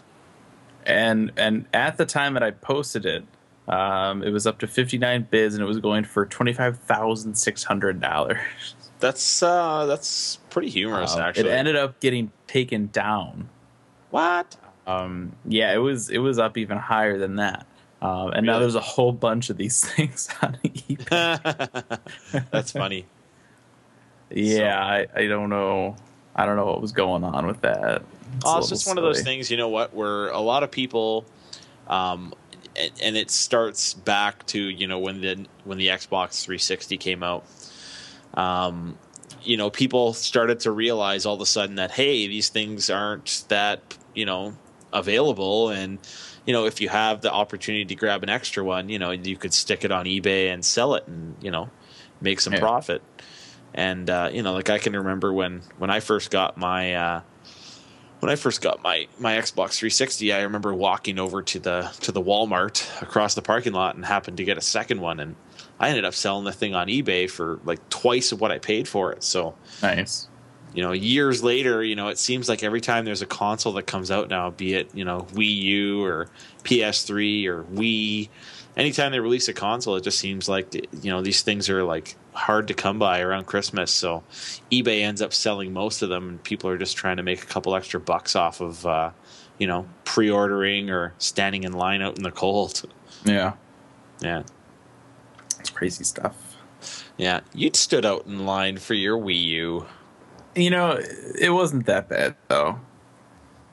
and 0.87 1.33
and 1.37 1.66
at 1.72 1.96
the 1.96 2.07
time 2.07 2.35
that 2.35 2.42
I 2.42 2.50
posted 2.50 3.07
it, 3.07 3.24
um, 3.68 4.22
it 4.22 4.31
was 4.31 4.46
up 4.46 4.59
to 4.61 4.66
fifty 4.66 4.98
nine 4.98 5.27
bids, 5.31 5.55
and 5.55 5.62
it 5.62 5.66
was 5.66 5.79
going 5.79 6.05
for 6.05 6.27
twenty 6.27 6.53
five 6.53 6.79
thousand 6.81 7.35
six 7.37 7.64
hundred 7.64 8.00
dollars. 8.00 8.38
That's 9.00 9.42
uh, 9.42 9.87
that's 9.87 10.37
pretty 10.50 10.70
humorous, 10.70 11.16
actually. 11.16 11.50
Um, 11.50 11.55
it 11.55 11.59
ended 11.59 11.77
up 11.77 12.00
getting 12.00 12.31
taken 12.46 12.88
down. 12.88 13.48
What? 14.14 14.57
Um, 14.87 15.35
yeah, 15.44 15.74
it 15.74 15.79
was 15.79 16.09
it 16.09 16.18
was 16.18 16.38
up 16.38 16.57
even 16.57 16.79
higher 16.79 17.18
than 17.18 17.37
that. 17.37 17.66
Um, 18.00 18.31
and 18.31 18.46
now 18.46 18.61
there's 18.61 18.77
a 18.77 18.81
whole 18.81 19.11
bunch 19.11 19.50
of 19.50 19.57
these 19.57 19.85
things 19.94 20.29
on 20.40 20.57
eBay. 20.64 21.98
That's 22.53 22.70
funny. 22.70 23.07
yeah, 24.31 24.81
I, 24.81 25.07
I 25.16 25.27
don't 25.27 25.50
know. 25.50 25.96
I 26.37 26.46
don't 26.46 26.55
know 26.55 26.66
what 26.66 26.81
was 26.81 26.92
going 26.92 27.24
on 27.24 27.48
with 27.48 27.61
that. 27.62 28.03
It's 28.37 28.44
Oh, 28.44 28.59
it's 28.59 28.68
just 28.68 28.87
one 28.87 28.98
of 28.98 29.05
those 29.05 29.22
things, 29.22 29.50
you 29.50 29.57
know 29.57 29.68
what, 29.68 29.94
where 29.94 30.29
a 30.29 30.40
lot 30.40 30.62
of 30.62 30.70
people, 30.70 31.24
um, 31.88 32.35
and, 32.77 32.92
and 33.03 33.16
it 33.16 33.33
starts 33.33 33.94
back 33.94 34.46
to 34.46 34.61
you 34.61 34.87
know 34.87 35.00
when 35.00 35.22
the 35.22 35.44
when 35.64 35.79
the 35.79 35.88
Xbox 35.88 36.44
360 36.44 36.98
came 36.98 37.24
out. 37.24 37.44
Um, 38.35 38.96
you 39.42 39.57
know, 39.57 39.70
people 39.70 40.12
started 40.12 40.61
to 40.61 40.70
realize 40.70 41.27
all 41.27 41.35
of 41.35 41.40
a 41.40 41.46
sudden 41.46 41.74
that 41.77 41.90
hey, 41.90 42.29
these 42.29 42.48
things 42.48 42.90
aren't 42.90 43.44
that 43.48 43.96
you 44.14 44.27
know 44.27 44.55
available, 44.92 45.70
and 45.70 45.98
you 46.46 46.53
know 46.53 46.66
if 46.66 46.81
you 46.81 46.88
have 46.88 47.20
the 47.20 47.33
opportunity 47.33 47.85
to 47.85 47.94
grab 47.94 48.22
an 48.22 48.29
extra 48.29 48.64
one, 48.64 48.88
you 48.88 48.98
know 48.98 49.11
you 49.11 49.37
could 49.37 49.55
stick 49.55 49.85
it 49.85 49.90
on 49.92 50.07
eBay 50.07 50.53
and 50.53 50.64
sell 50.64 50.94
it, 50.94 51.07
and 51.07 51.37
you 51.40 51.50
know 51.50 51.70
make 52.20 52.40
some 52.40 52.53
Yeah. 52.55 52.61
profit. 52.61 53.03
And 53.74 54.09
uh, 54.09 54.31
you 54.33 54.42
know, 54.42 54.53
like 54.55 54.70
I 54.70 54.79
can 54.79 54.94
remember 54.94 55.33
when 55.33 55.62
when 55.79 55.90
I 55.90 56.00
first 56.00 56.31
got 56.31 56.57
my 56.57 56.94
uh, 56.94 57.20
when 58.20 58.31
I 58.31 58.37
first 58.37 58.62
got 58.62 58.83
my 58.83 59.09
my 59.18 59.35
Xbox 59.37 59.74
360, 59.74 60.33
I 60.33 60.42
remember 60.42 60.72
walking 60.72 61.18
over 61.18 61.42
to 61.42 61.59
the 61.59 61.90
to 62.03 62.12
the 62.12 62.22
Walmart 62.22 63.03
across 63.03 63.35
the 63.35 63.42
parking 63.42 63.72
lot 63.72 63.96
and 63.96 64.05
happened 64.05 64.37
to 64.37 64.44
get 64.44 64.57
a 64.57 64.61
second 64.62 65.00
one, 65.00 65.18
and 65.18 65.35
I 65.81 65.88
ended 65.88 66.05
up 66.05 66.14
selling 66.14 66.44
the 66.44 66.53
thing 66.53 66.74
on 66.74 66.87
eBay 66.87 67.29
for 67.29 67.59
like 67.64 67.87
twice 67.88 68.31
of 68.31 68.40
what 68.40 68.53
I 68.53 68.59
paid 68.59 68.87
for 68.87 69.12
it. 69.12 69.24
So 69.24 69.57
Nice. 69.83 70.29
You 70.74 70.82
know, 70.82 70.92
years 70.92 71.42
later, 71.42 71.82
you 71.84 71.94
know, 71.94 72.08
it 72.08 72.18
seems 72.18 72.48
like 72.48 72.64
every 72.64 72.80
time 72.80 73.04
there's 73.04 73.22
a 73.22 73.26
console 73.26 73.72
that 73.74 73.84
comes 73.84 74.10
out 74.10 74.28
now, 74.28 74.50
be 74.50 74.74
it, 74.74 74.90
you 74.92 75.04
know, 75.04 75.26
Wii 75.32 75.56
U 75.56 76.04
or 76.04 76.28
PS3 76.64 77.46
or 77.46 77.62
Wii, 77.64 78.28
anytime 78.76 79.12
they 79.12 79.20
release 79.20 79.46
a 79.46 79.52
console, 79.52 79.94
it 79.94 80.02
just 80.02 80.18
seems 80.18 80.48
like, 80.48 80.74
you 80.74 81.10
know, 81.10 81.22
these 81.22 81.42
things 81.42 81.70
are 81.70 81.84
like 81.84 82.16
hard 82.32 82.66
to 82.68 82.74
come 82.74 82.98
by 82.98 83.20
around 83.20 83.46
Christmas. 83.46 83.92
So 83.92 84.24
eBay 84.72 85.02
ends 85.02 85.22
up 85.22 85.32
selling 85.32 85.72
most 85.72 86.02
of 86.02 86.08
them 86.08 86.28
and 86.28 86.42
people 86.42 86.68
are 86.70 86.78
just 86.78 86.96
trying 86.96 87.18
to 87.18 87.22
make 87.22 87.42
a 87.42 87.46
couple 87.46 87.76
extra 87.76 88.00
bucks 88.00 88.34
off 88.34 88.60
of, 88.60 88.84
uh, 88.84 89.10
you 89.58 89.68
know, 89.68 89.87
pre 90.04 90.28
ordering 90.28 90.90
or 90.90 91.14
standing 91.18 91.62
in 91.62 91.72
line 91.72 92.02
out 92.02 92.16
in 92.16 92.24
the 92.24 92.32
cold. 92.32 92.82
Yeah. 93.24 93.52
Yeah. 94.20 94.42
It's 95.60 95.70
crazy 95.70 96.02
stuff. 96.02 96.56
Yeah. 97.16 97.40
You'd 97.54 97.76
stood 97.76 98.04
out 98.04 98.26
in 98.26 98.44
line 98.44 98.78
for 98.78 98.94
your 98.94 99.16
Wii 99.16 99.40
U. 99.40 99.87
You 100.56 100.70
know, 100.70 100.98
it 101.38 101.50
wasn't 101.50 101.86
that 101.86 102.08
bad 102.08 102.36
though. 102.48 102.78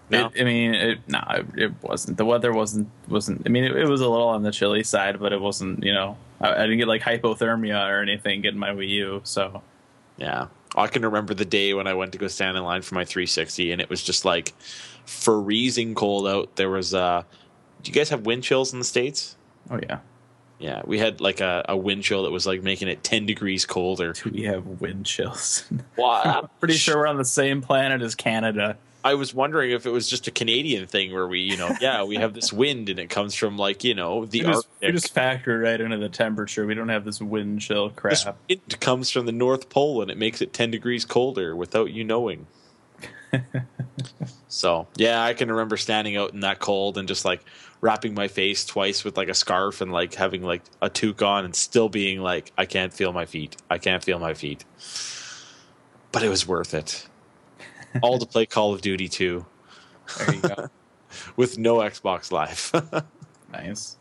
No? 0.10 0.28
It, 0.28 0.42
I 0.42 0.44
mean, 0.44 0.74
it, 0.74 1.00
no, 1.08 1.24
it, 1.30 1.46
it 1.56 1.74
wasn't. 1.82 2.18
The 2.18 2.26
weather 2.26 2.52
wasn't 2.52 2.90
wasn't. 3.08 3.44
I 3.46 3.50
mean, 3.50 3.64
it, 3.64 3.76
it 3.76 3.88
was 3.88 4.02
a 4.02 4.10
little 4.10 4.28
on 4.28 4.44
the 4.44 4.52
chilly 4.52 4.84
side, 4.84 5.20
but 5.20 5.32
it 5.32 5.40
wasn't. 5.40 5.84
You 5.84 5.94
know, 5.94 6.18
I, 6.42 6.54
I 6.54 6.62
didn't 6.64 6.80
get 6.80 6.88
like 6.88 7.02
hypothermia 7.02 7.90
or 7.90 8.02
anything 8.02 8.42
getting 8.42 8.60
my 8.60 8.70
Wii 8.72 8.90
U. 8.90 9.22
So 9.24 9.62
Yeah. 10.18 10.48
I 10.76 10.88
can 10.88 11.04
remember 11.04 11.34
the 11.34 11.44
day 11.46 11.74
when 11.74 11.86
I 11.86 11.94
went 11.94 12.14
to 12.14 12.18
go 12.18 12.28
stand 12.28 12.56
in 12.58 12.64
line 12.64 12.82
for 12.82 12.96
my 12.96 13.04
360 13.04 13.74
and 13.74 13.82
it 13.82 13.90
was 13.90 14.02
just 14.02 14.24
like 14.24 14.54
freezing 15.06 15.96
cold 15.96 16.28
out. 16.28 16.56
There 16.56 16.70
was 16.70 16.94
uh 16.94 17.24
do 17.84 17.92
you 17.92 17.94
guys 17.96 18.10
have 18.10 18.26
wind 18.26 18.44
chills 18.44 18.72
in 18.74 18.80
the 18.80 18.86
States? 18.86 19.36
oh 19.70 19.80
yeah, 19.84 20.00
Yeah, 20.62 20.84
we 20.86 21.00
had 21.00 21.20
like 21.22 21.42
a, 21.42 21.66
a 21.70 21.76
wind 21.76 22.04
chill 22.04 22.24
that 22.24 22.32
was 22.32 22.46
like 22.46 22.62
making 22.62 22.88
it 22.88 23.04
10 23.04 23.26
degrees 23.26 23.66
colder. 23.66 24.14
do 24.14 24.30
we 24.30 24.44
have 24.44 24.66
wind 24.80 25.08
chills? 25.08 25.66
I'm 26.04 26.48
pretty 26.60 26.76
sure 26.76 26.98
we're 26.98 27.08
on 27.08 27.18
the 27.18 27.26
same 27.26 27.62
planet 27.62 28.02
as 28.04 28.14
Canada. 28.14 28.78
I 29.04 29.16
was 29.16 29.34
wondering 29.34 29.72
if 29.72 29.88
it 29.88 29.90
was 29.90 30.08
just 30.08 30.28
a 30.28 30.32
Canadian 30.32 30.86
thing 30.86 31.12
where 31.12 31.28
we, 31.28 31.40
you 31.40 31.58
know, 31.58 31.76
yeah, 31.82 32.04
we 32.04 32.18
have 32.18 32.36
this 32.36 32.54
wind 32.54 32.90
and 32.90 33.00
it 33.00 33.10
comes 33.10 33.34
from 33.34 33.58
like, 33.58 33.84
you 33.84 33.96
know, 33.96 34.26
the 34.28 34.42
We 34.42 34.46
just, 34.46 34.68
we 34.80 34.86
Arctic. 34.88 35.02
just 35.02 35.14
factor 35.16 35.58
right 35.58 35.82
into 35.82 35.98
the 35.98 36.10
temperature. 36.10 36.68
We 36.68 36.76
don't 36.76 36.90
have 36.90 37.06
this 37.06 37.20
wind 37.20 37.62
chill 37.62 37.90
This 37.90 38.24
crap. 38.24 38.38
wind 38.48 38.80
comes 38.80 39.10
from 39.10 39.26
the 39.26 39.32
North 39.32 39.70
Pole 39.70 40.04
and 40.04 40.12
it 40.12 40.18
makes 40.20 40.40
it 40.44 40.54
10 40.54 40.70
degrees 40.70 41.04
colder 41.06 41.56
without 41.56 41.92
you 41.92 42.04
knowing. 42.04 42.46
so, 44.48 44.88
yeah, 44.96 45.24
I 45.24 45.34
can 45.34 45.50
remember 45.50 45.78
standing 45.78 46.18
out 46.18 46.34
in 46.34 46.42
that 46.42 46.60
cold 46.60 47.00
and 47.00 47.08
just 47.08 47.26
like 47.26 47.44
wrapping 47.82 48.14
my 48.14 48.28
face 48.28 48.64
twice 48.64 49.04
with 49.04 49.18
like 49.18 49.28
a 49.28 49.34
scarf 49.34 49.82
and 49.82 49.92
like 49.92 50.14
having 50.14 50.44
like 50.44 50.62
a 50.82 50.90
toque 50.90 51.22
on 51.22 51.46
and 51.46 51.56
still 51.56 51.90
being 51.90 52.22
like, 52.22 52.52
I 52.58 52.66
can't 52.66 52.94
feel 52.94 53.12
my 53.12 53.26
feet. 53.26 53.58
I 53.70 53.80
can't 53.80 54.04
feel 54.04 54.20
my 54.20 54.34
feet. 54.36 54.64
But 56.12 56.24
it 56.24 56.30
was 56.30 56.48
worth 56.48 56.74
it. 56.74 57.08
All 58.02 58.20
to 58.20 58.26
play 58.26 58.46
Call 58.46 58.74
of 58.74 58.82
Duty 58.82 59.08
2 59.08 59.46
There 60.18 60.36
you 60.36 60.42
go. 60.42 60.70
with 61.36 61.58
no 61.58 61.78
Xbox 61.78 62.32
Live. 62.32 62.72
nice. 63.52 63.98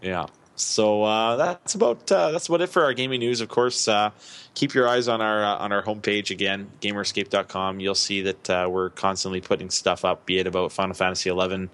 Yeah. 0.00 0.26
So 0.56 1.02
uh, 1.02 1.36
that's 1.36 1.74
about 1.74 2.10
uh, 2.12 2.30
that's 2.30 2.48
about 2.48 2.60
it 2.60 2.68
for 2.68 2.84
our 2.84 2.94
gaming 2.94 3.20
news. 3.20 3.40
Of 3.40 3.48
course, 3.48 3.88
uh, 3.88 4.10
keep 4.54 4.72
your 4.72 4.86
eyes 4.86 5.08
on 5.08 5.20
our 5.20 5.42
uh, 5.42 5.56
on 5.56 5.72
our 5.72 5.82
homepage 5.82 6.30
again, 6.30 6.70
gamerescape.com. 6.80 7.80
You'll 7.80 7.94
see 7.96 8.22
that 8.22 8.50
uh, 8.50 8.68
we're 8.70 8.90
constantly 8.90 9.40
putting 9.40 9.70
stuff 9.70 10.04
up, 10.04 10.26
be 10.26 10.38
it 10.38 10.46
about 10.46 10.70
Final 10.70 10.94
Fantasy 10.94 11.28
11 11.28 11.70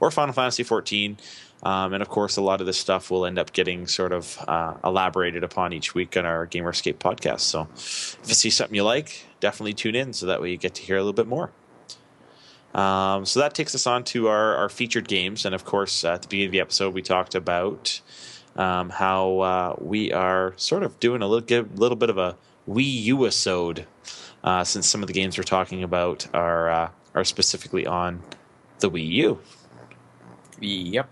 or 0.00 0.10
Final 0.10 0.34
Fantasy 0.34 0.64
14. 0.64 1.18
Um, 1.62 1.94
and 1.94 2.02
of 2.02 2.08
course, 2.08 2.36
a 2.36 2.42
lot 2.42 2.60
of 2.60 2.66
this 2.66 2.78
stuff 2.78 3.10
will 3.10 3.26
end 3.26 3.38
up 3.38 3.52
getting 3.52 3.86
sort 3.86 4.12
of 4.12 4.38
uh, 4.46 4.74
elaborated 4.84 5.42
upon 5.42 5.72
each 5.72 5.94
week 5.94 6.16
on 6.16 6.26
our 6.26 6.46
Gamer 6.46 6.70
Escape 6.70 6.98
podcast. 6.98 7.40
So 7.40 7.68
if 7.74 8.28
you 8.28 8.34
see 8.34 8.50
something 8.50 8.74
you 8.74 8.84
like, 8.84 9.24
definitely 9.40 9.74
tune 9.74 9.94
in 9.94 10.12
so 10.12 10.26
that 10.26 10.42
way 10.42 10.50
you 10.50 10.58
get 10.58 10.74
to 10.74 10.82
hear 10.82 10.96
a 10.96 11.00
little 11.00 11.12
bit 11.12 11.26
more. 11.26 11.50
Um, 12.74 13.24
so 13.24 13.40
that 13.40 13.54
takes 13.54 13.74
us 13.74 13.86
on 13.86 14.04
to 14.04 14.28
our, 14.28 14.56
our 14.56 14.68
featured 14.68 15.08
games. 15.08 15.44
And 15.44 15.54
of 15.54 15.64
course, 15.64 16.04
at 16.04 16.22
the 16.22 16.28
beginning 16.28 16.48
of 16.48 16.52
the 16.52 16.60
episode, 16.60 16.92
we 16.94 17.02
talked 17.02 17.34
about 17.34 18.00
um, 18.54 18.90
how 18.90 19.38
uh, 19.40 19.76
we 19.78 20.12
are 20.12 20.52
sort 20.56 20.82
of 20.82 20.98
doing 21.00 21.22
a 21.22 21.26
little, 21.26 21.66
little 21.74 21.96
bit 21.96 22.10
of 22.10 22.18
a 22.18 22.36
Wii 22.68 23.02
U 23.04 23.26
episode 23.26 23.86
uh, 24.44 24.64
since 24.64 24.86
some 24.86 25.02
of 25.02 25.06
the 25.06 25.12
games 25.12 25.38
we're 25.38 25.44
talking 25.44 25.82
about 25.82 26.26
are, 26.34 26.70
uh, 26.70 26.90
are 27.14 27.24
specifically 27.24 27.86
on 27.86 28.22
the 28.80 28.90
Wii 28.90 29.06
U. 29.08 29.38
Yep. 30.60 31.08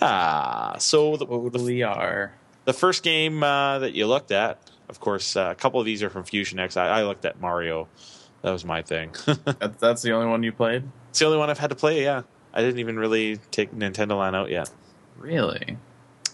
Ah, 0.00 0.76
so 0.78 1.16
the, 1.16 1.26
Totally 1.26 1.82
are. 1.82 2.34
the 2.64 2.72
first 2.72 3.02
game 3.02 3.42
uh, 3.42 3.78
that 3.78 3.92
you 3.94 4.06
looked 4.06 4.32
at, 4.32 4.70
of 4.88 5.00
course, 5.00 5.36
uh, 5.36 5.48
a 5.50 5.54
couple 5.54 5.80
of 5.80 5.86
these 5.86 6.02
are 6.02 6.10
from 6.10 6.24
Fusionx. 6.24 6.76
I, 6.76 6.88
I 6.88 7.02
looked 7.04 7.24
at 7.24 7.40
Mario. 7.40 7.88
That 8.42 8.50
was 8.50 8.64
my 8.64 8.82
thing. 8.82 9.10
That, 9.44 9.78
that's 9.78 10.02
the 10.02 10.12
only 10.12 10.26
one 10.26 10.42
you 10.42 10.52
played. 10.52 10.82
it's 11.10 11.18
the 11.18 11.26
only 11.26 11.38
one 11.38 11.48
I've 11.50 11.58
had 11.58 11.70
to 11.70 11.76
play. 11.76 12.02
Yeah, 12.04 12.22
I 12.52 12.60
didn't 12.60 12.80
even 12.80 12.98
really 12.98 13.38
take 13.50 13.72
Nintendo 13.74 14.18
Land 14.18 14.36
out 14.36 14.50
yet. 14.50 14.70
Really? 15.18 15.76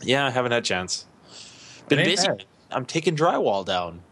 Yeah, 0.03 0.27
I 0.27 0.31
haven't 0.31 0.53
had 0.53 0.63
a 0.63 0.67
chance. 0.67 1.05
Been 1.89 2.05
busy. 2.05 2.27
bad. 2.27 2.45
I'm 2.71 2.85
taking 2.87 3.17
drywall 3.17 3.65
down. 3.65 4.03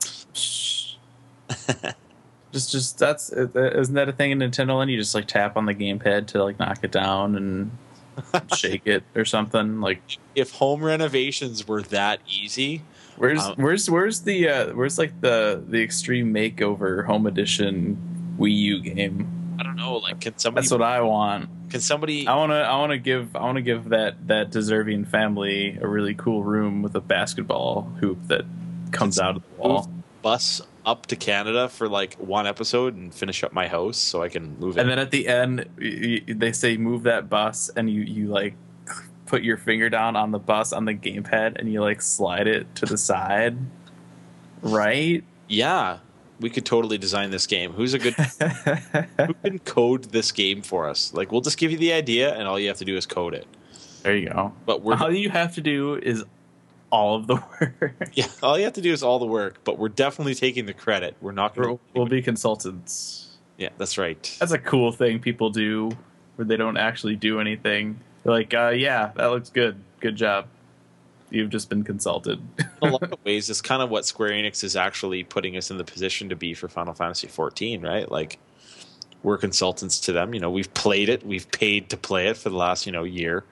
just, 2.53 2.73
just 2.73 2.99
that's 2.99 3.33
uh, 3.33 3.49
isn't 3.55 3.95
that 3.95 4.09
a 4.09 4.13
thing 4.13 4.31
in 4.31 4.39
Nintendo 4.39 4.79
Land? 4.79 4.91
You 4.91 4.99
just 4.99 5.15
like 5.15 5.27
tap 5.27 5.57
on 5.57 5.67
the 5.67 5.75
gamepad 5.75 6.27
to 6.29 6.43
like 6.43 6.59
knock 6.59 6.79
it 6.83 6.93
down 6.93 7.37
and 7.37 7.71
shake 8.57 8.87
it 8.87 9.05
or 9.15 9.25
something. 9.25 9.81
Like, 9.81 10.01
If 10.35 10.53
home 10.53 10.83
renovations 10.83 11.67
were 11.69 11.83
that 11.83 12.21
easy, 12.29 12.83
where's 13.17 13.41
Um, 13.43 13.55
where's 13.57 13.89
where's 13.91 14.21
the 14.21 14.49
uh, 14.49 14.75
where's 14.75 14.99
like 14.99 15.21
the 15.21 15.63
the 15.67 15.83
extreme 15.83 16.33
makeover 16.33 17.05
home 17.07 17.27
edition 17.27 17.97
Wii 18.39 18.57
U 18.57 18.83
game? 18.83 19.57
I 19.59 19.63
don't 19.63 19.77
know. 19.77 19.97
Like, 19.99 20.21
can 20.21 20.37
somebody? 20.39 20.65
That's 20.65 20.73
what 20.73 20.83
I 20.83 21.01
want. 21.01 21.49
can 21.71 21.81
somebody? 21.81 22.27
I 22.27 22.37
want 22.37 22.53
to 22.53 22.57
I 22.57 22.77
want 22.79 22.93
to 22.93 22.99
give 22.99 23.35
I 23.35 23.41
want 23.41 23.57
to 23.57 23.63
give 23.63 23.89
that 23.91 24.27
that 24.29 24.51
deserving 24.51 25.07
family 25.07 25.79
a 25.81 25.87
really 25.87 26.15
cool 26.15 26.45
room 26.45 26.83
with 26.83 26.95
a 26.95 27.01
basketball 27.01 27.83
hoop 28.01 28.19
that 28.29 28.45
comes 28.93 29.19
out 29.19 29.37
of 29.37 29.43
the 29.43 29.63
wall. 29.63 29.91
bus 30.23 30.61
up 30.85 31.07
to 31.07 31.17
Canada 31.17 31.69
for 31.69 31.89
like 31.89 32.15
one 32.15 32.47
episode 32.47 32.95
and 32.95 33.13
finish 33.13 33.43
up 33.43 33.53
my 33.53 33.67
house 33.67 33.97
so 33.97 34.23
I 34.23 34.29
can 34.29 34.57
move 34.61 34.77
it. 34.77 34.81
And 34.83 34.89
then 34.91 34.99
at 35.01 35.11
the 35.11 35.27
end, 35.27 35.67
y- 35.79 36.23
y- 36.29 36.35
they 36.35 36.53
say 36.53 36.77
move 36.77 37.03
that 37.05 37.29
bus, 37.29 37.71
and 37.75 37.91
you 37.91 38.03
you 38.03 38.29
like 38.29 38.55
put 39.27 39.43
your 39.43 39.57
finger 39.57 39.91
down 39.91 40.17
on 40.17 40.31
the 40.31 40.39
bus 40.39 40.73
on 40.73 40.85
the 40.85 40.95
gamepad, 40.95 41.57
and 41.59 41.73
you 41.73 41.81
like 41.81 42.01
slide 42.03 42.47
it 42.47 42.73
to 42.77 42.87
the 42.87 42.97
side, 42.99 43.57
right? 44.63 45.23
yeah, 45.49 45.99
we 46.41 46.51
could 46.51 46.67
totally 46.67 46.99
design 46.99 47.31
this 47.31 47.47
game. 47.47 47.73
Who's 47.73 47.95
a 47.95 47.99
good? 47.99 48.15
who 49.27 49.35
can 49.43 49.59
code 49.61 50.05
this 50.05 50.33
game 50.33 50.63
for 50.63 50.89
us? 50.89 51.13
Like, 51.15 51.33
we'll 51.33 51.41
just 51.41 51.59
give 51.59 51.71
you 51.71 51.79
the 51.79 51.93
idea, 51.93 52.35
and 52.35 52.47
all 52.49 52.59
you 52.59 52.69
have 52.69 52.79
to 52.79 52.85
do 52.85 52.97
is 52.97 53.07
code 53.07 53.35
it. 53.35 53.47
there 54.03 54.17
you 54.17 54.29
go. 54.29 54.53
But 54.67 54.83
we're 54.83 54.97
All 54.97 55.13
you 55.13 55.31
have 55.31 55.55
to 55.55 55.61
do 55.61 55.95
is 55.97 56.25
all 56.91 57.17
of 57.17 57.27
the 57.27 57.35
work. 57.61 58.11
yeah, 58.15 58.27
all 58.43 58.59
you 58.59 58.65
have 58.65 58.75
to 58.75 58.81
do 58.83 58.93
is 58.93 59.03
all 59.03 59.19
the 59.19 59.27
work. 59.27 59.59
But 59.65 59.79
we're 59.79 59.89
definitely 59.89 60.35
taking 60.35 60.67
the 60.67 60.75
credit. 60.75 61.17
We're 61.21 61.33
not 61.33 61.55
going 61.55 61.77
to. 61.77 61.83
we'll 61.95 62.07
be 62.07 62.23
consultants. 62.23 63.37
Yeah, 63.57 63.71
that's 63.79 63.97
right. 63.97 64.37
That's 64.39 64.53
a 64.53 64.59
cool 64.59 64.93
thing 64.93 65.19
people 65.21 65.51
do, 65.51 65.91
where 66.37 66.45
they 66.45 66.57
don't 66.57 66.77
actually 66.77 67.17
do 67.17 67.41
anything. 67.41 68.01
They're 68.27 68.35
like, 68.35 68.55
uh, 68.55 68.71
yeah, 68.71 69.13
that 69.15 69.27
looks 69.27 69.51
good. 69.51 69.77
Good 70.01 70.17
job. 70.17 70.49
You've 71.31 71.51
just 71.51 71.69
been 71.69 71.85
consulted. 71.85 72.41
in 72.59 72.89
a 72.89 72.91
lot 72.91 73.05
of 73.05 73.19
ways, 73.25 73.49
it's 73.49 73.63
kind 73.63 73.83
of 73.83 73.89
what 73.89 74.05
Square 74.05 74.31
Enix 74.31 74.65
is 74.65 74.75
actually 74.75 75.23
putting 75.23 75.57
us 75.57 75.71
in 75.71 75.77
the 75.77 75.85
position 75.85 76.29
to 76.31 76.35
be 76.35 76.53
for 76.53 76.67
Final 76.67 76.93
Fantasy 76.93 77.29
XIV, 77.29 77.85
right? 77.85 78.11
Like, 78.11 78.41
we're 79.23 79.39
consultants 79.39 80.01
to 80.01 80.13
them. 80.13 80.35
You 80.35 80.41
know, 80.41 80.51
we've 80.51 80.73
played 80.75 81.09
it, 81.09 81.25
we've 81.25 81.49
paid 81.53 81.89
to 81.91 81.97
play 81.97 82.27
it 82.27 82.37
for 82.37 82.51
the 82.51 82.57
last, 82.57 82.85
you 82.85 82.91
know, 82.91 83.05
year. 83.05 83.45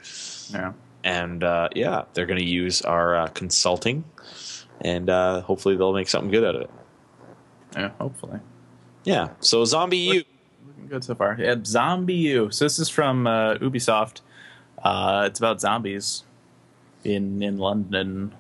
yeah. 0.52 0.72
And 1.04 1.44
uh, 1.44 1.68
yeah, 1.76 2.06
they're 2.14 2.26
going 2.26 2.40
to 2.40 2.44
use 2.44 2.82
our 2.82 3.14
uh, 3.14 3.26
consulting, 3.28 4.04
and 4.80 5.08
uh, 5.08 5.42
hopefully 5.42 5.76
they'll 5.76 5.92
make 5.92 6.08
something 6.08 6.32
good 6.32 6.44
out 6.44 6.56
of 6.56 6.62
it. 6.62 6.70
Yeah, 7.76 7.90
hopefully. 8.00 8.40
Yeah. 9.04 9.28
So 9.38 9.62
ZombiU. 9.62 10.24
Looking 10.66 10.88
good 10.88 11.04
so 11.04 11.14
far. 11.14 11.36
Yeah, 11.38 11.56
ZombiU. 11.56 12.52
So 12.52 12.64
this 12.64 12.80
is 12.80 12.88
from 12.88 13.28
uh, 13.28 13.56
Ubisoft. 13.56 14.22
Uh, 14.84 15.24
it's 15.26 15.38
about 15.40 15.60
zombies 15.60 16.24
in 17.04 17.42
in 17.42 17.58
London. 17.58 18.34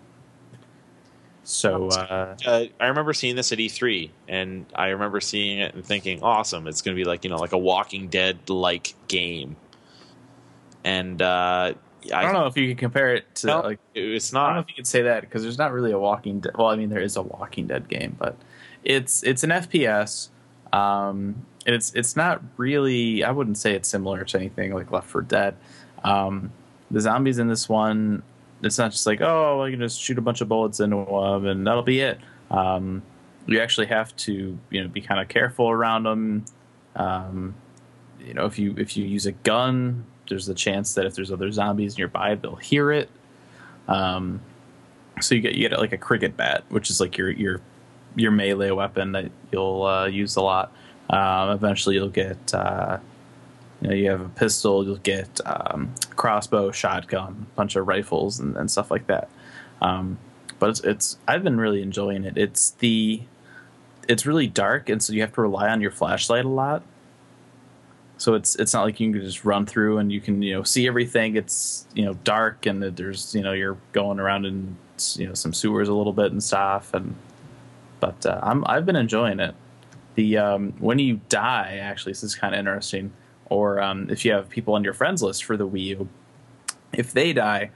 So 1.42 1.88
uh, 1.88 2.36
Uh, 2.46 2.64
I 2.80 2.86
remember 2.86 3.12
seeing 3.12 3.36
this 3.36 3.52
at 3.52 3.58
E3, 3.58 4.10
and 4.28 4.64
I 4.74 4.88
remember 4.88 5.20
seeing 5.20 5.58
it 5.58 5.74
and 5.74 5.84
thinking, 5.84 6.22
"Awesome! 6.22 6.66
It's 6.66 6.80
going 6.82 6.96
to 6.96 7.00
be 7.02 7.06
like 7.06 7.24
you 7.24 7.30
know, 7.30 7.36
like 7.36 7.52
a 7.52 7.58
Walking 7.58 8.08
Dead 8.08 8.48
like 8.48 8.94
game." 9.08 9.56
And 10.84 11.20
uh, 11.20 11.74
I 12.12 12.22
don't 12.22 12.32
know 12.32 12.46
if 12.46 12.56
you 12.56 12.68
can 12.68 12.76
compare 12.76 13.14
it 13.14 13.34
to 13.36 13.46
No, 13.46 13.60
like 13.60 13.78
it's 13.94 14.32
not. 14.32 14.44
I 14.44 14.46
don't 14.48 14.54
know 14.56 14.60
if 14.62 14.68
you 14.68 14.74
could 14.74 14.86
say 14.86 15.02
that 15.02 15.22
because 15.22 15.42
there's 15.42 15.58
not 15.58 15.72
really 15.72 15.92
a 15.92 15.98
Walking 15.98 16.40
Dead. 16.40 16.56
Well, 16.56 16.68
I 16.68 16.76
mean 16.76 16.90
there 16.90 17.00
is 17.00 17.16
a 17.16 17.22
Walking 17.22 17.66
Dead 17.66 17.88
game, 17.88 18.16
but 18.18 18.36
it's 18.82 19.22
it's 19.22 19.44
an 19.44 19.50
FPS. 19.50 20.28
Um, 20.72 21.46
it's 21.66 21.94
it's 21.94 22.16
not 22.16 22.42
really. 22.56 23.22
I 23.24 23.30
wouldn't 23.30 23.58
say 23.58 23.74
it's 23.74 23.88
similar 23.88 24.24
to 24.24 24.38
anything 24.38 24.74
like 24.74 24.90
Left 24.90 25.08
4 25.08 25.22
Dead. 25.22 25.56
Um, 26.04 26.52
the 26.90 27.00
zombies 27.00 27.38
in 27.38 27.48
this 27.48 27.68
one, 27.68 28.22
it's 28.62 28.78
not 28.78 28.92
just 28.92 29.06
like 29.06 29.20
oh, 29.20 29.62
I 29.62 29.70
can 29.70 29.80
just 29.80 30.00
shoot 30.00 30.18
a 30.18 30.22
bunch 30.22 30.40
of 30.40 30.48
bullets 30.48 30.80
into 30.80 30.96
them 30.96 31.46
and 31.46 31.66
that'll 31.66 31.82
be 31.82 32.00
it. 32.00 32.20
Um, 32.50 33.02
you 33.46 33.60
actually 33.60 33.86
have 33.86 34.14
to 34.16 34.58
you 34.70 34.82
know 34.82 34.88
be 34.88 35.00
kind 35.00 35.20
of 35.20 35.28
careful 35.28 35.68
around 35.68 36.04
them. 36.04 36.44
Um, 36.96 37.54
you 38.20 38.34
know 38.34 38.46
if 38.46 38.58
you 38.58 38.74
if 38.78 38.96
you 38.96 39.04
use 39.04 39.26
a 39.26 39.32
gun, 39.32 40.04
there's 40.28 40.46
the 40.46 40.54
chance 40.54 40.94
that 40.94 41.06
if 41.06 41.14
there's 41.14 41.32
other 41.32 41.50
zombies 41.50 41.98
nearby, 41.98 42.34
they'll 42.36 42.56
hear 42.56 42.92
it. 42.92 43.10
Um, 43.88 44.40
so 45.20 45.34
you 45.34 45.40
get 45.40 45.54
you 45.54 45.68
get 45.68 45.78
like 45.78 45.92
a 45.92 45.98
cricket 45.98 46.36
bat, 46.36 46.64
which 46.68 46.90
is 46.90 47.00
like 47.00 47.16
your 47.16 47.30
your 47.30 47.60
your 48.16 48.30
melee 48.30 48.70
weapon 48.70 49.12
that 49.12 49.30
you'll 49.52 49.82
uh, 49.82 50.06
use 50.06 50.36
a 50.36 50.42
lot. 50.42 50.72
Um, 51.10 51.50
eventually, 51.50 51.96
you'll 51.96 52.08
get 52.08 52.54
uh, 52.54 52.98
you 53.84 53.90
know 53.90 53.96
you 53.96 54.08
have 54.08 54.22
a 54.22 54.30
pistol, 54.30 54.82
you'll 54.82 54.96
get 54.96 55.40
um, 55.44 55.94
crossbow, 56.16 56.70
shotgun, 56.70 57.46
bunch 57.54 57.76
of 57.76 57.86
rifles, 57.86 58.40
and, 58.40 58.56
and 58.56 58.70
stuff 58.70 58.90
like 58.90 59.08
that. 59.08 59.28
Um, 59.82 60.16
but 60.58 60.70
it's, 60.70 60.80
it's 60.80 61.18
I've 61.28 61.44
been 61.44 61.58
really 61.58 61.82
enjoying 61.82 62.24
it. 62.24 62.38
It's 62.38 62.70
the 62.70 63.20
it's 64.08 64.24
really 64.24 64.46
dark, 64.46 64.88
and 64.88 65.02
so 65.02 65.12
you 65.12 65.20
have 65.20 65.34
to 65.34 65.42
rely 65.42 65.68
on 65.68 65.82
your 65.82 65.90
flashlight 65.90 66.46
a 66.46 66.48
lot. 66.48 66.82
So 68.16 68.32
it's 68.32 68.56
it's 68.56 68.72
not 68.72 68.84
like 68.84 68.98
you 69.00 69.12
can 69.12 69.20
just 69.20 69.44
run 69.44 69.66
through 69.66 69.98
and 69.98 70.10
you 70.10 70.20
can 70.22 70.40
you 70.40 70.54
know 70.54 70.62
see 70.62 70.88
everything. 70.88 71.36
It's 71.36 71.86
you 71.92 72.06
know 72.06 72.14
dark 72.24 72.64
and 72.64 72.82
there's 72.82 73.34
you 73.34 73.42
know 73.42 73.52
you're 73.52 73.76
going 73.92 74.18
around 74.18 74.46
in 74.46 74.78
you 75.16 75.26
know 75.26 75.34
some 75.34 75.52
sewers 75.52 75.90
a 75.90 75.92
little 75.92 76.14
bit 76.14 76.32
and 76.32 76.42
stuff. 76.42 76.94
And 76.94 77.14
but 78.00 78.24
uh, 78.24 78.40
I'm 78.42 78.64
I've 78.66 78.86
been 78.86 78.96
enjoying 78.96 79.40
it. 79.40 79.54
The 80.14 80.38
um, 80.38 80.72
when 80.78 80.98
you 80.98 81.20
die, 81.28 81.80
actually, 81.82 82.12
this 82.12 82.22
is 82.22 82.34
kind 82.34 82.54
of 82.54 82.58
interesting. 82.60 83.12
Or 83.50 83.80
um, 83.80 84.08
if 84.10 84.24
you 84.24 84.32
have 84.32 84.48
people 84.48 84.74
on 84.74 84.84
your 84.84 84.94
friends 84.94 85.22
list 85.22 85.44
for 85.44 85.56
the 85.56 85.66
Wii 85.68 85.84
U, 85.84 86.08
if 86.92 87.12
they 87.12 87.32
die, 87.32 87.70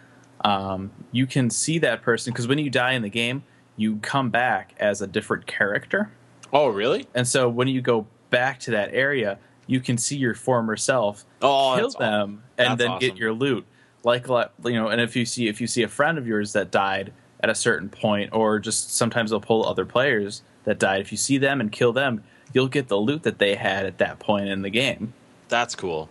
um, 0.45 0.91
you 1.13 1.27
can 1.27 1.51
see 1.51 1.79
that 1.81 2.03
person 2.03 2.33
because 2.33 2.47
when 2.49 2.59
you 2.59 2.71
die 2.71 2.93
in 2.93 3.03
the 3.03 3.09
game, 3.11 3.43
you 3.77 3.97
come 3.97 4.31
back 4.31 4.75
as 4.79 5.01
a 5.03 5.07
different 5.07 5.47
character. 5.47 6.11
Oh, 6.53 6.69
really? 6.69 7.07
And 7.15 7.27
so 7.29 7.49
when 7.49 7.69
you 7.69 7.81
go 7.81 8.07
back 8.31 8.61
to 8.61 8.71
that 8.73 8.95
area, 8.95 9.39
you 9.67 9.81
can 9.81 9.99
see 9.99 10.17
your 10.17 10.35
former 10.35 10.77
self, 10.77 11.25
Oh, 11.43 11.75
kill 11.77 11.91
them, 11.91 12.43
and 12.57 12.71
That's 12.71 12.79
then 12.79 12.89
awesome. 12.93 13.09
get 13.09 13.17
your 13.19 13.33
loot. 13.33 13.67
Like, 14.05 14.27
you 14.29 14.73
know, 14.73 14.89
and 14.89 15.01
if 15.01 15.15
you 15.17 15.27
see 15.27 15.49
if 15.49 15.61
you 15.61 15.67
see 15.67 15.83
a 15.83 15.89
friend 15.89 16.17
of 16.17 16.27
yours 16.27 16.53
that 16.55 16.71
died 16.71 17.13
at 17.41 17.51
a 17.51 17.55
certain 17.55 17.89
point, 17.89 18.31
or 18.33 18.59
just 18.59 18.95
sometimes 18.97 19.31
they'll 19.31 19.41
pull 19.41 19.67
other 19.67 19.85
players 19.85 20.43
that 20.65 20.79
died. 20.79 21.01
If 21.01 21.13
you 21.13 21.19
see 21.19 21.37
them 21.39 21.61
and 21.61 21.71
kill 21.71 21.93
them, 21.93 22.25
you'll 22.53 22.69
get 22.69 22.89
the 22.89 22.97
loot 22.97 23.23
that 23.25 23.39
they 23.39 23.55
had 23.55 23.87
at 23.87 23.99
that 23.99 24.19
point 24.19 24.49
in 24.49 24.63
the 24.63 24.71
game. 24.71 25.13
That's 25.49 25.75
cool. 25.75 26.09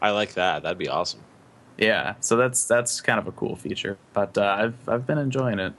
I 0.00 0.10
like 0.10 0.34
that. 0.34 0.62
That'd 0.62 0.78
be 0.78 0.88
awesome. 0.88 1.20
Yeah, 1.78 2.14
so 2.20 2.36
that's 2.36 2.64
that's 2.66 3.00
kind 3.00 3.18
of 3.18 3.26
a 3.26 3.32
cool 3.32 3.56
feature. 3.56 3.98
But 4.12 4.36
uh, 4.36 4.56
I've 4.58 4.88
I've 4.88 5.06
been 5.06 5.18
enjoying 5.18 5.58
it. 5.58 5.72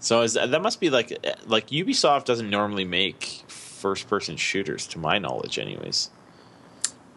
So 0.00 0.22
is 0.22 0.34
that 0.34 0.62
must 0.62 0.80
be 0.80 0.90
like 0.90 1.16
like 1.46 1.68
Ubisoft 1.68 2.24
doesn't 2.24 2.50
normally 2.50 2.84
make 2.84 3.44
first 3.48 4.08
person 4.08 4.36
shooters 4.36 4.86
to 4.88 4.98
my 4.98 5.18
knowledge 5.18 5.58
anyways. 5.58 6.10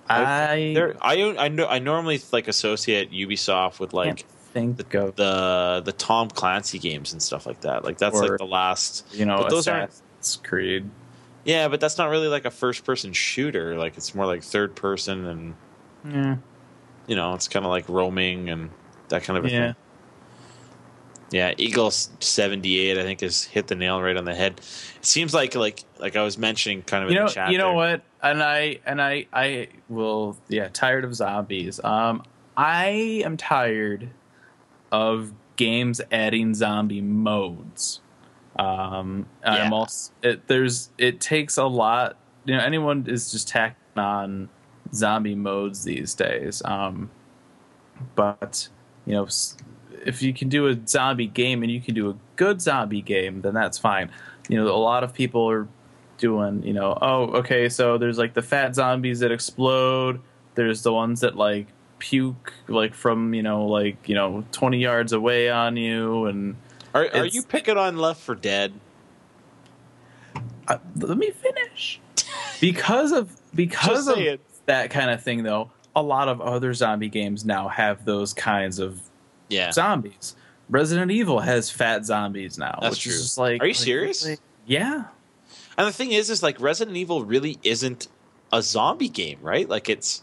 I 0.09 0.75
I 1.01 1.35
I 1.37 1.47
know 1.49 1.65
I 1.67 1.79
normally 1.79 2.21
like 2.31 2.47
associate 2.47 3.11
Ubisoft 3.11 3.79
with 3.79 3.93
like 3.93 4.25
think 4.53 4.93
of 4.93 5.15
the 5.15 5.81
the 5.83 5.93
Tom 5.93 6.29
Clancy 6.29 6.79
games 6.79 7.13
and 7.13 7.21
stuff 7.21 7.45
like 7.45 7.61
that. 7.61 7.83
Like 7.83 7.97
that's 7.97 8.17
Or- 8.19 8.29
like 8.29 8.37
the 8.37 8.45
last 8.45 9.05
you 9.11 9.25
know 9.25 9.37
but 9.37 9.49
those 9.49 9.67
aren't- 9.67 10.01
Creed. 10.43 10.89
Yeah, 11.43 11.67
but 11.67 11.79
that's 11.79 11.97
not 11.97 12.09
really 12.09 12.27
like 12.27 12.45
a 12.45 12.51
first 12.51 12.85
person 12.85 13.13
shooter. 13.13 13.77
Like 13.77 13.97
it's 13.97 14.13
more 14.13 14.25
like 14.25 14.43
third 14.43 14.75
person 14.75 15.25
and 15.25 15.55
Yeah, 16.05 16.35
you 17.07 17.15
know, 17.15 17.33
it's 17.33 17.47
kind 17.47 17.65
of 17.65 17.71
like 17.71 17.87
roaming 17.89 18.49
and 18.49 18.69
that 19.09 19.23
kind 19.23 19.37
of 19.37 19.45
a 19.45 19.49
yeah. 19.49 19.65
thing. 19.67 19.75
Yeah, 21.31 21.53
Eagle 21.57 21.91
seventy 21.91 22.77
eight, 22.79 22.97
I 22.97 23.03
think, 23.03 23.21
has 23.21 23.43
hit 23.43 23.67
the 23.67 23.75
nail 23.75 24.01
right 24.01 24.17
on 24.17 24.25
the 24.25 24.35
head. 24.35 24.59
It 24.97 25.05
seems 25.05 25.33
like 25.33 25.55
like 25.55 25.83
like 25.97 26.15
I 26.15 26.23
was 26.23 26.37
mentioning, 26.37 26.81
kind 26.83 27.05
of 27.05 27.09
you 27.09 27.17
in 27.17 27.23
know, 27.23 27.27
the 27.29 27.33
chat. 27.33 27.51
you 27.51 27.57
know 27.57 27.67
there. 27.67 27.75
what? 27.75 28.01
And 28.21 28.43
I 28.43 28.79
and 28.85 29.01
I 29.01 29.27
I 29.31 29.69
will 29.87 30.37
yeah, 30.49 30.67
tired 30.67 31.05
of 31.05 31.15
zombies. 31.15 31.79
Um, 31.83 32.23
I 32.57 33.21
am 33.23 33.37
tired 33.37 34.09
of 34.91 35.33
games 35.55 36.01
adding 36.11 36.53
zombie 36.53 37.01
modes. 37.01 38.01
Um, 38.57 39.25
I'm 39.43 39.73
also 39.73 40.11
it, 40.23 40.47
there's 40.47 40.89
it 40.97 41.19
takes 41.19 41.57
a 41.57 41.65
lot. 41.65 42.17
You 42.45 42.55
know, 42.55 42.63
anyone 42.63 43.05
is 43.07 43.31
just 43.31 43.47
tacking 43.47 43.77
on 43.95 44.49
zombie 44.93 45.35
modes 45.35 45.83
these 45.83 46.13
days. 46.13 46.61
Um, 46.65 47.09
but 48.15 48.67
you 49.05 49.13
know, 49.13 49.27
if 50.05 50.21
you 50.21 50.33
can 50.33 50.49
do 50.49 50.67
a 50.67 50.77
zombie 50.87 51.27
game 51.27 51.63
and 51.63 51.71
you 51.71 51.81
can 51.81 51.93
do 51.93 52.09
a 52.09 52.15
good 52.35 52.61
zombie 52.61 53.01
game, 53.01 53.41
then 53.41 53.53
that's 53.53 53.77
fine. 53.77 54.11
You 54.49 54.57
know, 54.57 54.67
a 54.67 54.77
lot 54.77 55.03
of 55.03 55.13
people 55.13 55.49
are 55.49 55.67
doing, 56.17 56.63
you 56.63 56.73
know, 56.73 56.97
oh, 57.01 57.25
okay, 57.39 57.69
so 57.69 57.97
there's 57.97 58.17
like 58.17 58.33
the 58.33 58.41
fat 58.41 58.75
zombies 58.75 59.19
that 59.19 59.31
explode. 59.31 60.19
There's 60.55 60.83
the 60.83 60.93
ones 60.93 61.21
that 61.21 61.35
like 61.35 61.67
puke 62.01 62.51
like 62.67 62.95
from 62.95 63.31
you 63.31 63.43
know 63.43 63.67
like 63.67 64.09
you 64.09 64.15
know 64.15 64.43
20 64.53 64.79
yards 64.79 65.13
away 65.13 65.51
on 65.51 65.77
you 65.77 66.25
and 66.25 66.55
Are 66.93 67.07
are 67.13 67.25
you 67.25 67.43
picking 67.43 67.77
on 67.77 67.97
Left 67.97 68.21
4 68.21 68.35
Dead? 68.35 68.73
uh, 70.67 70.77
let 70.97 71.17
me 71.17 71.31
finish 71.31 71.99
because 72.61 73.11
of 73.11 73.35
because 73.55 74.07
of 74.07 74.17
it. 74.17 74.39
that 74.65 74.89
kind 74.91 75.09
of 75.09 75.21
thing 75.23 75.43
though 75.43 75.71
a 75.95 76.01
lot 76.01 76.29
of 76.29 76.39
other 76.39 76.73
zombie 76.73 77.09
games 77.09 77.43
now 77.43 77.67
have 77.67 78.05
those 78.05 78.33
kinds 78.33 78.79
of 78.79 79.01
Yeah, 79.49 79.71
zombies 79.71 80.35
resident 80.69 81.11
evil 81.11 81.39
has 81.39 81.69
fat 81.69 82.05
zombies 82.05 82.57
now 82.57 82.77
That's 82.81 82.95
which 82.95 83.03
true. 83.03 83.11
is 83.13 83.21
just 83.23 83.37
like 83.37 83.61
Are 83.61 83.65
you 83.65 83.71
like, 83.71 83.75
serious? 83.75 84.27
like, 84.27 84.39
yeah 84.65 85.05
and 85.77 85.87
the 85.87 85.91
thing 85.91 86.11
is, 86.11 86.29
is 86.29 86.43
like 86.43 86.59
Resident 86.61 86.95
Evil 86.97 87.23
really 87.23 87.57
isn't 87.63 88.07
a 88.51 88.61
zombie 88.61 89.07
game, 89.07 89.39
right? 89.41 89.67
Like 89.67 89.89
it's 89.89 90.21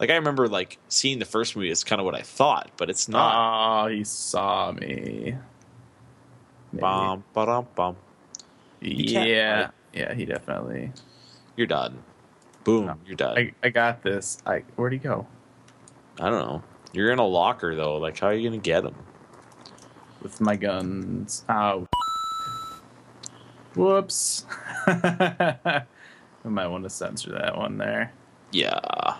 like 0.00 0.10
I 0.10 0.16
remember 0.16 0.48
like 0.48 0.76
seeing 0.88 1.18
the 1.20 1.24
first 1.24 1.54
movie. 1.56 1.70
It's 1.70 1.84
kind 1.84 2.00
of 2.00 2.04
what 2.04 2.16
I 2.16 2.20
thought, 2.22 2.70
but 2.76 2.90
it's 2.90 3.08
not. 3.08 3.84
oh 3.86 3.88
he 3.88 4.02
saw 4.04 4.72
me 4.72 4.86
Maybe. 4.86 5.36
Bum, 6.80 7.24
ba-dum, 7.34 7.66
bum. 7.74 7.96
yeah 8.80 9.60
right? 9.62 9.70
yeah 9.92 10.14
he 10.14 10.24
definitely 10.24 10.92
You're 11.56 11.66
done. 11.66 12.02
Boom, 12.64 12.86
No. 12.86 12.96
you're 13.06 13.16
done. 13.16 13.36
I, 13.38 13.52
I 13.62 13.68
got 13.70 14.02
this 14.02 14.38
i 14.46 14.62
where'd 14.76 14.92
he 14.92 14.98
go 14.98 15.26
I 16.20 16.28
don't 16.30 16.40
know. 16.40 16.62
You're 16.92 17.10
in 17.10 17.18
a 17.18 17.26
locker 17.26 17.74
though. 17.74 17.96
Like, 17.96 18.18
how 18.18 18.28
are 18.28 18.34
you 18.34 18.48
gonna 18.48 18.60
get 18.60 18.84
him? 18.84 18.94
with 20.22 20.40
my 20.40 20.56
guns. 20.56 21.44
Oh. 21.48 21.86
Whoops. 23.74 24.46
I 24.86 25.84
might 26.44 26.66
want 26.68 26.84
to 26.84 26.90
censor 26.90 27.32
that 27.32 27.56
one 27.56 27.78
there. 27.78 28.12
Yeah. 28.52 29.16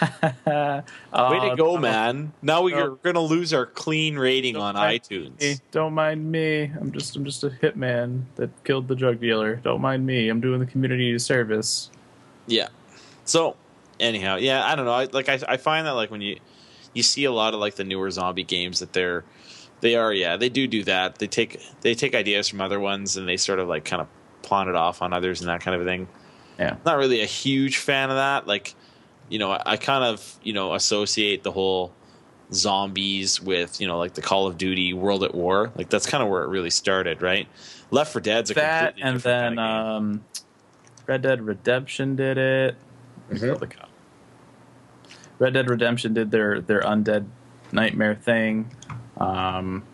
Way 0.00 0.08
Way 1.12 1.40
to 1.40 1.52
uh, 1.52 1.54
go, 1.54 1.76
man! 1.76 2.32
Now 2.42 2.62
we 2.62 2.72
no. 2.72 2.78
are 2.78 2.90
gonna 2.90 3.20
lose 3.20 3.52
our 3.52 3.66
clean 3.66 4.16
rating 4.16 4.54
Don't 4.54 4.62
on 4.62 4.74
iTunes. 4.76 5.40
Hey, 5.40 5.56
don't 5.70 5.94
mind 5.94 6.30
me. 6.30 6.70
I'm 6.80 6.92
just 6.92 7.16
I'm 7.16 7.24
just 7.24 7.44
a 7.44 7.50
hitman 7.50 8.22
that 8.36 8.50
killed 8.64 8.88
the 8.88 8.94
drug 8.94 9.20
dealer. 9.20 9.56
Don't 9.56 9.80
mind 9.80 10.06
me. 10.06 10.28
I'm 10.28 10.40
doing 10.40 10.60
the 10.60 10.66
community 10.66 11.18
service. 11.18 11.90
Yeah. 12.46 12.68
So, 13.24 13.56
anyhow, 13.98 14.36
yeah, 14.36 14.64
I 14.64 14.74
don't 14.74 14.86
know. 14.86 14.92
I, 14.92 15.04
like, 15.04 15.28
I, 15.28 15.38
I 15.46 15.56
find 15.56 15.86
that 15.86 15.92
like 15.92 16.10
when 16.10 16.20
you 16.20 16.38
you 16.94 17.02
see 17.02 17.24
a 17.24 17.32
lot 17.32 17.54
of 17.54 17.60
like 17.60 17.76
the 17.76 17.84
newer 17.84 18.10
zombie 18.10 18.44
games 18.44 18.80
that 18.80 18.92
they're 18.92 19.24
they 19.80 19.94
are 19.94 20.12
yeah 20.12 20.36
they 20.36 20.48
do 20.48 20.66
do 20.66 20.84
that. 20.84 21.18
They 21.18 21.26
take 21.26 21.60
they 21.82 21.94
take 21.94 22.14
ideas 22.14 22.48
from 22.48 22.60
other 22.60 22.80
ones 22.80 23.16
and 23.16 23.28
they 23.28 23.36
sort 23.36 23.58
of 23.58 23.68
like 23.68 23.84
kind 23.84 24.02
of 24.02 24.08
pawn 24.42 24.68
it 24.68 24.74
off 24.74 25.02
on 25.02 25.12
others 25.12 25.40
and 25.40 25.48
that 25.48 25.60
kind 25.60 25.80
of 25.80 25.86
thing. 25.86 26.08
Yeah. 26.58 26.76
Not 26.84 26.98
really 26.98 27.22
a 27.22 27.26
huge 27.26 27.78
fan 27.78 28.10
of 28.10 28.16
that. 28.16 28.46
Like, 28.46 28.74
you 29.30 29.38
know, 29.38 29.52
I, 29.52 29.62
I 29.64 29.76
kind 29.78 30.04
of 30.04 30.38
you 30.42 30.52
know 30.52 30.74
associate 30.74 31.42
the 31.42 31.52
whole 31.52 31.94
zombies 32.52 33.40
with 33.40 33.80
you 33.80 33.86
know 33.86 33.96
like 33.98 34.14
the 34.14 34.22
Call 34.22 34.46
of 34.46 34.58
Duty 34.58 34.92
World 34.92 35.24
at 35.24 35.34
War. 35.34 35.72
Like 35.76 35.88
that's 35.88 36.06
kind 36.06 36.22
of 36.22 36.28
where 36.28 36.42
it 36.42 36.48
really 36.48 36.70
started, 36.70 37.22
right? 37.22 37.48
Left 37.90 38.12
4 38.12 38.20
Dead's 38.20 38.50
a 38.50 38.54
That 38.54 38.96
completely 38.96 39.10
and 39.10 39.20
then 39.20 39.56
kind 39.56 39.60
of 39.60 39.86
game. 39.86 39.96
um, 39.96 40.24
Red 41.06 41.22
Dead 41.22 41.42
Redemption 41.42 42.16
did 42.16 42.36
it. 42.38 42.76
Where's 43.28 43.40
Mhm. 43.42 43.70
Red 45.38 45.54
Dead 45.54 45.70
Redemption 45.70 46.12
did 46.12 46.30
their 46.30 46.60
their 46.60 46.82
undead 46.82 47.26
nightmare 47.72 48.14
thing. 48.14 48.70
Um, 49.16 49.84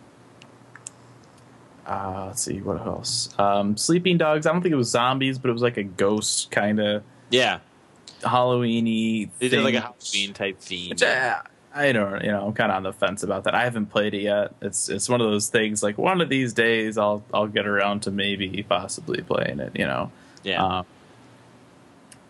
uh, 1.85 2.25
let's 2.27 2.41
see 2.41 2.59
what 2.61 2.79
else. 2.85 3.29
Um, 3.39 3.77
Sleeping 3.77 4.17
Dogs. 4.17 4.45
I 4.45 4.51
don't 4.51 4.61
think 4.61 4.73
it 4.73 4.77
was 4.77 4.89
zombies, 4.89 5.39
but 5.39 5.49
it 5.49 5.53
was 5.53 5.61
like 5.61 5.77
a 5.77 5.83
ghost 5.83 6.51
kind 6.51 6.79
of 6.79 7.03
yeah, 7.29 7.59
Halloweeny. 8.21 9.29
they 9.39 9.49
did 9.49 9.63
like 9.63 9.75
a. 9.75 9.81
Halloween 9.81 10.33
type 10.33 10.59
theme. 10.59 10.89
Which, 10.89 11.03
uh, 11.03 11.41
I 11.73 11.91
don't, 11.91 12.23
you 12.23 12.31
know, 12.31 12.47
I'm 12.47 12.53
kind 12.53 12.71
of 12.71 12.77
on 12.77 12.83
the 12.83 12.93
fence 12.93 13.21
about 13.23 13.43
that. 13.43 13.53
I 13.53 13.63
haven't 13.63 13.87
played 13.87 14.13
it 14.15 14.21
yet. 14.21 14.53
It's 14.61 14.89
it's 14.89 15.07
one 15.07 15.21
of 15.21 15.29
those 15.29 15.49
things 15.49 15.83
like 15.83 15.97
one 15.97 16.21
of 16.21 16.29
these 16.29 16.53
days 16.53 16.97
I'll 16.97 17.23
I'll 17.33 17.47
get 17.47 17.67
around 17.67 18.01
to 18.03 18.11
maybe 18.11 18.63
possibly 18.67 19.21
playing 19.21 19.59
it, 19.59 19.73
you 19.75 19.85
know. 19.85 20.11
Yeah. 20.43 20.63
Um, 20.63 20.85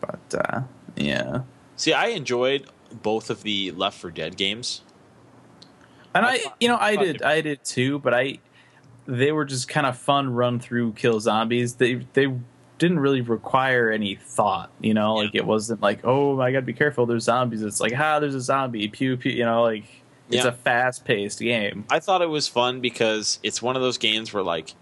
but 0.01 0.35
uh, 0.35 0.61
yeah, 0.95 1.41
See, 1.77 1.93
I 1.93 2.07
enjoyed 2.07 2.65
both 2.91 3.29
of 3.29 3.43
the 3.43 3.71
Left 3.71 3.99
4 3.99 4.11
Dead 4.11 4.35
games. 4.35 4.81
and 6.13 6.25
I 6.25 6.39
you 6.59 6.67
know, 6.67 6.77
I 6.77 6.95
did, 6.95 7.21
I 7.21 7.41
did 7.41 7.63
too. 7.63 7.99
But 7.99 8.13
I, 8.13 8.39
they 9.05 9.31
were 9.31 9.45
just 9.45 9.67
kind 9.69 9.85
of 9.85 9.97
fun 9.97 10.33
run 10.33 10.59
through 10.59 10.93
kill 10.93 11.19
zombies. 11.19 11.75
They 11.75 12.05
they 12.13 12.33
didn't 12.77 12.99
really 12.99 13.21
require 13.21 13.89
any 13.89 14.15
thought, 14.15 14.69
you 14.79 14.93
know. 14.93 15.15
Like 15.15 15.33
it 15.35 15.45
wasn't 15.45 15.81
like, 15.81 16.01
oh, 16.03 16.39
I 16.39 16.51
got 16.51 16.59
to 16.59 16.65
be 16.65 16.73
careful. 16.73 17.05
There's 17.05 17.23
zombies. 17.23 17.61
It's 17.61 17.79
like, 17.81 17.93
ah, 17.97 18.19
there's 18.19 18.35
a 18.35 18.41
zombie. 18.41 18.87
Pew 18.87 19.17
pew. 19.17 19.31
You 19.31 19.45
know, 19.45 19.63
like 19.63 19.85
it's 20.29 20.43
Yeah. 20.43 20.49
a 20.49 20.51
fast 20.53 21.05
paced 21.05 21.39
game. 21.39 21.85
I 21.89 21.99
thought 21.99 22.21
it 22.21 22.29
was 22.29 22.47
fun 22.47 22.81
because 22.81 23.39
it's 23.43 23.61
one 23.61 23.75
of 23.75 23.81
those 23.81 23.97
games 23.97 24.33
where 24.33 24.43
like 24.43 24.73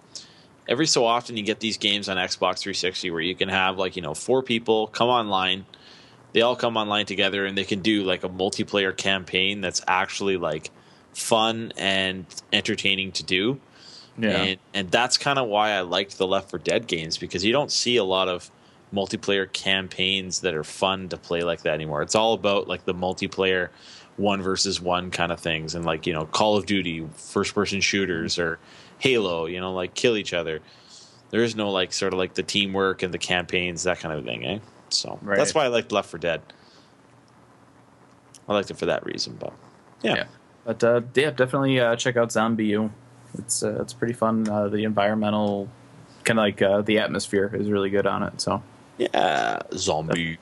every 0.68 0.88
so 0.88 1.06
often 1.06 1.38
you 1.38 1.44
get 1.44 1.60
these 1.60 1.78
games 1.78 2.10
on 2.10 2.18
Xbox 2.18 2.60
360 2.60 3.12
where 3.12 3.22
you 3.22 3.36
can 3.36 3.50
have 3.50 3.78
like, 3.78 3.96
you 3.96 4.02
know, 4.02 4.14
four 4.14 4.42
people 4.44 4.88
come 4.88 5.10
online. 5.10 5.66
They 6.34 6.42
all 6.42 6.56
come 6.56 6.76
online 6.76 7.06
together 7.06 7.46
and 7.46 7.58
they 7.58 7.64
can 7.64 7.80
do 7.82 8.04
like 8.04 8.24
a 8.24 8.30
multiplayer 8.30 8.96
campaign 8.96 9.62
that's 9.62 9.82
actually 9.88 10.38
like 10.38 10.70
fun 11.14 11.72
and 11.78 12.26
entertaining 12.52 13.12
to 13.14 13.24
do. 13.24 13.62
And 14.50 14.60
and 14.74 14.92
that's 14.92 15.18
kind 15.18 15.38
of 15.40 15.48
why 15.48 15.72
I 15.72 15.82
liked 15.82 16.18
the 16.18 16.28
Left 16.28 16.50
4 16.50 16.60
Dead 16.60 16.88
games 16.88 17.18
because 17.18 17.44
you 17.44 17.52
don't 17.52 17.72
see 17.72 17.98
a 17.98 18.04
lot 18.04 18.28
of 18.30 18.50
multiplayer 18.94 19.52
campaigns 19.52 20.40
that 20.42 20.54
are 20.54 20.64
fun 20.64 21.10
to 21.10 21.18
play 21.18 21.44
like 21.44 21.64
that 21.64 21.74
anymore. 21.74 22.02
It's 22.02 22.16
all 22.16 22.34
about 22.34 22.68
like 22.68 22.86
the 22.86 22.94
multiplayer 22.94 23.70
one 24.18 24.42
versus 24.42 24.80
one 24.80 25.12
kind 25.12 25.32
of 25.34 25.40
things 25.42 25.76
and 25.76 25.84
like, 25.84 26.08
you 26.08 26.14
know, 26.14 26.26
Call 26.26 26.56
of 26.56 26.66
Duty 26.66 27.06
first 27.16 27.54
person 27.54 27.82
shooters 27.82 28.40
or 28.40 28.58
Halo, 29.00 29.46
you 29.48 29.60
know, 29.60 29.74
like 29.74 29.94
kill 29.96 30.16
each 30.16 30.34
other. 30.34 30.62
There 31.32 31.44
is 31.44 31.56
no 31.58 31.70
like 31.72 31.92
sort 31.92 32.14
of 32.14 32.20
like 32.20 32.36
the 32.36 32.44
teamwork 32.44 33.04
and 33.04 33.14
the 33.14 33.18
campaigns, 33.18 33.84
that 33.84 34.00
kind 34.00 34.18
of 34.18 34.24
thing, 34.24 34.46
eh? 34.46 34.60
So 34.90 35.20
Right. 35.22 35.38
that's 35.38 35.54
why 35.54 35.66
I 35.66 35.68
liked 35.68 35.92
Left 35.92 36.10
4 36.10 36.20
Dead. 36.20 36.42
I 38.48 38.54
liked 38.54 38.72
it 38.72 38.78
for 38.78 38.86
that 38.86 39.06
reason, 39.06 39.36
but 39.40 39.52
yeah. 40.02 40.16
Yeah. 40.16 40.26
But 40.64 40.84
uh, 40.84 41.02
yeah, 41.16 41.32
definitely 41.32 41.80
uh, 41.80 41.96
check 41.96 42.16
out 42.16 42.30
ZombiU. 42.30 42.90
It's 43.40 43.64
uh, 43.64 43.82
it's 43.82 43.94
pretty 43.94 44.14
fun. 44.14 44.48
Uh, 44.48 44.70
the 44.70 44.84
environmental, 44.84 45.70
kind 46.24 46.40
of 46.40 46.44
like 46.44 46.62
uh, 46.62 46.82
the 46.82 47.00
atmosphere 47.00 47.52
is 47.54 47.70
really 47.70 47.90
good 47.90 48.08
on 48.08 48.24
it. 48.24 48.42
So 48.42 48.62
Yeah, 48.98 49.62
zombie. 49.74 50.38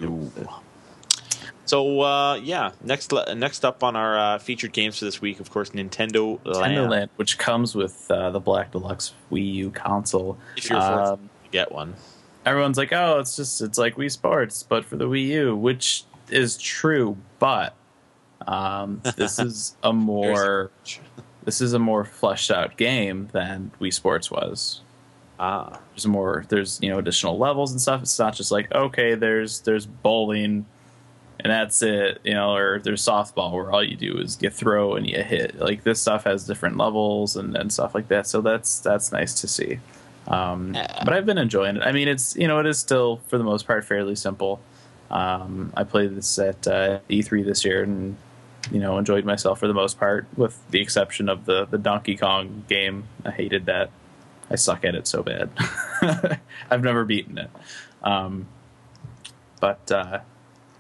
So 1.65 2.01
uh, 2.01 2.35
yeah, 2.35 2.71
next 2.83 3.13
next 3.35 3.63
up 3.63 3.83
on 3.83 3.95
our 3.95 4.17
uh, 4.17 4.39
featured 4.39 4.73
games 4.73 4.99
for 4.99 5.05
this 5.05 5.21
week, 5.21 5.39
of 5.39 5.49
course, 5.49 5.69
Nintendo 5.71 6.39
Nintendo 6.41 6.61
Land. 6.61 6.89
Land, 6.89 7.09
which 7.15 7.37
comes 7.37 7.73
with 7.73 8.09
uh, 8.11 8.31
the 8.31 8.39
Black 8.39 8.71
Deluxe 8.71 9.13
Wii 9.31 9.53
U 9.55 9.71
console. 9.71 10.37
If 10.57 10.69
you're 10.69 10.79
Um, 10.79 11.29
to 11.45 11.49
get 11.51 11.71
one, 11.71 11.95
everyone's 12.45 12.77
like, 12.77 12.91
oh, 12.91 13.19
it's 13.19 13.35
just 13.35 13.61
it's 13.61 13.77
like 13.77 13.95
Wii 13.95 14.11
Sports, 14.11 14.63
but 14.63 14.83
for 14.85 14.97
the 14.97 15.05
Wii 15.07 15.25
U, 15.27 15.55
which 15.55 16.03
is 16.29 16.57
true, 16.57 17.17
but 17.39 17.75
um, 18.45 19.01
this 19.15 19.39
is 19.47 19.77
a 19.83 19.93
more 19.93 20.71
this 21.45 21.61
is 21.61 21.73
a 21.73 21.79
more 21.79 22.03
fleshed 22.05 22.51
out 22.51 22.77
game 22.77 23.29
than 23.31 23.71
Wii 23.79 23.93
Sports 23.93 24.29
was. 24.31 24.81
ah, 25.39 25.79
there's 25.91 26.05
more 26.07 26.45
there's 26.49 26.79
you 26.81 26.89
know 26.89 26.99
additional 26.99 27.37
levels 27.37 27.71
and 27.71 27.81
stuff. 27.81 28.01
It's 28.01 28.17
not 28.19 28.33
just 28.35 28.51
like 28.51 28.71
okay 28.73 29.15
there's 29.15 29.61
there's 29.61 29.85
bowling 29.85 30.65
and 31.39 31.51
that's 31.51 31.81
it 31.81 32.19
you 32.23 32.33
know 32.33 32.55
or 32.55 32.79
there's 32.79 33.03
softball 33.05 33.51
where 33.51 33.71
all 33.71 33.83
you 33.83 33.97
do 33.97 34.17
is 34.19 34.37
you 34.41 34.49
throw 34.49 34.95
and 34.95 35.09
you 35.09 35.21
hit. 35.23 35.59
Like 35.59 35.83
this 35.83 35.99
stuff 36.01 36.23
has 36.25 36.45
different 36.45 36.77
levels 36.77 37.35
and, 37.35 37.55
and 37.57 37.73
stuff 37.73 37.93
like 37.95 38.07
that. 38.09 38.27
So 38.27 38.41
that's 38.41 38.79
that's 38.79 39.11
nice 39.11 39.33
to 39.41 39.47
see. 39.47 39.79
Um, 40.27 40.73
Yeah. 40.73 41.03
but 41.03 41.13
i've 41.13 41.25
been 41.25 41.37
enjoying 41.39 41.75
it. 41.77 41.83
I 41.83 41.91
mean 41.91 42.07
it's 42.07 42.35
you 42.37 42.47
know 42.47 42.59
it 42.59 42.65
is 42.65 42.79
still 42.79 43.19
for 43.27 43.37
the 43.37 43.43
most 43.43 43.67
part 43.67 43.83
fairly 43.83 44.15
simple. 44.15 44.61
Um, 45.11 45.71
i 45.75 45.83
played 45.83 46.15
this 46.15 46.39
at 46.39 46.65
uh, 46.67 46.99
e3 47.09 47.43
this 47.45 47.63
year 47.65 47.83
and 47.83 48.15
you 48.72 48.80
know 48.80 48.97
enjoyed 48.97 49.26
myself 49.26 49.59
for 49.59 49.68
the 49.68 49.74
most 49.74 49.99
part 49.99 50.26
with 50.38 50.59
the 50.72 50.80
exception 50.80 51.28
of 51.28 51.45
the 51.45 51.66
the 51.66 51.78
donkey 51.78 52.16
kong 52.16 52.64
game 52.68 53.03
i 53.26 53.32
hated 53.32 53.66
that 53.66 53.89
I 54.49 54.55
suck 54.55 54.86
at 54.86 54.95
it 54.95 55.07
so 55.07 55.24
bad. 55.24 55.49
I've 56.70 56.84
never 56.84 57.05
beaten 57.05 57.38
it, 57.38 57.49
um, 58.03 58.47
but 59.59 59.91
uh, 59.91 60.20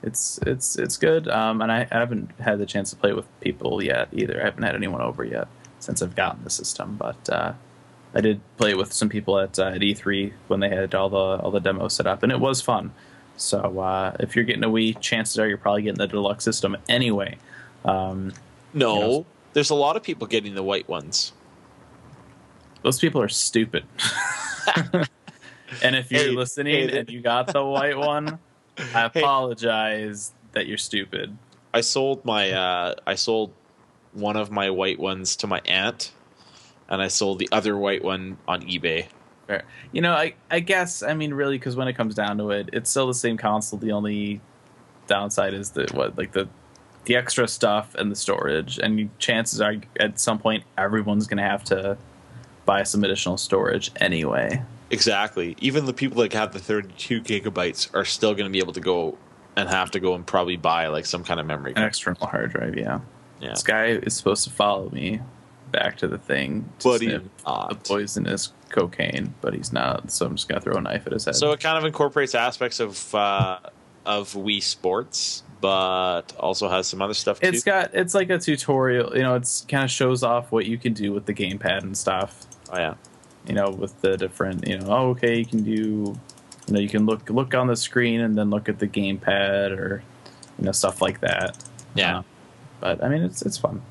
it's 0.01 0.39
it's 0.45 0.77
it's 0.77 0.97
good. 0.97 1.27
Um, 1.27 1.61
and 1.61 1.71
I, 1.71 1.87
I 1.91 1.99
haven't 1.99 2.31
had 2.39 2.59
the 2.59 2.65
chance 2.65 2.89
to 2.91 2.95
play 2.95 3.11
it 3.11 3.15
with 3.15 3.27
people 3.41 3.83
yet 3.83 4.09
either. 4.11 4.39
I 4.41 4.45
haven't 4.45 4.63
had 4.63 4.75
anyone 4.75 5.01
over 5.01 5.23
yet 5.23 5.47
since 5.79 6.01
I've 6.01 6.15
gotten 6.15 6.43
the 6.43 6.49
system. 6.49 6.95
But 6.97 7.29
uh, 7.29 7.53
I 8.13 8.21
did 8.21 8.41
play 8.57 8.71
it 8.71 8.77
with 8.77 8.93
some 8.93 9.09
people 9.09 9.39
at 9.39 9.57
uh, 9.57 9.67
at 9.67 9.81
E3 9.81 10.33
when 10.47 10.59
they 10.59 10.69
had 10.69 10.93
all 10.93 11.09
the 11.09 11.41
all 11.41 11.51
the 11.51 11.59
demos 11.59 11.95
set 11.95 12.05
up, 12.05 12.21
and 12.21 12.31
it 12.31 12.39
was 12.39 12.61
fun. 12.61 12.93
So 13.37 13.79
uh, 13.79 14.15
if 14.19 14.35
you're 14.35 14.45
getting 14.45 14.63
a 14.63 14.69
Wii, 14.69 14.99
chances 14.99 15.39
are 15.39 15.47
you're 15.47 15.57
probably 15.57 15.81
getting 15.83 15.97
the 15.97 16.07
deluxe 16.07 16.43
system 16.43 16.77
anyway. 16.87 17.37
Um, 17.85 18.33
no, 18.73 18.93
You 18.95 18.99
know- 19.01 19.25
there's 19.53 19.69
a 19.69 19.75
lot 19.75 19.95
of 19.97 20.03
people 20.03 20.25
getting 20.27 20.55
the 20.55 20.63
white 20.63 20.87
ones. 20.89 21.31
those 22.81 22.99
people 22.99 23.21
are 23.21 23.29
stupid. 23.29 23.85
and 25.83 25.95
if 25.95 26.11
you're 26.11 26.21
Hey, 26.21 26.29
listening 26.29 26.89
hey, 26.89 26.99
and 26.99 27.09
you 27.09 27.21
got 27.21 27.47
the 27.47 27.63
white 27.63 27.97
one, 27.97 28.39
I 28.93 29.03
apologize 29.13 30.33
that 30.53 30.67
you're 30.67 30.77
stupid. 30.77 31.37
I 31.73 31.81
sold 31.81 32.23
my 32.25 32.51
uh, 32.51 32.95
I 33.07 33.15
sold 33.15 33.51
one 34.13 34.35
of 34.35 34.51
my 34.51 34.69
white 34.69 34.99
ones 34.99 35.35
to 35.37 35.47
my 35.47 35.61
aunt, 35.65 36.11
and 36.89 37.01
I 37.01 37.07
sold 37.07 37.39
the 37.39 37.49
other 37.51 37.77
white 37.77 38.03
one 38.03 38.37
on 38.47 38.61
eBay. 38.61 39.07
Fair. 39.47 39.63
You 39.91 40.01
know, 40.01 40.13
I 40.13 40.35
I 40.51 40.59
guess 40.59 41.01
I 41.03 41.13
mean 41.13 41.33
really 41.33 41.57
because 41.57 41.75
when 41.75 41.87
it 41.87 41.93
comes 41.93 42.15
down 42.15 42.37
to 42.39 42.51
it, 42.51 42.69
it's 42.73 42.89
still 42.89 43.07
the 43.07 43.13
same 43.13 43.37
console. 43.37 43.79
The 43.79 43.91
only 43.91 44.41
downside 45.07 45.53
is 45.53 45.71
that 45.71 45.93
what 45.93 46.17
like 46.17 46.31
the 46.33 46.47
the 47.05 47.15
extra 47.15 47.47
stuff 47.47 47.95
and 47.95 48.11
the 48.11 48.15
storage. 48.15 48.77
And 48.79 49.17
chances 49.19 49.61
are 49.61 49.75
at 49.99 50.19
some 50.19 50.39
point 50.39 50.63
everyone's 50.77 51.27
gonna 51.27 51.47
have 51.47 51.63
to 51.65 51.97
buy 52.65 52.83
some 52.83 53.03
additional 53.03 53.37
storage 53.37 53.91
anyway. 53.97 54.61
Exactly. 54.89 55.55
Even 55.59 55.85
the 55.85 55.93
people 55.93 56.21
that 56.21 56.33
have 56.33 56.53
the 56.53 56.59
32 56.59 57.21
gigabytes 57.21 57.93
are 57.95 58.05
still 58.05 58.33
going 58.33 58.45
to 58.45 58.51
be 58.51 58.59
able 58.59 58.73
to 58.73 58.79
go 58.79 59.17
and 59.55 59.67
have 59.69 59.91
to 59.91 59.99
go 59.99 60.13
and 60.13 60.25
probably 60.25 60.55
buy 60.55 60.87
like 60.87 61.05
some 61.05 61.23
kind 61.23 61.39
of 61.39 61.45
memory. 61.45 61.73
An 61.75 61.83
external 61.83 62.27
hard 62.27 62.51
drive, 62.51 62.77
yeah. 62.77 62.99
Yeah. 63.41 63.49
This 63.49 63.63
guy 63.63 63.87
is 63.87 64.15
supposed 64.15 64.43
to 64.45 64.51
follow 64.51 64.89
me 64.89 65.19
back 65.71 65.97
to 65.97 66.07
the 66.07 66.17
thing 66.17 66.69
to 66.79 66.89
But 66.89 67.01
he's 67.01 67.09
sniff 67.09 67.23
the 67.45 67.79
poisonous 67.83 68.53
cocaine, 68.69 69.33
but 69.41 69.53
he's 69.53 69.73
not. 69.73 70.11
So 70.11 70.25
I'm 70.25 70.35
just 70.35 70.47
gonna 70.47 70.61
throw 70.61 70.75
a 70.77 70.81
knife 70.81 71.05
at 71.07 71.13
his 71.13 71.25
head. 71.25 71.35
So 71.35 71.51
it 71.51 71.59
kind 71.59 71.77
of 71.77 71.85
incorporates 71.85 72.35
aspects 72.35 72.79
of 72.79 73.13
uh, 73.15 73.59
of 74.05 74.33
Wii 74.33 74.61
Sports, 74.61 75.43
but 75.63 76.35
also 76.37 76.67
has 76.67 76.87
some 76.87 77.01
other 77.01 77.13
stuff 77.13 77.39
too. 77.39 77.47
it's 77.47 77.63
got 77.63 77.91
it's 77.93 78.13
like 78.13 78.29
a 78.29 78.37
tutorial. 78.37 79.15
You 79.15 79.23
know, 79.23 79.35
it's 79.35 79.61
kind 79.61 79.85
of 79.85 79.89
shows 79.89 80.21
off 80.21 80.51
what 80.51 80.65
you 80.65 80.77
can 80.77 80.91
do 80.91 81.13
with 81.13 81.25
the 81.25 81.33
gamepad 81.33 81.83
and 81.83 81.97
stuff. 81.97 82.45
oh 82.69 82.77
yeah. 82.77 82.95
You 83.47 83.53
know, 83.53 83.69
with 83.69 84.01
the 84.01 84.17
different. 84.17 84.67
You 84.67 84.79
know, 84.79 84.87
oh, 84.89 85.09
okay, 85.11 85.39
you 85.39 85.45
can 85.45 85.63
do. 85.63 85.71
You 86.67 86.73
know, 86.73 86.81
you 86.81 86.89
can 86.89 87.05
look 87.05 87.29
look 87.29 87.53
on 87.55 87.67
the 87.67 87.77
screen 87.77 88.19
and 88.19 88.37
then 88.37 88.49
look 88.49 88.67
at 88.67 88.79
the 88.79 88.89
gamepad 88.89 89.71
or 89.77 90.03
you 90.59 90.65
know 90.65 90.73
stuff 90.73 91.01
like 91.01 91.21
that. 91.21 91.63
Yeah. 91.95 92.19
Uh, 92.19 92.23
but 92.81 93.01
I 93.01 93.07
mean, 93.07 93.23
it's 93.23 93.41
it's 93.41 93.57
fun. 93.57 93.81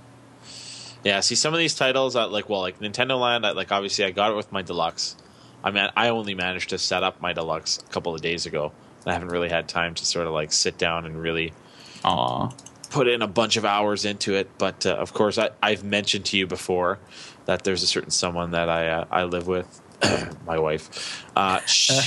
Yeah, 1.02 1.20
see 1.20 1.36
some 1.36 1.54
of 1.54 1.58
these 1.58 1.74
titles, 1.74 2.16
I 2.16 2.24
like 2.24 2.50
well, 2.50 2.60
like 2.60 2.80
Nintendo 2.80 3.18
Land. 3.18 3.46
I, 3.46 3.52
like 3.52 3.72
obviously, 3.72 4.04
I 4.04 4.10
got 4.10 4.30
it 4.30 4.36
with 4.36 4.52
my 4.52 4.60
deluxe. 4.60 5.16
I 5.64 5.70
mean, 5.70 5.88
I 5.96 6.10
only 6.10 6.34
managed 6.34 6.68
to 6.70 6.78
set 6.78 7.02
up 7.02 7.22
my 7.22 7.32
deluxe 7.32 7.78
a 7.78 7.90
couple 7.90 8.14
of 8.14 8.20
days 8.20 8.44
ago. 8.44 8.72
I 9.06 9.14
haven't 9.14 9.28
really 9.28 9.48
had 9.48 9.68
time 9.68 9.94
to 9.94 10.04
sort 10.04 10.26
of 10.26 10.34
like 10.34 10.52
sit 10.52 10.76
down 10.76 11.06
and 11.06 11.20
really 11.20 11.54
Aw. 12.04 12.50
put 12.90 13.08
in 13.08 13.22
a 13.22 13.26
bunch 13.26 13.56
of 13.56 13.64
hours 13.64 14.04
into 14.04 14.34
it. 14.34 14.50
But 14.58 14.84
uh, 14.86 14.94
of 14.94 15.12
course, 15.14 15.38
I, 15.38 15.50
I've 15.62 15.84
mentioned 15.84 16.24
to 16.26 16.36
you 16.36 16.46
before 16.46 16.98
that 17.46 17.64
there's 17.64 17.82
a 17.82 17.86
certain 17.86 18.10
someone 18.10 18.50
that 18.52 18.68
I 18.68 18.88
uh, 18.88 19.04
I 19.10 19.24
live 19.24 19.46
with, 19.46 19.80
my 20.46 20.58
wife. 20.58 21.24
Uh, 21.36 21.60
she, 21.66 22.00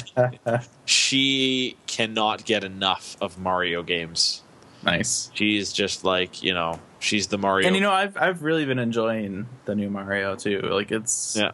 she 0.86 1.78
cannot 1.88 2.46
get 2.46 2.64
enough 2.64 3.18
of 3.22 3.38
Mario 3.40 3.84
games. 3.84 4.42
nice. 4.84 5.32
She's 5.34 5.74
just 5.74 6.04
like 6.04 6.44
you 6.44 6.54
know, 6.54 6.80
she's 7.00 7.28
the 7.28 7.38
Mario. 7.38 7.68
And 7.68 7.76
you 7.76 7.82
know, 7.82 7.92
I've 7.92 8.16
I've 8.18 8.44
really 8.44 8.66
been 8.66 8.80
enjoying 8.80 9.48
the 9.66 9.76
new 9.76 9.90
Mario 9.90 10.36
too. 10.36 10.60
Like 10.62 10.92
it's 10.92 11.36
Yeah. 11.38 11.52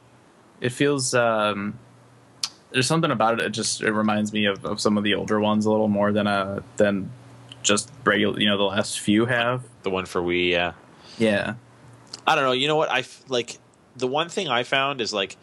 it 0.59 0.69
feels 0.69 1.13
um 1.13 1.77
there's 2.71 2.87
something 2.87 3.11
about 3.11 3.39
it. 3.39 3.45
It 3.45 3.49
just 3.51 3.81
it 3.81 3.91
reminds 3.91 4.31
me 4.33 4.45
of, 4.45 4.63
of 4.65 4.79
some 4.81 4.97
of 4.97 5.03
the 5.03 5.13
older 5.15 5.39
ones 5.39 5.65
a 5.65 5.71
little 5.71 5.87
more 5.89 6.11
than 6.11 6.27
uh 6.27 6.61
than 6.77 7.11
just 7.63 7.91
regular. 8.05 8.39
You 8.39 8.47
know, 8.47 8.57
the 8.57 8.63
last 8.63 8.99
few 8.99 9.25
have. 9.25 9.63
the 9.83 9.89
one 9.89 10.05
for 10.05 10.21
Wii. 10.21 10.49
Yeah. 10.49 10.73
Yeah. 11.17 11.55
I 12.27 12.35
don't 12.35 12.43
know. 12.43 12.51
You 12.51 12.67
know 12.67 12.75
what? 12.75 12.89
I 12.91 13.03
like 13.29 13.57
the 13.95 14.07
one 14.07 14.29
thing 14.29 14.47
I 14.47 14.63
found 14.63 15.01
is 15.01 15.13
like 15.13 15.37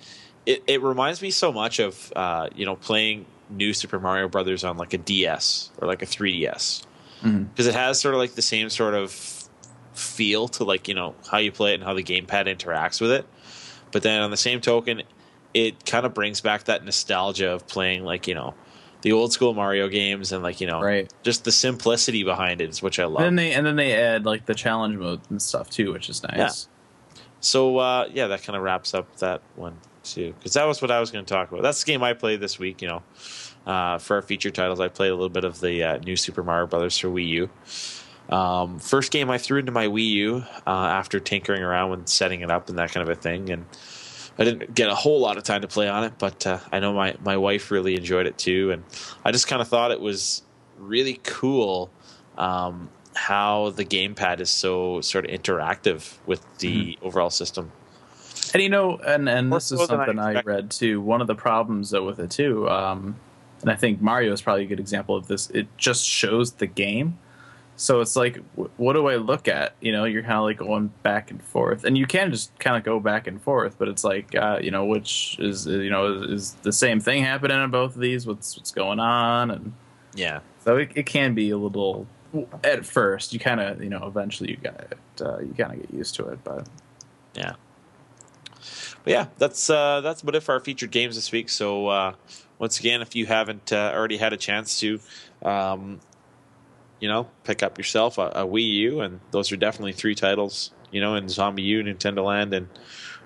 it, 0.47 0.63
it 0.67 0.83
reminds 0.83 1.21
me 1.21 1.31
so 1.31 1.53
much 1.53 1.79
of 1.81 2.13
uh, 2.17 2.49
you 2.55 2.65
know 2.65 2.77
playing 2.77 3.27
new 3.51 3.73
Super 3.73 3.99
Mario 3.99 4.29
Brothers 4.29 4.63
on 4.65 4.77
like 4.77 4.93
a 4.95 4.99
DS 4.99 5.71
or 5.81 5.89
like 5.89 6.03
a 6.03 6.07
3DS 6.07 6.83
Mhm. 7.23 7.49
because 7.51 7.67
it 7.67 7.75
has 7.75 7.99
sort 8.01 8.15
of 8.15 8.19
like 8.21 8.35
the 8.35 8.43
same 8.43 8.71
sort 8.71 8.95
of 8.95 9.11
feel 9.95 10.47
to 10.49 10.65
like 10.65 10.87
you 10.87 10.95
know 10.95 11.15
how 11.31 11.39
you 11.39 11.51
play 11.51 11.73
it 11.73 11.75
and 11.77 11.83
how 11.85 11.95
the 11.95 12.03
gamepad 12.05 12.47
interacts 12.47 13.01
with 13.01 13.11
it. 13.11 13.27
But 13.91 14.03
then 14.03 14.21
on 14.23 14.31
the 14.31 14.37
same 14.37 14.61
token, 14.61 15.03
it 15.55 15.85
kind 15.85 16.07
of 16.07 16.15
brings 16.15 16.41
back 16.41 16.65
that 16.65 16.85
nostalgia 16.85 17.51
of 17.51 17.67
playing 17.67 18.05
like 18.05 18.29
you 18.29 18.35
know 18.35 18.55
the 19.03 19.13
old 19.13 19.33
school 19.33 19.55
Mario 19.55 19.89
games 19.89 20.33
and 20.33 20.43
like 20.43 20.61
you 20.61 20.67
know 20.67 20.81
Right. 20.81 21.13
just 21.23 21.45
the 21.45 21.53
simplicity 21.53 22.25
behind 22.25 22.61
it 22.61 22.71
is 22.71 22.83
which 22.83 22.99
I 22.99 23.05
love. 23.05 23.23
And 23.23 23.37
then 23.39 23.45
they 23.45 23.53
and 23.53 23.67
then 23.67 23.77
they 23.77 23.95
add 23.95 24.25
like 24.27 24.47
the 24.47 24.55
challenge 24.55 24.97
mode 24.97 25.21
and 25.31 25.41
stuff 25.41 25.71
too, 25.71 25.93
which 25.93 26.09
is 26.09 26.23
nice. 26.23 26.37
Yeah. 26.37 27.21
So 27.41 27.79
uh, 27.79 28.09
yeah, 28.13 28.27
that 28.29 28.43
kind 28.43 28.57
of 28.57 28.63
wraps 28.63 28.95
up 28.95 29.17
that 29.19 29.43
one 29.57 29.77
too, 30.03 30.33
because 30.39 30.55
that 30.55 30.65
was 30.65 30.81
what 30.83 30.91
I 30.91 30.99
was 31.01 31.11
going 31.11 31.25
to 31.25 31.33
talk 31.33 31.51
about. 31.53 31.63
That's 31.63 31.83
the 31.85 31.93
game 31.93 32.03
I 32.03 32.13
played 32.15 32.41
this 32.41 32.59
week. 32.59 32.83
You 32.83 32.89
know, 32.89 33.03
uh, 33.67 33.99
for 33.99 34.17
our 34.17 34.23
feature 34.23 34.51
titles, 34.51 34.81
I 34.81 34.89
played 34.89 35.11
a 35.11 35.15
little 35.15 35.29
bit 35.29 35.45
of 35.45 35.61
the 35.61 35.83
uh, 35.85 35.97
new 35.99 36.17
Super 36.17 36.43
Mario 36.43 36.67
Brothers 36.67 36.99
for 36.99 37.09
Wii 37.09 37.29
U. 37.29 37.51
Um, 38.35 38.79
first 38.79 39.11
game 39.13 39.31
I 39.31 39.39
threw 39.39 39.59
into 39.61 39.73
my 39.73 39.87
Wii 39.87 40.07
U 40.11 40.45
uh, 40.67 40.71
after 40.71 41.19
tinkering 41.21 41.63
around 41.63 41.91
with 41.91 42.09
setting 42.09 42.41
it 42.43 42.51
up 42.51 42.69
and 42.69 42.79
that 42.79 42.93
kind 42.93 43.09
of 43.09 43.17
a 43.17 43.21
thing, 43.21 43.51
and 43.51 43.65
I 44.39 44.45
didn't 44.45 44.75
get 44.75 44.89
a 44.89 44.95
whole 44.95 45.21
lot 45.21 45.37
of 45.37 45.43
time 45.43 45.63
to 45.63 45.69
play 45.69 45.89
on 45.89 46.05
it, 46.05 46.13
but 46.19 46.47
uh, 46.47 46.59
I 46.71 46.79
know 46.81 46.93
my 46.93 47.17
my 47.23 47.37
wife 47.37 47.71
really 47.71 47.97
enjoyed 47.97 48.27
it 48.27 48.39
too, 48.39 48.71
and 48.71 48.85
I 49.25 49.33
just 49.33 49.49
kind 49.49 49.61
of 49.61 49.69
thought 49.69 49.91
it 49.91 50.01
was 50.01 50.43
really 50.79 51.21
cool. 51.25 51.91
Um, 52.37 52.91
how 53.15 53.71
the 53.71 53.85
gamepad 53.85 54.39
is 54.39 54.49
so 54.49 55.01
sort 55.01 55.29
of 55.29 55.33
interactive 55.33 56.15
with 56.27 56.41
the 56.59 56.97
overall 57.03 57.31
system. 57.31 57.73
And 58.55 58.63
you 58.63 58.69
know, 58.69 58.97
and 58.99 59.29
and 59.29 59.53
this 59.53 59.73
is 59.73 59.81
so 59.81 59.87
than 59.87 60.01
I 60.01 60.07
something 60.07 60.19
I, 60.21 60.41
read 60.43 60.71
too. 60.71 61.01
One 61.01 61.21
of 61.21 61.27
the 61.27 61.35
problems 61.35 61.91
though 61.91 62.05
with 62.05 62.21
it 62.21 62.31
too, 62.31 62.69
um, 62.71 63.17
and 63.61 63.71
I 63.71 63.75
think 63.75 64.01
Mario 64.01 64.33
is 64.33 64.41
probably 64.41 64.65
a 64.65 64.67
good 64.67 64.81
example 64.81 65.17
of 65.17 65.27
this. 65.27 65.51
It 65.51 65.67
just 65.77 66.07
shows 66.07 66.53
the 66.53 66.67
game, 66.67 67.19
so 67.79 68.01
it's 68.01 68.17
like, 68.17 68.39
wh- 68.57 68.79
what 68.79 68.95
do 68.95 69.07
I 69.07 69.17
look 69.17 69.47
at? 69.47 69.75
You 69.81 69.93
know, 69.93 70.05
you're 70.05 70.23
kind 70.23 70.35
of 70.35 70.43
like 70.43 70.59
going 70.59 70.93
back 71.05 71.31
and 71.31 71.41
forth, 71.41 71.85
and 71.85 71.97
you 71.97 72.07
can 72.07 72.33
just 72.33 72.57
kind 72.59 72.77
of 72.77 72.83
go 72.83 72.99
back 72.99 73.29
and 73.29 73.41
forth, 73.41 73.77
but 73.79 73.87
it's 73.87 74.03
like, 74.03 74.35
uh, 74.35 74.59
you 74.61 74.73
know, 74.73 74.85
which 74.85 75.37
is 75.39 75.67
uh, 75.67 75.71
you 75.71 75.89
know 75.89 76.13
is, 76.13 76.31
is 76.31 76.53
the 76.63 76.73
same 76.73 76.99
thing 76.99 77.23
happening 77.23 77.63
in 77.63 77.71
both 77.71 77.95
of 77.95 78.01
these? 78.01 78.27
What's 78.27 78.57
what's 78.57 78.73
going 78.73 78.99
on? 78.99 79.53
And 79.53 79.73
Yeah, 80.15 80.41
so 80.65 80.77
it, 80.77 80.91
it 80.97 81.07
can 81.07 81.35
be 81.35 81.51
a 81.51 81.57
little 81.57 82.09
at 82.65 82.85
first. 82.85 83.33
You 83.33 83.39
kind 83.39 83.61
of 83.61 83.83
you 83.83 83.89
know 83.91 84.05
eventually 84.07 84.51
you 84.51 84.57
got 84.57 84.95
uh, 85.21 85.39
you 85.39 85.55
kind 85.57 85.73
of 85.73 85.81
get 85.81 85.95
used 85.97 86.17
to 86.17 86.29
it, 86.31 86.43
but 86.43 86.69
yeah. 87.35 87.55
But 89.05 89.13
yeah, 89.13 89.27
that's 89.39 89.71
uh, 89.71 90.01
that's 90.01 90.23
about 90.23 90.35
it 90.35 90.43
for 90.43 90.53
our 90.53 90.61
featured 90.61 90.91
games 90.91 91.15
this 91.15 91.31
week. 91.31 91.49
So 91.49 91.87
uh, 91.87 92.15
once 92.59 92.81
again, 92.81 93.03
if 93.03 93.15
you 93.15 93.27
haven't 93.27 93.73
uh, 93.73 93.93
already 93.95 94.17
had 94.17 94.33
a 94.33 94.37
chance 94.37 94.81
to, 94.81 94.99
um, 95.43 96.01
you 97.01 97.09
know, 97.09 97.29
pick 97.45 97.63
up 97.63 97.79
yourself 97.79 98.19
a, 98.19 98.29
a 98.35 98.47
Wii 98.47 98.71
U, 98.71 99.01
and 99.01 99.21
those 99.31 99.53
are 99.53 99.57
definitely 99.57 99.93
three 99.93 100.15
titles, 100.15 100.73
you 100.91 101.01
know, 101.01 101.15
in 101.15 101.27
ZombiU, 101.27 101.83
Nintendo 101.83 102.25
Land, 102.25 102.53
and 102.55 102.69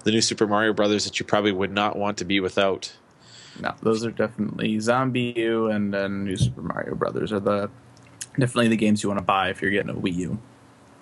the 0.04 0.10
new 0.10 0.20
Super 0.20 0.46
Mario 0.46 0.72
Brothers 0.72 1.04
that 1.04 1.18
you 1.18 1.26
probably 1.26 1.52
would 1.52 1.72
not 1.72 1.96
want 1.96 2.18
to 2.18 2.24
be 2.24 2.40
without. 2.40 2.92
No, 3.60 3.74
those 3.82 4.04
are 4.04 4.10
definitely 4.10 4.76
ZombiU 4.76 5.74
and 5.74 5.92
then 5.92 6.24
New 6.24 6.36
Super 6.36 6.62
Mario 6.62 6.94
Brothers 6.94 7.32
are 7.32 7.40
the 7.40 7.70
definitely 8.38 8.68
the 8.68 8.76
games 8.76 9.02
you 9.02 9.10
want 9.10 9.18
to 9.18 9.24
buy 9.24 9.50
if 9.50 9.60
you're 9.60 9.70
getting 9.70 9.90
a 9.90 9.94
Wii 9.94 10.14
U. 10.16 10.38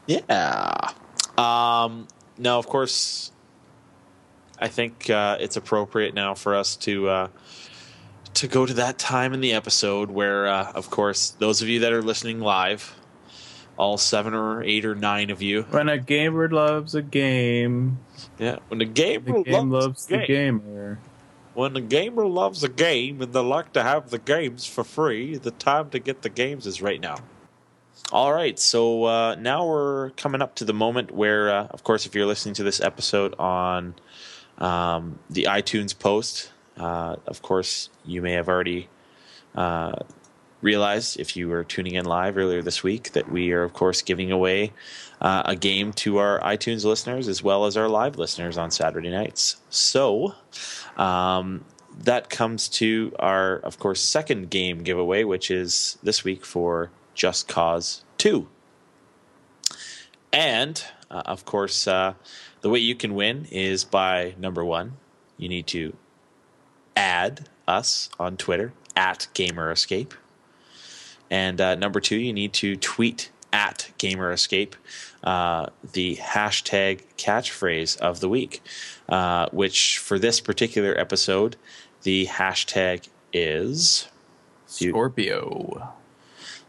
Yeah. 0.06 0.90
Um, 1.38 2.08
now, 2.38 2.58
of 2.58 2.66
course, 2.66 3.30
I 4.58 4.68
think 4.68 5.08
uh, 5.08 5.36
it's 5.40 5.56
appropriate 5.56 6.12
now 6.12 6.34
for 6.34 6.54
us 6.54 6.76
to 6.76 7.08
uh, 7.08 7.28
to 8.34 8.48
go 8.48 8.66
to 8.66 8.74
that 8.74 8.98
time 8.98 9.32
in 9.32 9.40
the 9.40 9.52
episode 9.52 10.10
where, 10.10 10.46
uh, 10.46 10.72
of 10.72 10.90
course, 10.90 11.30
those 11.30 11.62
of 11.62 11.68
you 11.68 11.80
that 11.80 11.92
are 11.92 12.02
listening 12.02 12.40
live, 12.40 12.94
all 13.76 13.98
seven 13.98 14.34
or 14.34 14.62
eight 14.62 14.84
or 14.84 14.94
nine 14.94 15.30
of 15.30 15.42
you, 15.42 15.62
When 15.70 15.88
a 15.88 15.98
gamer 15.98 16.48
loves 16.48 16.94
a 16.94 17.02
game, 17.02 17.98
yeah, 18.38 18.58
when 18.68 18.78
the 18.78 18.84
gamer 18.84 19.38
the 19.38 19.42
game 19.42 19.70
loves, 19.70 19.86
loves 19.86 20.06
the 20.06 20.18
the 20.18 20.26
gamer. 20.26 20.98
when 21.54 21.72
the 21.72 21.80
gamer 21.80 22.26
loves 22.26 22.62
a 22.62 22.68
game 22.68 23.20
and 23.22 23.32
they 23.32 23.40
like 23.40 23.72
to 23.72 23.82
have 23.82 24.10
the 24.10 24.18
games 24.18 24.66
for 24.66 24.84
free, 24.84 25.36
the 25.36 25.50
time 25.50 25.90
to 25.90 25.98
get 25.98 26.22
the 26.22 26.28
games 26.28 26.66
is 26.66 26.80
right 26.82 27.00
now. 27.00 27.16
All 28.12 28.32
right, 28.32 28.58
so 28.58 29.04
uh, 29.04 29.34
now 29.36 29.66
we're 29.66 30.10
coming 30.10 30.42
up 30.42 30.56
to 30.56 30.64
the 30.64 30.72
moment 30.74 31.12
where, 31.12 31.50
uh, 31.50 31.66
of 31.66 31.84
course, 31.84 32.06
if 32.06 32.14
you're 32.14 32.26
listening 32.26 32.54
to 32.54 32.62
this 32.64 32.80
episode 32.80 33.34
on 33.38 33.94
um, 34.58 35.18
the 35.28 35.44
iTunes 35.44 35.96
post, 35.96 36.50
uh, 36.80 37.16
of 37.26 37.42
course, 37.42 37.90
you 38.06 38.22
may 38.22 38.32
have 38.32 38.48
already 38.48 38.88
uh, 39.54 39.92
realized 40.62 41.20
if 41.20 41.36
you 41.36 41.48
were 41.48 41.62
tuning 41.62 41.94
in 41.94 42.06
live 42.06 42.38
earlier 42.38 42.62
this 42.62 42.82
week 42.82 43.12
that 43.12 43.30
we 43.30 43.52
are, 43.52 43.62
of 43.62 43.74
course, 43.74 44.00
giving 44.00 44.32
away 44.32 44.72
uh, 45.20 45.42
a 45.44 45.54
game 45.56 45.92
to 45.92 46.16
our 46.16 46.40
iTunes 46.40 46.84
listeners 46.84 47.28
as 47.28 47.42
well 47.42 47.66
as 47.66 47.76
our 47.76 47.88
live 47.88 48.16
listeners 48.16 48.56
on 48.56 48.70
Saturday 48.70 49.10
nights. 49.10 49.56
So 49.68 50.34
um, 50.96 51.66
that 51.98 52.30
comes 52.30 52.66
to 52.68 53.12
our, 53.18 53.56
of 53.56 53.78
course, 53.78 54.00
second 54.00 54.48
game 54.48 54.82
giveaway, 54.82 55.24
which 55.24 55.50
is 55.50 55.98
this 56.02 56.24
week 56.24 56.46
for 56.46 56.90
Just 57.14 57.46
Cause 57.46 58.04
2. 58.16 58.48
And, 60.32 60.82
uh, 61.10 61.22
of 61.26 61.44
course, 61.44 61.86
uh, 61.86 62.14
the 62.62 62.70
way 62.70 62.78
you 62.78 62.94
can 62.94 63.14
win 63.14 63.46
is 63.50 63.84
by 63.84 64.34
number 64.38 64.64
one, 64.64 64.94
you 65.36 65.48
need 65.48 65.66
to 65.68 65.94
add 66.96 67.48
us 67.66 68.10
on 68.18 68.36
Twitter 68.36 68.72
at 68.96 69.28
Gamer 69.34 69.70
Escape. 69.70 70.14
And 71.30 71.60
uh, 71.60 71.74
number 71.76 72.00
two, 72.00 72.16
you 72.16 72.32
need 72.32 72.52
to 72.54 72.76
tweet 72.76 73.30
at 73.52 73.90
Gamer 73.98 74.32
Escape 74.32 74.76
uh, 75.22 75.66
the 75.92 76.16
hashtag 76.16 77.02
catchphrase 77.16 77.96
of 77.98 78.20
the 78.20 78.28
week, 78.28 78.62
uh, 79.08 79.48
which 79.52 79.98
for 79.98 80.18
this 80.18 80.40
particular 80.40 80.98
episode, 80.98 81.56
the 82.02 82.26
hashtag 82.26 83.08
is. 83.32 84.08
Scorpio. 84.66 85.94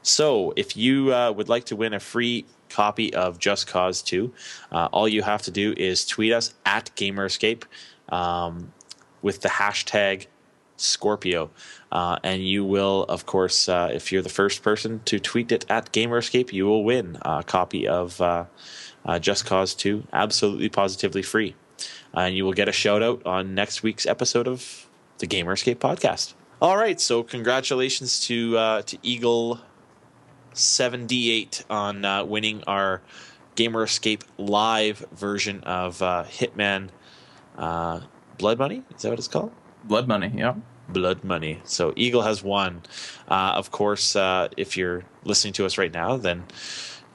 So, 0.03 0.53
if 0.55 0.76
you 0.76 1.13
uh, 1.13 1.32
would 1.32 1.47
like 1.47 1.65
to 1.65 1.76
win 1.76 1.93
a 1.93 1.99
free 1.99 2.45
copy 2.69 3.13
of 3.13 3.38
Just 3.38 3.67
Cause 3.67 4.01
2, 4.01 4.34
uh, 4.72 4.89
all 4.91 5.07
you 5.07 5.22
have 5.22 5.43
to 5.43 5.51
do 5.51 5.74
is 5.78 6.05
tweet 6.05 6.34
us 6.34 6.53
at 6.65 6.89
GamerEscape 6.95 7.63
um, 8.09 8.74
with 9.22 9.41
the 9.41 9.49
hashtag 9.49 10.28
Scorpio. 10.82 11.51
Uh, 11.91 12.17
and 12.24 12.45
you 12.45 12.65
will, 12.65 13.03
of 13.03 13.26
course, 13.26 13.69
uh, 13.69 13.89
if 13.93 14.11
you're 14.11 14.22
the 14.22 14.30
first 14.30 14.63
person 14.63 15.01
to 15.05 15.19
tweet 15.19 15.51
it 15.51 15.65
at 15.69 15.91
Gamer 15.91 16.17
Escape, 16.17 16.51
you 16.51 16.65
will 16.65 16.84
win 16.84 17.17
a 17.22 17.43
copy 17.43 17.88
of 17.88 18.19
uh, 18.19 18.45
uh, 19.05 19.19
Just 19.19 19.45
Cause 19.45 19.74
2 19.76 20.07
absolutely 20.11 20.69
positively 20.69 21.22
free. 21.22 21.55
And 22.13 22.36
you 22.36 22.45
will 22.45 22.53
get 22.53 22.67
a 22.67 22.74
shout 22.74 23.01
out 23.01 23.26
on 23.26 23.55
next 23.55 23.84
week's 23.84 24.05
episode 24.05 24.47
of 24.47 24.88
the 25.19 25.28
Gamer 25.28 25.53
Escape 25.53 25.80
podcast. 25.80 26.34
All 26.61 26.78
right, 26.78 26.99
so 26.99 27.24
congratulations 27.24 28.19
to 28.28 28.57
uh, 28.57 28.82
to 28.84 28.97
Eagle 29.01 29.61
7D8 30.53 31.63
on 31.72 32.05
uh, 32.05 32.24
winning 32.24 32.63
our 32.67 33.01
Gamer 33.55 33.84
Escape 33.84 34.24
live 34.38 34.99
version 35.11 35.63
of 35.63 35.99
Hitman 35.99 36.89
Blood 38.38 38.60
Money. 38.60 38.84
Is 38.96 39.02
that 39.02 39.10
what 39.10 39.20
it's 39.20 39.28
called? 39.28 39.52
Blood 39.84 40.08
money, 40.08 40.32
yeah. 40.36 40.56
Blood 40.90 41.24
Money. 41.24 41.60
So 41.64 41.94
Eagle 41.96 42.22
has 42.22 42.44
won. 42.44 42.84
Uh, 43.28 43.54
of 43.56 43.72
course, 43.72 44.16
uh, 44.16 44.50
if 44.58 44.78
you're 44.78 45.04
listening 45.24 45.54
to 45.54 45.66
us 45.66 45.78
right 45.78 45.94
now, 45.94 46.18
then 46.18 46.44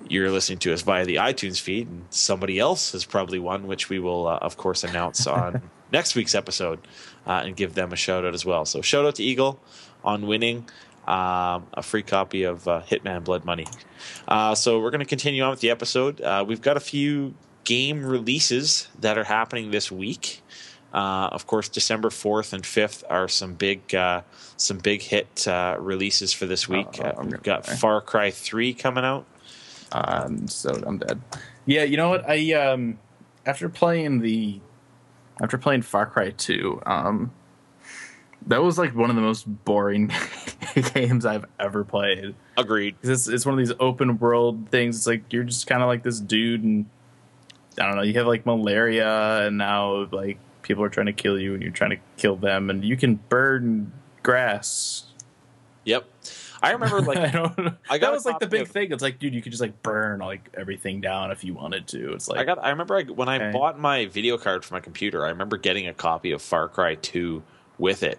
you're 0.08 0.30
listening 0.30 0.58
to 0.58 0.72
us 0.72 0.82
via 0.82 1.04
the 1.04 1.16
iTunes 1.16 1.60
feed, 1.60 1.88
and 1.88 2.04
somebody 2.10 2.58
else 2.58 2.92
has 2.92 3.04
probably 3.04 3.38
won, 3.38 3.66
which 3.66 3.88
we 3.88 3.98
will, 3.98 4.26
uh, 4.26 4.38
of 4.38 4.56
course, 4.56 4.84
announce 4.84 5.26
on 5.26 5.62
next 5.92 6.14
week's 6.14 6.34
episode 6.34 6.80
uh, 7.26 7.42
and 7.44 7.56
give 7.56 7.74
them 7.74 7.92
a 7.92 7.96
shout 7.96 8.24
out 8.24 8.34
as 8.34 8.44
well. 8.44 8.64
So 8.64 8.80
shout 8.82 9.04
out 9.04 9.16
to 9.16 9.22
Eagle 9.22 9.60
on 10.04 10.26
winning. 10.26 10.68
Um, 11.06 11.68
a 11.72 11.84
free 11.84 12.02
copy 12.02 12.42
of 12.42 12.66
uh, 12.66 12.82
Hitman 12.82 13.22
Blood 13.22 13.44
Money. 13.44 13.66
Uh, 14.26 14.56
so 14.56 14.80
we're 14.80 14.90
going 14.90 14.98
to 14.98 15.06
continue 15.06 15.40
on 15.44 15.50
with 15.50 15.60
the 15.60 15.70
episode. 15.70 16.20
Uh, 16.20 16.44
we've 16.46 16.60
got 16.60 16.76
a 16.76 16.80
few 16.80 17.34
game 17.62 18.04
releases 18.04 18.88
that 18.98 19.16
are 19.16 19.24
happening 19.24 19.70
this 19.70 19.92
week. 19.92 20.42
Uh, 20.92 21.28
of 21.32 21.46
course, 21.46 21.68
December 21.68 22.10
fourth 22.10 22.52
and 22.52 22.64
fifth 22.64 23.04
are 23.10 23.28
some 23.28 23.54
big, 23.54 23.94
uh, 23.94 24.22
some 24.56 24.78
big 24.78 25.02
hit 25.02 25.46
uh, 25.46 25.76
releases 25.78 26.32
for 26.32 26.46
this 26.46 26.68
week. 26.68 26.98
Uh, 27.00 27.12
we've 27.22 27.42
got. 27.42 27.66
Far 27.66 28.00
Cry 28.00 28.30
three 28.30 28.72
coming 28.72 29.04
out. 29.04 29.26
Um, 29.92 30.48
so 30.48 30.70
I'm 30.86 30.98
dead. 30.98 31.20
Yeah, 31.66 31.84
you 31.84 31.96
know 31.96 32.08
what? 32.08 32.28
I 32.28 32.52
um 32.52 32.98
after 33.44 33.68
playing 33.68 34.20
the 34.20 34.60
after 35.40 35.58
playing 35.58 35.82
Far 35.82 36.06
Cry 36.06 36.30
2, 36.30 36.82
um 36.86 37.32
that 38.46 38.62
was 38.62 38.78
like 38.78 38.94
one 38.94 39.10
of 39.10 39.16
the 39.16 39.22
most 39.22 39.44
boring 39.64 40.12
games 40.94 41.26
I've 41.26 41.44
ever 41.58 41.84
played. 41.84 42.34
Agreed. 42.56 42.96
It's 43.02 43.26
it's 43.28 43.44
one 43.44 43.54
of 43.54 43.58
these 43.58 43.76
open 43.80 44.18
world 44.18 44.68
things. 44.70 44.96
It's 44.98 45.06
like 45.06 45.32
you're 45.32 45.44
just 45.44 45.66
kind 45.66 45.82
of 45.82 45.88
like 45.88 46.02
this 46.02 46.20
dude, 46.20 46.62
and 46.62 46.86
I 47.80 47.86
don't 47.86 47.96
know. 47.96 48.02
You 48.02 48.14
have 48.14 48.26
like 48.26 48.46
malaria, 48.46 49.46
and 49.46 49.58
now 49.58 50.06
like 50.12 50.38
people 50.66 50.82
are 50.84 50.88
trying 50.88 51.06
to 51.06 51.12
kill 51.12 51.38
you, 51.38 51.54
and 51.54 51.62
you're 51.62 51.72
trying 51.72 51.90
to 51.90 51.98
kill 52.16 52.36
them, 52.36 52.68
and 52.70 52.84
you 52.84 52.96
can 52.96 53.16
burn 53.28 53.92
grass. 54.22 55.04
Yep. 55.84 56.04
I 56.62 56.72
remember 56.72 57.00
like 57.02 57.18
I 57.18 57.30
don't. 57.30 57.58
I 57.88 57.98
got 57.98 58.00
that 58.08 58.12
was 58.12 58.24
like 58.24 58.40
the 58.40 58.46
big 58.46 58.62
of- 58.62 58.68
thing. 58.70 58.90
It's 58.92 59.02
like, 59.02 59.18
dude, 59.18 59.34
you 59.34 59.42
could 59.42 59.52
just 59.52 59.62
like 59.62 59.82
burn 59.82 60.20
like 60.20 60.50
everything 60.54 61.00
down 61.00 61.30
if 61.30 61.44
you 61.44 61.54
wanted 61.54 61.86
to. 61.88 62.12
It's 62.14 62.28
like 62.28 62.38
I 62.40 62.44
got. 62.44 62.62
I 62.64 62.70
remember 62.70 62.96
I, 62.96 63.02
when 63.04 63.28
I 63.28 63.36
Okay. 63.36 63.52
bought 63.52 63.78
my 63.78 64.06
video 64.06 64.36
card 64.38 64.64
for 64.64 64.74
my 64.74 64.80
computer. 64.80 65.24
I 65.24 65.28
remember 65.30 65.56
getting 65.56 65.86
a 65.86 65.94
copy 65.94 66.32
of 66.32 66.42
Far 66.42 66.68
Cry 66.68 66.96
Two 66.96 67.42
with 67.78 68.02
it, 68.02 68.18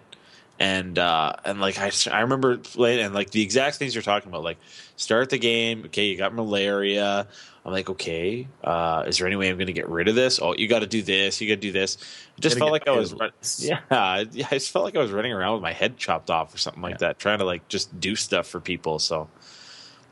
and 0.58 0.98
uh, 0.98 1.32
and 1.44 1.60
like 1.60 1.78
I, 1.78 1.90
I 2.10 2.20
remember 2.20 2.56
playing 2.56 3.00
and 3.04 3.12
like 3.14 3.30
the 3.32 3.42
exact 3.42 3.76
things 3.76 3.94
you're 3.94 4.02
talking 4.02 4.30
about. 4.30 4.44
Like 4.44 4.58
start 4.96 5.28
the 5.30 5.38
game. 5.38 5.82
Okay, 5.86 6.06
you 6.06 6.16
got 6.16 6.32
malaria. 6.32 7.26
I'm 7.68 7.72
like, 7.74 7.90
okay, 7.90 8.48
uh, 8.64 9.04
is 9.06 9.18
there 9.18 9.26
any 9.26 9.36
way 9.36 9.48
I'm 9.50 9.56
going 9.56 9.66
to 9.68 9.72
get 9.72 9.88
rid 9.88 10.08
of 10.08 10.14
this? 10.14 10.40
Oh, 10.40 10.54
you 10.56 10.66
got 10.68 10.78
to 10.80 10.86
do 10.86 11.02
this. 11.02 11.40
You 11.40 11.48
got 11.48 11.56
to 11.56 11.60
do 11.60 11.72
this. 11.72 11.96
It 12.36 12.40
just 12.40 12.58
felt 12.58 12.72
like 12.72 12.88
I 12.88 12.92
was, 12.92 13.12
run- 13.12 13.30
yeah, 13.58 13.80
I 13.90 14.24
just 14.24 14.70
felt 14.70 14.84
like 14.86 14.96
I 14.96 15.00
was 15.00 15.10
running 15.12 15.32
around 15.32 15.52
with 15.54 15.62
my 15.62 15.72
head 15.72 15.96
chopped 15.98 16.30
off 16.30 16.54
or 16.54 16.58
something 16.58 16.82
like 16.82 16.92
Yeah. 16.94 17.08
that, 17.08 17.18
trying 17.18 17.38
to 17.40 17.44
like 17.44 17.68
just 17.68 18.00
do 18.00 18.16
stuff 18.16 18.46
for 18.46 18.58
people. 18.60 18.98
So 18.98 19.28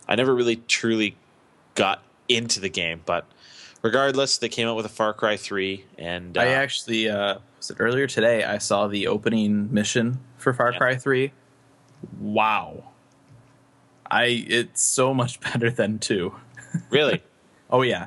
I 0.07 0.15
never 0.17 0.35
really 0.35 0.57
truly 0.57 1.17
got 1.75 2.03
into 2.29 2.61
the 2.61 2.69
game, 2.69 3.01
but 3.07 3.25
regardless, 3.83 4.37
they 4.39 4.49
came 4.49 4.69
out 4.69 4.77
with 4.77 4.85
a 4.87 4.91
Far 4.91 5.15
Cry 5.15 5.37
Three, 5.37 5.85
and 5.97 6.37
uh, 6.37 6.41
I 6.43 6.47
actually 6.49 7.09
uh, 7.09 7.39
was 7.59 7.71
it 7.71 7.77
earlier 7.81 8.07
today. 8.07 8.45
I 8.45 8.59
saw 8.59 8.87
the 8.87 9.07
opening 9.07 9.73
mission 9.73 10.21
for 10.37 10.53
Far 10.53 10.73
Yeah. 10.73 10.79
Cry 10.79 10.97
Three. 10.97 11.33
Wow, 12.21 12.91
I 14.11 14.45
it's 14.49 14.83
so 14.83 15.15
much 15.15 15.41
better 15.53 15.71
than 15.71 15.99
two. 15.99 16.35
really, 16.91 17.23
Oh 17.71 17.83
yeah, 17.83 18.07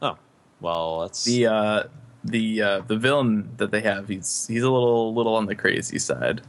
Oh, 0.00 0.16
well, 0.60 1.00
that's 1.00 1.24
the 1.24 1.46
uh, 1.46 1.84
the 2.24 2.62
uh, 2.62 2.80
the 2.86 2.96
villain 2.96 3.50
that 3.56 3.70
they 3.70 3.80
have 3.80 4.08
he's 4.08 4.46
he's 4.48 4.62
a 4.62 4.70
little 4.70 5.14
little 5.14 5.34
on 5.34 5.46
the 5.46 5.54
crazy 5.54 5.98
side. 5.98 6.42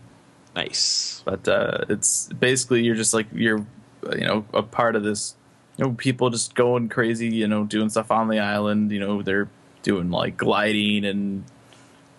nice. 0.56 1.22
but 1.26 1.48
uh, 1.48 1.86
it's 1.90 2.28
basically 2.34 2.84
you're 2.84 2.96
just 2.96 3.14
like 3.14 3.28
you're 3.34 3.66
uh, 4.06 4.16
you 4.16 4.26
know 4.26 4.46
a 4.54 4.64
part 4.64 4.96
of 4.96 5.04
this 5.04 5.36
you 5.78 5.86
know 5.86 5.94
people 5.94 6.30
just 6.30 6.56
going 6.56 6.90
crazy 6.90 7.28
you 7.28 7.48
know 7.48 7.64
doing 7.64 7.90
stuff 7.90 8.12
on 8.12 8.28
the 8.28 8.40
island 8.40 8.92
you 8.92 9.00
know 9.00 9.22
they're 9.22 9.50
doing 9.84 10.10
like 10.10 10.38
gliding 10.38 11.06
and 11.06 11.44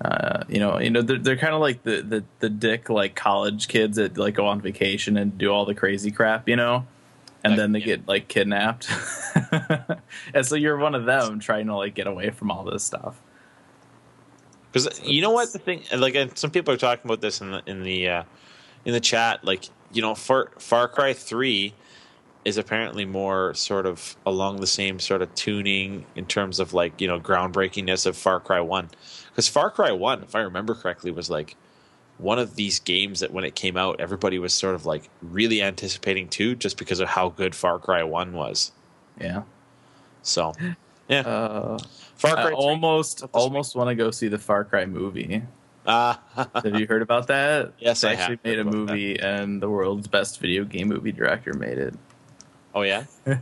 uh, 0.03 0.45
you 0.49 0.59
know 0.59 0.79
you 0.79 0.91
know 0.91 1.03
they're, 1.03 1.19
they're 1.19 1.37
kind 1.37 1.55
of 1.55 1.61
like 1.61 1.83
the, 1.83 2.01
the 2.03 2.25
the 2.39 2.49
dick 2.49 2.89
like 2.89 3.15
college 3.15 3.69
kids 3.69 3.97
that 3.97 4.17
like 4.17 4.35
go 4.35 4.47
on 4.47 4.61
vacation 4.61 5.17
and 5.17 5.37
do 5.37 5.51
all 5.53 5.65
the 5.65 5.75
crazy 5.75 6.11
crap 6.11 6.49
you 6.49 6.57
know 6.57 6.87
and 7.45 7.57
Like, 7.57 7.59
then 7.59 7.73
they 7.73 7.81
yeah. 7.81 7.87
get 7.87 8.09
like 8.09 8.29
kidnapped 8.29 8.91
and 10.35 10.47
so 10.47 10.57
you're 10.57 10.79
one 10.79 10.95
of 10.95 11.07
them 11.07 11.41
trying 11.41 11.67
to 11.67 11.77
like 11.77 11.95
get 11.95 12.07
away 12.07 12.31
from 12.31 12.51
all 12.51 12.65
this 12.65 12.85
stuff 12.85 13.21
Because 14.73 15.01
you 15.05 15.23
know 15.23 15.31
what 15.33 15.53
the 15.53 15.59
thing, 15.59 15.85
like, 15.97 16.15
and 16.15 16.37
some 16.39 16.51
people 16.51 16.75
are 16.75 16.79
talking 16.79 17.07
about 17.11 17.21
this 17.21 17.41
in 17.41 17.51
the 17.53 17.63
in 17.67 17.83
the 17.83 18.09
uh, 18.09 18.25
in 18.85 18.93
the 18.93 19.01
chat. 19.01 19.45
Like, 19.45 19.65
you 19.93 20.03
know, 20.03 20.15
Far 20.15 20.53
Far 20.59 20.89
Cry 20.89 21.13
Three 21.15 21.75
is 22.45 22.59
apparently 22.59 23.05
more 23.05 23.55
sort 23.55 23.87
of 23.87 24.17
along 24.27 24.61
the 24.61 24.67
same 24.69 25.01
sort 25.01 25.23
of 25.23 25.35
tuning 25.35 26.07
in 26.17 26.27
terms 26.27 26.61
of 26.61 26.73
like 26.75 27.01
you 27.01 27.09
know 27.09 27.21
groundbreakingness 27.21 28.07
of 28.07 28.17
Far 28.17 28.41
Cry 28.41 28.61
One. 28.61 28.91
Because 29.31 29.49
Far 29.49 29.71
Cry 29.71 29.93
One, 29.93 30.23
if 30.23 30.35
I 30.37 30.41
remember 30.41 30.75
correctly, 30.75 31.11
was 31.11 31.31
like 31.31 31.57
one 32.21 32.39
of 32.39 32.55
these 32.57 32.81
games 32.81 33.21
that 33.21 33.33
when 33.33 33.45
it 33.45 33.55
came 33.55 33.77
out, 33.77 34.01
everybody 34.01 34.39
was 34.39 34.53
sort 34.53 34.75
of 34.75 34.87
like 34.87 35.09
really 35.23 35.63
anticipating 35.63 36.29
too, 36.29 36.55
just 36.55 36.77
because 36.79 37.01
of 37.01 37.09
how 37.09 37.31
good 37.31 37.55
Far 37.55 37.79
Cry 37.79 38.03
One 38.03 38.33
was. 38.33 38.73
yeah 39.21 39.43
So, 40.23 40.53
yeah, 41.09 41.21
uh, 41.21 41.79
Far 42.17 42.35
Cry. 42.35 42.47
3, 42.47 42.55
almost 42.55 43.25
almost 43.33 43.75
want 43.75 43.89
to 43.89 43.95
go 43.95 44.11
see 44.11 44.29
the 44.29 44.39
Far 44.39 44.65
Cry 44.65 44.85
movie. 44.87 45.43
uh, 45.87 46.15
Have 46.55 46.79
you 46.79 46.87
heard 46.87 47.03
about 47.03 47.27
that? 47.29 47.73
Yes, 47.79 48.03
they 48.03 48.11
I 48.11 48.13
actually 48.15 48.39
made 48.45 48.59
a 48.59 48.65
movie, 48.65 49.19
and 49.19 49.63
the 49.63 49.69
world's 49.71 50.09
best 50.09 50.41
video 50.41 50.65
game 50.65 50.89
movie 50.89 51.13
director 51.13 51.55
made 51.55 51.79
it. 51.79 51.95
oh 52.75 52.83
yeah. 52.83 53.05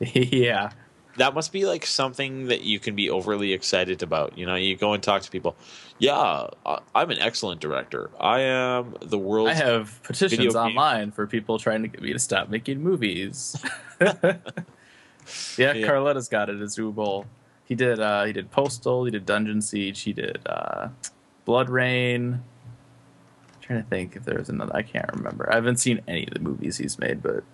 yeah, 0.00 0.70
that 1.16 1.34
must 1.34 1.52
be 1.52 1.66
like 1.66 1.84
something 1.84 2.46
that 2.46 2.62
you 2.62 2.78
can 2.78 2.94
be 2.94 3.10
overly 3.10 3.52
excited 3.52 4.02
about. 4.02 4.36
You 4.38 4.46
know, 4.46 4.54
you 4.54 4.76
go 4.76 4.92
and 4.92 5.02
talk 5.02 5.22
to 5.22 5.30
people. 5.30 5.56
Yeah, 5.98 6.46
I'm 6.94 7.10
an 7.10 7.18
excellent 7.18 7.60
director. 7.60 8.10
I 8.18 8.40
am 8.40 8.96
the 9.00 9.18
world's. 9.18 9.52
I 9.52 9.54
have 9.54 10.02
petitions 10.02 10.54
game. 10.54 10.56
online 10.56 11.12
for 11.12 11.26
people 11.26 11.58
trying 11.58 11.82
to 11.82 11.88
get 11.88 12.02
me 12.02 12.12
to 12.12 12.18
stop 12.18 12.48
making 12.48 12.82
movies. 12.82 13.62
yeah, 14.00 14.36
Yeah. 15.56 15.86
Carletta's 15.86 16.28
got 16.28 16.48
it 16.48 16.60
as 16.60 16.76
Boll. 16.76 17.26
He 17.64 17.74
did. 17.74 18.00
Uh, 18.00 18.24
he 18.24 18.32
did 18.32 18.50
Postal. 18.50 19.04
He 19.04 19.10
did 19.10 19.26
Dungeon 19.26 19.60
Siege. 19.60 20.00
He 20.00 20.12
did 20.12 20.40
uh, 20.46 20.88
BloodRayne. 21.46 22.40
trying 23.60 23.82
to 23.82 23.88
think 23.88 24.16
if 24.16 24.24
there's 24.24 24.48
another. 24.48 24.74
I 24.74 24.82
can't 24.82 25.10
remember. 25.14 25.50
I 25.50 25.54
haven't 25.56 25.76
seen 25.76 26.00
any 26.08 26.26
of 26.26 26.34
the 26.34 26.40
movies 26.40 26.78
he's 26.78 26.98
made, 26.98 27.22
but 27.22 27.44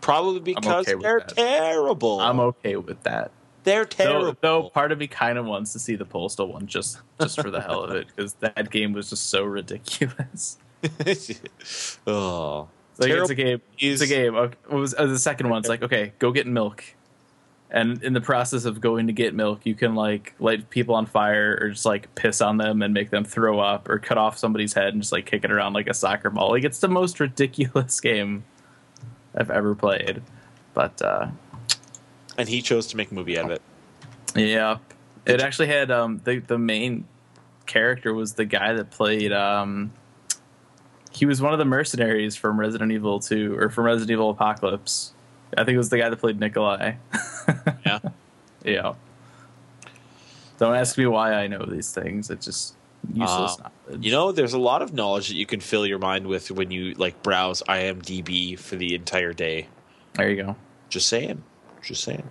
Probably 0.00 0.40
because 0.40 0.86
okay 0.88 0.98
they're 1.00 1.20
that. 1.20 1.28
terrible. 1.36 2.20
I'm 2.20 2.40
okay 2.40 2.76
with 2.76 3.02
that. 3.04 3.30
they're 3.64 3.84
terrible. 3.84 4.36
though 4.40 4.70
part 4.70 4.92
of 4.92 4.98
me 4.98 5.06
kind 5.06 5.36
of 5.38 5.44
wants 5.46 5.72
to 5.74 5.78
see 5.78 5.94
the 5.96 6.04
postal 6.06 6.50
one 6.52 6.66
just 6.66 6.98
just 7.20 7.40
for 7.40 7.50
the 7.50 7.60
hell 7.60 7.84
of 7.84 7.90
it 7.90 8.06
because 8.08 8.34
that 8.40 8.70
game 8.70 8.92
was 8.92 9.10
just 9.10 9.28
so 9.30 9.44
ridiculous. 9.44 10.58
oh, 12.06 12.68
Like 12.98 13.10
it's 13.10 13.30
a 13.30 13.34
game. 13.34 13.60
is- 13.78 14.00
It's 14.02 14.10
a 14.10 14.14
game. 14.14 14.34
Okay, 14.34 14.56
what 14.68 14.78
was 14.80 14.94
uh, 14.96 15.06
the 15.06 15.18
second 15.18 15.48
one's 15.48 15.68
like 15.68 15.82
okay, 15.82 16.12
go 16.18 16.32
get 16.32 16.46
milk, 16.46 16.84
and 17.70 18.02
in 18.02 18.12
the 18.14 18.20
process 18.20 18.64
of 18.64 18.80
going 18.80 19.06
to 19.08 19.12
get 19.12 19.34
milk, 19.34 19.60
you 19.64 19.74
can 19.74 19.94
like 19.94 20.34
light 20.38 20.70
people 20.70 20.94
on 20.94 21.06
fire 21.06 21.58
or 21.60 21.70
just 21.70 21.84
like 21.86 22.14
piss 22.14 22.40
on 22.40 22.56
them 22.56 22.82
and 22.82 22.92
make 22.94 23.10
them 23.10 23.24
throw 23.24 23.60
up 23.60 23.88
or 23.88 23.98
cut 23.98 24.18
off 24.18 24.38
somebody's 24.38 24.72
head 24.72 24.92
and 24.94 25.02
just 25.02 25.12
like 25.12 25.26
kick 25.26 25.44
it 25.44 25.52
around 25.52 25.72
like 25.74 25.86
a 25.88 25.94
soccer 25.94 26.30
ball. 26.30 26.50
Like 26.50 26.64
it's 26.64 26.80
the 26.80 26.88
most 26.88 27.20
ridiculous 27.20 28.00
game 28.02 28.44
I've 29.34 29.50
ever 29.50 29.74
played. 29.74 30.22
But 30.74 31.00
uh, 31.02 31.28
and 32.38 32.48
he 32.48 32.62
chose 32.62 32.86
to 32.88 32.96
make 32.96 33.10
a 33.10 33.14
movie 33.14 33.38
out 33.38 33.46
of 33.46 33.50
it. 33.52 33.62
Yeah, 34.34 34.78
it 35.26 35.40
actually 35.40 35.68
had 35.68 35.90
um 35.90 36.20
the 36.24 36.38
the 36.38 36.58
main 36.58 37.06
character 37.66 38.14
was 38.14 38.34
the 38.34 38.44
guy 38.44 38.72
that 38.72 38.90
played 38.90 39.32
um 39.32 39.92
he 41.12 41.26
was 41.26 41.42
one 41.42 41.52
of 41.52 41.58
the 41.58 41.64
mercenaries 41.64 42.36
from 42.36 42.58
Resident 42.58 42.92
Evil 42.92 43.20
2 43.20 43.56
or 43.58 43.68
from 43.68 43.84
Resident 43.84 44.10
Evil 44.12 44.30
Apocalypse. 44.30 45.12
I 45.56 45.64
think 45.64 45.74
it 45.74 45.78
was 45.78 45.90
the 45.90 45.98
guy 45.98 46.08
that 46.08 46.16
played 46.16 46.38
Nikolai. 46.38 46.94
Yeah. 47.84 47.98
yeah. 48.64 48.94
Don't 50.58 50.76
ask 50.76 50.96
me 50.96 51.06
why 51.06 51.34
I 51.34 51.48
know 51.48 51.66
these 51.66 51.92
things. 51.92 52.30
It 52.30 52.40
just 52.40 52.74
useless 53.12 53.58
knowledge. 53.58 54.04
You 54.04 54.12
know, 54.12 54.32
there's 54.32 54.52
a 54.52 54.58
lot 54.58 54.82
of 54.82 54.92
knowledge 54.92 55.28
that 55.28 55.36
you 55.36 55.46
can 55.46 55.60
fill 55.60 55.86
your 55.86 55.98
mind 55.98 56.26
with 56.26 56.50
when 56.50 56.70
you 56.70 56.94
like 56.94 57.22
browse 57.22 57.62
IMDb 57.68 58.58
for 58.58 58.76
the 58.76 58.94
entire 58.94 59.32
day. 59.32 59.68
there 60.14 60.30
you 60.30 60.42
go. 60.42 60.56
Just 60.88 61.08
saying. 61.08 61.42
Just 61.82 62.04
saying. 62.04 62.30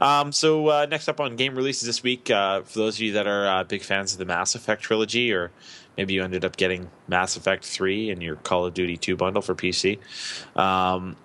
Um, 0.00 0.32
so 0.32 0.68
uh, 0.68 0.86
next 0.86 1.08
up 1.08 1.20
on 1.20 1.36
game 1.36 1.54
releases 1.54 1.86
this 1.86 2.02
week, 2.02 2.30
uh, 2.30 2.62
for 2.62 2.78
those 2.78 2.96
of 2.96 3.02
you 3.02 3.12
that 3.12 3.26
are 3.26 3.46
uh, 3.46 3.64
big 3.64 3.82
fans 3.82 4.12
of 4.12 4.18
the 4.18 4.24
Mass 4.24 4.54
Effect 4.54 4.82
trilogy, 4.82 5.32
or 5.32 5.50
maybe 5.96 6.14
you 6.14 6.22
ended 6.22 6.44
up 6.44 6.56
getting 6.56 6.90
Mass 7.06 7.36
Effect 7.36 7.64
Three 7.64 8.08
in 8.10 8.20
your 8.20 8.36
Call 8.36 8.64
of 8.64 8.72
Duty 8.74 8.96
Two 8.96 9.16
bundle 9.16 9.42
for 9.42 9.54
PC, 9.54 9.98
um, 10.56 11.16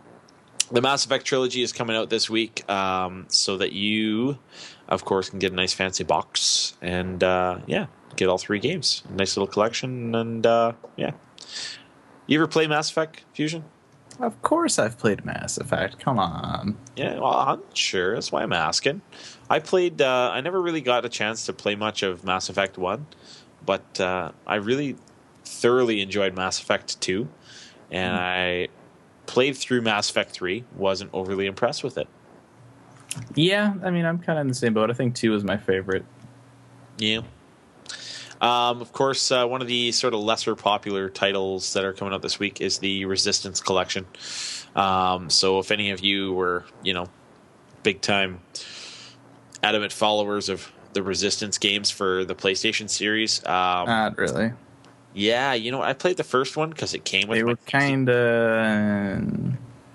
the 0.72 0.82
Mass 0.82 1.06
Effect 1.06 1.26
trilogy 1.26 1.62
is 1.62 1.74
coming 1.74 1.96
out 1.96 2.10
this 2.10 2.30
week, 2.30 2.70
um, 2.70 3.26
so 3.28 3.58
that 3.58 3.74
you, 3.74 4.38
of 4.88 5.06
course, 5.06 5.30
can 5.30 5.40
get 5.40 5.52
a 5.52 5.56
nice 5.56 5.74
fancy 5.74 6.04
box 6.04 6.76
and 6.82 7.24
uh, 7.24 7.60
yeah, 7.68 7.88
get 8.16 8.30
all 8.30 8.38
three 8.38 8.60
games. 8.60 9.04
Nice 9.10 9.36
little 9.36 9.48
collection, 9.48 10.16
and 10.16 10.46
uh, 10.46 10.74
yeah. 10.96 11.12
You 12.28 12.40
ever 12.40 12.48
play 12.48 12.68
Mass 12.68 12.90
Effect 12.90 13.24
Fusion? 13.34 13.66
Of 14.20 14.42
course 14.42 14.78
I've 14.78 14.98
played 14.98 15.26
Mass 15.26 15.58
Effect. 15.58 16.00
Come 16.00 16.20
on. 16.20 16.78
Yeah, 16.96 17.16
well, 17.16 17.34
I'm 17.34 17.62
sure. 17.74 18.14
That's 18.14 18.32
why 18.32 18.44
I'm 18.44 18.54
asking. 18.54 19.02
I 19.50 19.60
played. 19.60 20.02
Uh, 20.02 20.30
I 20.32 20.42
never 20.42 20.62
really 20.62 20.82
got 20.82 21.06
a 21.06 21.10
chance 21.10 21.46
to 21.48 21.54
play 21.54 21.76
much 21.76 22.04
of 22.04 22.24
Mass 22.24 22.50
Effect 22.50 22.78
One, 22.78 23.08
but 23.66 24.00
uh, 24.00 24.32
I 24.46 24.56
really 24.56 24.96
thoroughly 25.44 26.02
enjoyed 26.02 26.36
Mass 26.36 26.62
Effect 26.62 27.02
Two, 27.02 27.30
and 27.90 28.16
I 28.16 28.68
played 29.32 29.56
through 29.56 29.82
Mass 29.82 30.10
Effect 30.10 30.32
Three. 30.32 30.66
wasn't 30.76 31.10
overly 31.14 31.46
impressed 31.46 31.84
with 31.84 31.98
it. 31.98 32.08
Yeah, 33.34 33.74
I 33.84 33.90
mean 33.90 34.06
I'm 34.06 34.20
kind 34.20 34.38
of 34.38 34.42
in 34.42 34.48
the 34.50 34.54
same 34.54 34.74
boat. 34.74 34.90
I 34.90 34.94
think 34.94 35.16
2 35.16 35.34
is 35.36 35.44
my 35.44 35.58
favorite. 35.58 36.06
Yeah. 36.98 37.22
Um, 38.42 38.82
of 38.82 38.92
course, 38.92 39.32
uh, 39.32 39.46
one 39.46 39.62
of 39.62 39.68
the 39.68 39.92
sort 39.92 40.14
of 40.14 40.20
lesser 40.20 40.56
popular 40.56 41.10
titles 41.10 41.74
that 41.74 41.86
are 41.86 41.94
coming 41.94 42.14
out 42.14 42.22
this 42.22 42.40
week 42.40 42.60
is 42.60 42.80
the 42.80 43.06
Resistance 43.06 43.62
Collection. 43.62 44.06
Um, 44.76 45.30
so, 45.30 45.60
if 45.60 45.72
any 45.72 45.92
of 45.92 46.00
you 46.02 46.34
were, 46.34 46.66
you 46.84 46.94
know, 46.94 47.08
big 47.84 48.02
time 48.02 48.42
adamant 49.64 49.94
followers 49.94 50.50
of 50.50 50.72
the 50.94 51.04
Resistance 51.04 51.58
games 51.58 51.92
for 51.92 52.26
the 52.26 52.34
PlayStation 52.36 52.90
series, 52.90 53.46
um, 53.46 53.86
Not 53.88 54.18
really. 54.18 54.52
Yeah, 55.14 55.54
you 55.54 55.72
know, 55.72 55.82
I 55.82 55.94
played 55.94 56.18
the 56.18 56.24
first 56.24 56.56
one 56.58 56.70
because 56.70 56.94
it 56.94 57.04
came 57.06 57.28
with. 57.28 57.38
They 57.38 57.44
were 57.44 57.58
kind 57.68 58.10
of. 58.10 58.64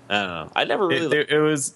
I 0.09 0.13
don't 0.13 0.27
know. 0.27 0.51
I 0.55 0.63
never 0.63 0.87
really. 0.87 1.17
it, 1.17 1.29
it, 1.29 1.35
it 1.37 1.39
was 1.39 1.75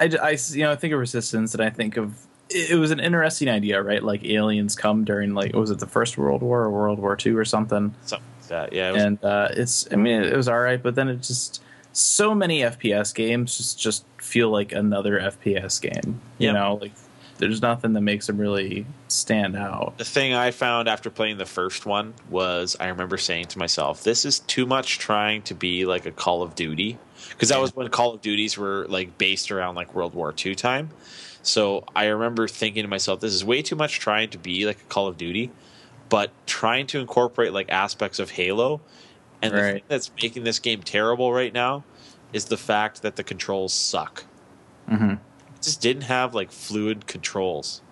I, 0.00 0.04
I 0.22 0.38
you 0.50 0.62
know 0.62 0.72
I 0.72 0.76
think 0.76 0.94
of 0.94 0.98
resistance 1.00 1.52
and 1.54 1.62
I 1.62 1.70
think 1.70 1.96
of 1.96 2.26
it, 2.48 2.74
was 2.78 2.90
an 2.90 2.98
interesting 3.00 3.48
idea 3.48 3.82
right 3.82 4.02
like 4.02 4.24
aliens 4.24 4.74
come 4.74 5.04
during 5.04 5.34
like 5.34 5.54
was 5.54 5.70
it 5.70 5.78
the 5.78 5.86
first 5.86 6.16
world 6.18 6.42
war 6.42 6.62
or 6.62 6.70
world 6.70 6.98
war 6.98 7.16
two 7.16 7.36
or 7.36 7.44
something 7.44 7.94
something 8.06 8.26
like 8.40 8.48
that. 8.48 8.72
Yeah, 8.72 8.88
it 8.88 8.92
was, 8.94 9.02
and 9.04 9.24
uh, 9.24 9.48
it's 9.52 9.86
I 9.92 9.96
mean 9.96 10.22
it 10.22 10.34
was 10.34 10.48
all 10.48 10.58
right 10.58 10.82
but 10.82 10.94
then 10.94 11.08
it 11.08 11.20
just 11.20 11.62
so 11.92 12.34
many 12.34 12.60
FPS 12.60 13.14
games 13.14 13.56
just 13.56 13.78
just 13.78 14.04
feel 14.18 14.48
like 14.50 14.72
another 14.72 15.20
FPS 15.20 15.80
game. 15.80 16.20
You 16.38 16.46
Yep. 16.46 16.54
know, 16.54 16.74
like 16.80 16.92
there's 17.40 17.60
nothing 17.60 17.94
that 17.94 18.02
makes 18.02 18.28
them 18.28 18.38
really 18.38 18.86
stand 19.08 19.56
out. 19.56 19.98
The 19.98 20.04
thing 20.04 20.32
I 20.34 20.52
found 20.52 20.88
after 20.88 21.10
playing 21.10 21.38
the 21.38 21.46
first 21.46 21.86
one 21.86 22.14
was 22.28 22.76
I 22.78 22.86
remember 22.88 23.16
saying 23.16 23.46
to 23.46 23.58
myself, 23.58 24.04
"This 24.04 24.24
is 24.24 24.38
too 24.38 24.66
much 24.66 24.98
trying 24.98 25.42
to 25.42 25.54
be 25.54 25.86
like 25.86 26.06
a 26.06 26.12
Call 26.12 26.42
of 26.42 26.54
Duty," 26.54 26.98
because 27.30 27.48
that 27.48 27.60
was 27.60 27.74
when 27.74 27.88
Call 27.88 28.14
of 28.14 28.20
Duties 28.20 28.56
were 28.56 28.86
like 28.88 29.18
based 29.18 29.50
around 29.50 29.74
like 29.74 29.94
World 29.94 30.14
War 30.14 30.32
II 30.32 30.54
time. 30.54 30.90
So 31.42 31.84
I 31.96 32.04
remember 32.04 32.46
thinking 32.46 32.82
to 32.84 32.88
myself, 32.88 33.20
"This 33.20 33.34
is 33.34 33.44
way 33.44 33.62
too 33.62 33.76
much 33.76 33.98
trying 33.98 34.30
to 34.30 34.38
be 34.38 34.66
like 34.66 34.78
a 34.78 34.84
Call 34.84 35.08
of 35.08 35.16
Duty," 35.16 35.50
but 36.08 36.30
trying 36.46 36.86
to 36.88 37.00
incorporate 37.00 37.52
like 37.52 37.70
aspects 37.70 38.18
of 38.18 38.30
Halo. 38.30 38.80
And 39.42 39.54
the 39.54 39.62
thing 39.62 39.82
that's 39.88 40.10
making 40.22 40.44
this 40.44 40.58
game 40.58 40.82
terrible 40.82 41.32
right 41.32 41.52
now 41.52 41.84
is 42.32 42.44
the 42.44 42.58
fact 42.58 43.00
that 43.00 43.16
the 43.16 43.24
controls 43.24 43.72
suck. 43.72 44.24
Mm-hmm. 44.88 45.14
Just 45.62 45.80
didn't 45.80 46.02
have 46.02 46.34
like 46.34 46.50
fluid 46.52 47.06
controls. 47.06 47.82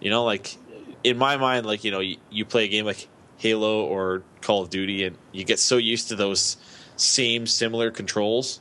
You 0.00 0.10
know, 0.10 0.24
like 0.24 0.56
in 1.04 1.16
my 1.18 1.36
mind, 1.36 1.66
like 1.66 1.84
you 1.84 1.90
know, 1.90 2.00
you, 2.00 2.16
you 2.30 2.44
play 2.44 2.64
a 2.64 2.68
game 2.68 2.84
like 2.84 3.08
Halo 3.38 3.84
or 3.84 4.22
Call 4.40 4.62
of 4.62 4.70
Duty, 4.70 5.04
and 5.04 5.16
you 5.32 5.44
get 5.44 5.58
so 5.58 5.76
used 5.76 6.08
to 6.08 6.16
those 6.16 6.56
same 6.96 7.46
similar 7.46 7.90
controls 7.90 8.60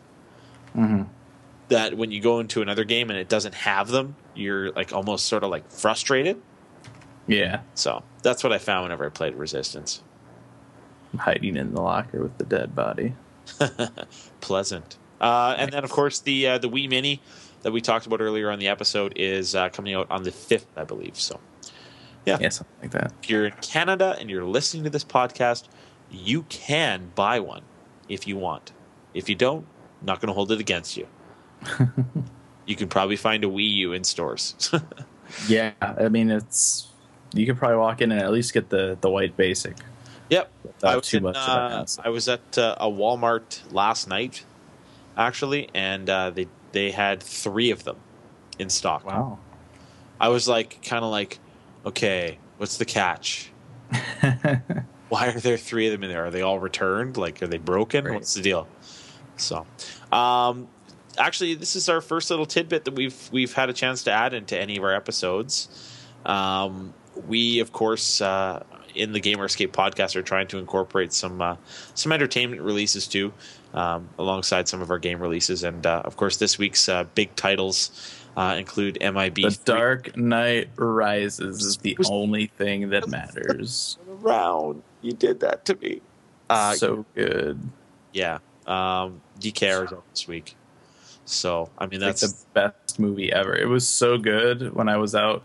Mm-hmm. 0.75 1.03
that 1.69 1.95
when 1.97 2.11
you 2.11 2.21
go 2.21 2.39
into 2.39 2.61
another 2.61 2.83
game 2.83 3.09
and 3.09 3.17
it 3.17 3.27
doesn't 3.27 3.55
have 3.55 3.87
them, 3.87 4.15
you're 4.35 4.71
like 4.73 4.93
almost 4.93 5.25
sort 5.25 5.43
of 5.43 5.49
like 5.49 5.71
frustrated. 5.71 6.39
Yeah, 7.25 7.61
So 7.73 8.03
that's 8.21 8.43
what 8.43 8.53
I 8.53 8.59
found 8.59 8.83
whenever 8.83 9.05
I 9.05 9.09
played 9.09 9.33
Resistance. 9.33 10.03
I'm 11.13 11.19
hiding 11.19 11.55
in 11.57 11.73
the 11.73 11.81
locker 11.81 12.21
with 12.21 12.37
the 12.37 12.43
dead 12.45 12.75
body. 12.75 13.15
Pleasant. 14.41 14.97
Uh, 15.19 15.55
and 15.57 15.71
then, 15.71 15.83
of 15.83 15.89
course, 15.89 16.19
the 16.19 16.47
uh, 16.47 16.57
the 16.59 16.69
Wii 16.69 16.89
Mini 16.89 17.21
that 17.61 17.71
we 17.71 17.81
talked 17.81 18.05
about 18.05 18.21
earlier 18.21 18.49
on 18.51 18.59
the 18.59 18.67
episode 18.67 19.13
is 19.15 19.55
uh, 19.55 19.69
coming 19.69 19.93
out 19.93 20.09
on 20.09 20.23
the 20.23 20.31
fifth, 20.31 20.67
I 20.75 20.83
believe. 20.83 21.19
So. 21.19 21.39
Yeah. 22.25 22.37
Yeah, 22.41 22.49
something 22.49 22.75
like 22.81 22.91
that. 22.91 23.13
if 23.23 23.29
you're 23.29 23.45
in 23.45 23.53
Canada 23.61 24.15
and 24.19 24.29
you're 24.29 24.43
listening 24.43 24.83
to 24.83 24.89
this 24.89 25.03
podcast, 25.03 25.65
you 26.11 26.43
can 26.43 27.11
buy 27.15 27.39
one 27.39 27.61
if 28.09 28.27
you 28.27 28.37
want. 28.37 28.73
If 29.13 29.29
you 29.29 29.35
don't, 29.35 29.65
I'm 30.01 30.05
not 30.05 30.19
going 30.19 30.27
to 30.27 30.33
hold 30.33 30.51
it 30.51 30.59
against 30.59 30.97
you. 30.97 31.07
you 32.65 32.75
can 32.75 32.89
probably 32.89 33.15
find 33.15 33.43
a 33.43 33.47
Wii 33.47 33.73
U 33.75 33.93
in 33.93 34.03
stores. 34.03 34.55
Yeah, 35.49 35.73
I 35.81 36.07
mean 36.07 36.31
it's 36.31 36.87
you 37.33 37.45
could 37.45 37.57
probably 37.57 37.75
walk 37.75 37.99
in 37.99 38.13
and 38.13 38.21
at 38.21 38.31
least 38.31 38.53
get 38.53 38.69
the 38.69 38.97
the 39.01 39.09
white 39.09 39.35
basic 39.35 39.75
yep. 40.29 40.51
I 40.83 40.95
was, 40.95 41.07
too 41.07 41.17
in, 41.17 41.23
much. 41.23 41.37
uh. 41.37 41.85
I 42.03 42.09
was 42.09 42.27
at 42.27 42.57
uh, 42.57 42.75
a 42.79 42.87
Walmart 42.87 43.61
last 43.71 44.07
night, 44.07 44.43
actually, 45.15 45.69
and 45.73 46.09
uh, 46.09 46.29
they 46.29 46.47
they 46.71 46.91
had 46.91 47.21
three 47.21 47.71
of 47.71 47.83
them 47.83 47.97
in 48.59 48.69
stock. 48.69 49.05
wow. 49.05 49.39
I 50.19 50.29
was 50.29 50.47
like, 50.47 50.81
kind 50.83 51.05
of 51.05 51.11
like, 51.11 51.39
okay, 51.85 52.39
what's 52.57 52.77
the 52.77 52.85
catch? 52.85 53.51
why 55.09 55.27
are 55.27 55.39
there 55.39 55.57
three 55.57 55.87
of 55.87 55.91
them 55.91 56.03
in 56.03 56.09
there? 56.09 56.25
Are 56.25 56.31
they 56.31 56.41
all 56.41 56.59
returned? 56.59 57.17
Like, 57.17 57.41
are 57.41 57.47
they 57.47 57.57
broken? 57.57 58.05
Right. 58.05 58.13
What's 58.15 58.33
the 58.33 58.41
deal? 58.41 58.67
So, 59.37 59.65
um, 60.11 60.67
actually, 61.17 61.53
this 61.53 61.75
is 61.75 61.89
our 61.89 62.01
first 62.01 62.29
little 62.29 62.45
tidbit 62.45 62.85
that 62.85 62.95
we've 62.95 63.29
we've 63.31 63.53
had 63.53 63.69
a 63.69 63.73
chance 63.73 64.03
to 64.03 64.11
add 64.11 64.33
into 64.33 64.59
any 64.59 64.77
of 64.77 64.83
our 64.83 64.93
episodes. 64.93 65.69
Um, 66.25 66.93
we, 67.27 67.59
of 67.59 67.71
course, 67.71 68.21
uh, 68.21 68.63
in 68.97 69.13
the 69.13 69.19
Gamer 69.19 69.45
Escape 69.45 69.71
podcast, 69.73 70.15
are 70.15 70.21
trying 70.21 70.47
to 70.47 70.57
incorporate 70.57 71.13
some 71.13 71.41
uh, 71.41 71.55
some 71.93 72.11
entertainment 72.11 72.61
releases 72.61 73.07
too, 73.07 73.33
um, 73.73 74.09
alongside 74.17 74.67
some 74.67 74.81
of 74.81 74.89
our 74.89 74.99
game 74.99 75.19
releases, 75.19 75.63
and 75.63 75.85
uh, 75.85 76.01
of 76.05 76.17
course, 76.17 76.37
this 76.37 76.57
week's 76.57 76.89
uh, 76.89 77.03
big 77.15 77.35
titles 77.35 77.91
uh, 78.35 78.55
include 78.57 78.97
MIB. 79.01 79.35
The 79.35 79.51
3 79.51 79.57
Dark 79.65 80.17
Knight 80.17 80.69
Rises 80.75 81.63
is 81.63 81.77
the 81.77 81.97
only 82.09 82.47
thing 82.47 82.89
that 82.89 83.07
matters. 83.09 83.97
around. 84.07 84.83
You 85.01 85.13
did 85.13 85.39
that 85.41 85.65
to 85.65 85.75
me. 85.75 86.01
Uh, 86.49 86.73
so 86.73 87.05
good. 87.15 87.59
yeah. 88.13 88.39
Um, 88.65 89.21
DKR 89.39 89.85
is 89.85 89.93
out 89.93 90.03
this 90.11 90.27
week. 90.27 90.55
So 91.25 91.69
I 91.77 91.87
mean 91.87 91.99
That's 91.99 92.21
that's 92.21 92.33
like 92.33 92.73
the 92.73 92.77
best 92.85 92.99
movie 92.99 93.31
ever. 93.31 93.55
It 93.55 93.67
was 93.67 93.87
so 93.87 94.17
good 94.17 94.73
when 94.73 94.87
I 94.87 94.97
was 94.97 95.13
out 95.13 95.43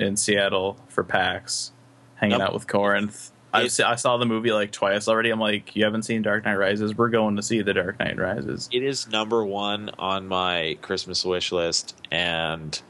in 0.00 0.16
Seattle 0.16 0.76
for 0.88 1.04
PAX, 1.04 1.72
hanging 2.20 2.38
Yep. 2.38 2.48
out 2.48 2.54
with 2.54 2.66
Corinth. 2.66 3.32
I, 3.52 3.62
It- 3.62 3.80
I 3.80 3.96
saw 3.96 4.16
the 4.16 4.26
movie 4.26 4.52
like 4.52 4.70
twice 4.70 5.08
already. 5.08 5.30
I'm 5.30 5.40
like, 5.40 5.74
you 5.74 5.82
haven't 5.84 6.02
seen 6.04 6.22
Dark 6.22 6.44
Knight 6.44 6.54
Rises? 6.54 6.94
We're 6.96 7.08
going 7.08 7.34
to 7.36 7.42
see 7.42 7.62
The 7.62 7.74
Dark 7.74 7.98
Knight 7.98 8.16
Rises. 8.18 8.68
it 8.70 8.82
is 8.84 9.08
number 9.08 9.44
one 9.44 9.90
on 9.98 10.28
my 10.28 10.78
Christmas 10.82 11.24
wish 11.24 11.50
list, 11.50 11.96
and 12.12 12.80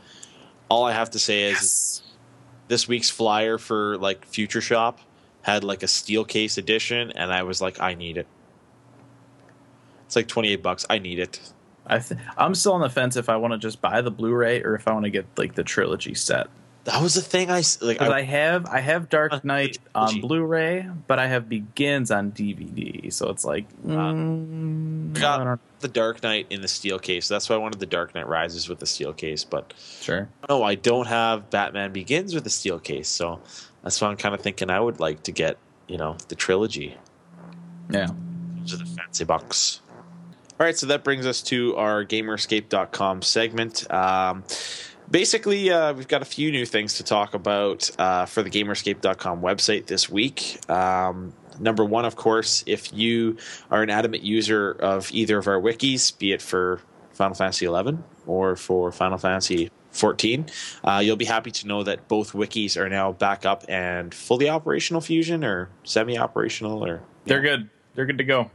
all 0.69 0.85
I 0.85 0.93
have 0.93 1.11
to 1.13 1.19
say 1.19 1.45
is 1.45 1.53
Yes. 1.57 2.03
this 2.69 2.87
week's 2.89 3.09
flyer 3.09 3.57
for 3.57 3.97
like 3.99 4.27
Future 4.27 4.61
Shop 4.61 4.99
had 5.43 5.65
like 5.65 5.83
a 5.83 5.89
steel 5.89 6.25
case 6.27 6.59
edition, 6.59 7.11
and 7.13 7.33
I 7.33 7.45
was 7.45 7.63
like, 7.63 7.81
I 7.81 7.95
need 7.95 8.19
it. 8.19 8.27
It's 10.07 10.17
like 10.17 10.29
twenty 10.29 10.53
eight 10.53 10.63
bucks. 10.63 10.85
I 10.91 10.99
need 10.99 11.19
it. 11.19 11.41
I 11.87 11.99
th- 12.01 12.21
I'm 12.37 12.55
still 12.55 12.73
on 12.75 12.81
the 12.83 12.91
fence 12.91 13.17
if 13.17 13.29
I 13.29 13.37
want 13.37 13.53
to 13.53 13.59
just 13.59 13.81
buy 13.81 14.01
the 14.03 14.11
Blu-ray 14.11 14.63
or 14.63 14.75
if 14.75 14.87
I 14.87 14.93
want 14.93 15.05
to 15.07 15.11
get 15.11 15.27
like 15.39 15.55
the 15.55 15.65
trilogy 15.65 16.15
set. 16.15 16.49
That 16.85 17.03
was 17.03 17.15
the 17.15 17.21
thing 17.21 17.51
I 17.51 17.63
like. 17.83 18.01
I, 18.01 18.19
I 18.19 18.23
have 18.23 18.67
I 18.67 18.81
have 18.81 19.03
Uh, 19.03 19.07
Dark 19.11 19.45
Knight 19.45 19.79
on. 19.95 20.21
Blu-ray, 20.21 20.87
but 21.07 21.19
I 21.19 21.27
have 21.27 21.49
Begins 21.49 22.11
on 22.11 22.33
DVD. 22.33 23.13
So 23.13 23.29
it's 23.29 23.45
like, 23.45 23.67
mm, 23.87 25.13
Got- 25.13 25.59
the 25.81 25.89
Dark 25.89 26.23
Knight 26.23 26.47
in 26.51 26.61
the 26.63 26.69
steel 26.69 26.99
case. 26.99 27.29
That's 27.29 27.49
why 27.49 27.57
I 27.57 27.59
wanted 27.59 27.81
the 27.81 27.87
Dark 27.87 28.15
Knight 28.15 28.27
Rises 28.27 28.69
with 28.69 28.79
the 28.81 28.87
steel 28.87 29.13
case, 29.13 29.45
but 29.45 29.73
sure. 30.01 30.29
no, 30.49 30.63
I 30.63 30.75
don't 30.75 31.07
have 31.07 31.51
Batman 31.51 31.93
Begins 31.93 32.35
with 32.35 32.45
the 32.45 32.51
steel 32.51 32.79
case, 32.79 33.09
so 33.09 33.41
that's 33.83 34.01
why 34.01 34.09
I'm 34.09 34.17
kind 34.17 34.35
of 34.35 34.41
thinking 34.41 34.69
I 34.71 34.81
would 34.81 35.01
like 35.01 35.23
to 35.25 35.33
get, 35.33 35.57
you 35.87 35.97
know, 35.99 36.17
the 36.29 36.35
trilogy 36.35 36.97
Yeah. 37.91 38.09
to 38.67 38.77
the 38.77 38.85
fancy 38.87 39.25
box. 39.25 39.81
All 40.59 40.67
right, 40.67 40.77
so 40.77 40.87
that 40.87 41.03
brings 41.05 41.27
us 41.27 41.41
to 41.45 41.75
our 41.77 42.05
Gamerescape.com 42.05 43.23
segment. 43.23 43.91
Um, 43.91 44.45
basically, 45.11 45.71
uh, 45.71 45.93
we've 45.93 46.09
got 46.09 46.23
a 46.23 46.27
few 46.27 46.51
new 46.51 46.65
things 46.67 46.95
to 46.95 47.05
talk 47.05 47.35
about 47.35 47.91
uh, 47.99 48.27
for 48.27 48.43
the 48.43 48.51
Gamerescape.com 48.51 49.41
website 49.43 49.87
this 49.87 50.09
week. 50.09 50.61
Um, 50.71 51.33
number 51.59 51.85
one, 51.85 52.05
of 52.05 52.17
course, 52.17 52.65
if 52.67 52.93
you 52.93 53.37
are 53.71 53.83
an 53.83 53.91
adamant 53.91 54.23
user 54.23 54.73
of 54.73 55.11
either 55.13 55.39
of 55.39 55.47
our 55.47 55.61
wikis, 55.61 56.17
be 56.19 56.33
it 56.33 56.43
for 56.43 56.81
Final 57.13 57.35
Fantasy 57.35 57.67
XI 57.67 57.99
or 58.27 58.57
for 58.57 58.93
Final 58.93 59.19
Fantasy 59.19 59.71
14, 59.91 60.47
uh, 60.85 61.01
you'll 61.05 61.17
be 61.17 61.25
happy 61.25 61.51
to 61.51 61.67
know 61.67 61.83
that 61.83 62.07
both 62.09 62.33
wikis 62.33 62.77
are 62.77 62.89
now 62.89 63.13
back 63.13 63.45
up 63.45 63.65
and 63.69 64.15
fully 64.15 64.49
operational 64.49 65.01
Fusion 65.01 65.45
or 65.45 65.69
semi-operational 65.85 66.85
or 66.85 67.03
They're 67.25 67.41
good. 67.41 67.69
They're 67.95 68.07
good 68.07 68.19
to 68.19 68.25
go. 68.25 68.51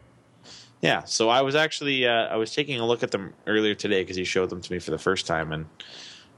yeah, 0.82 1.04
so 1.04 1.28
I 1.30 1.42
was 1.42 1.56
actually 1.56 2.08
uh, 2.08 2.28
I 2.28 2.38
was 2.38 2.56
taking 2.56 2.80
a 2.80 2.88
look 2.88 3.04
at 3.04 3.12
them 3.12 3.34
earlier 3.48 3.76
today 3.76 4.02
because 4.02 4.18
you 4.18 4.24
showed 4.24 4.50
them 4.50 4.62
to 4.62 4.72
me 4.72 4.80
for 4.80 4.92
the 4.92 4.98
first 4.98 5.28
time, 5.28 5.52
and 5.52 5.66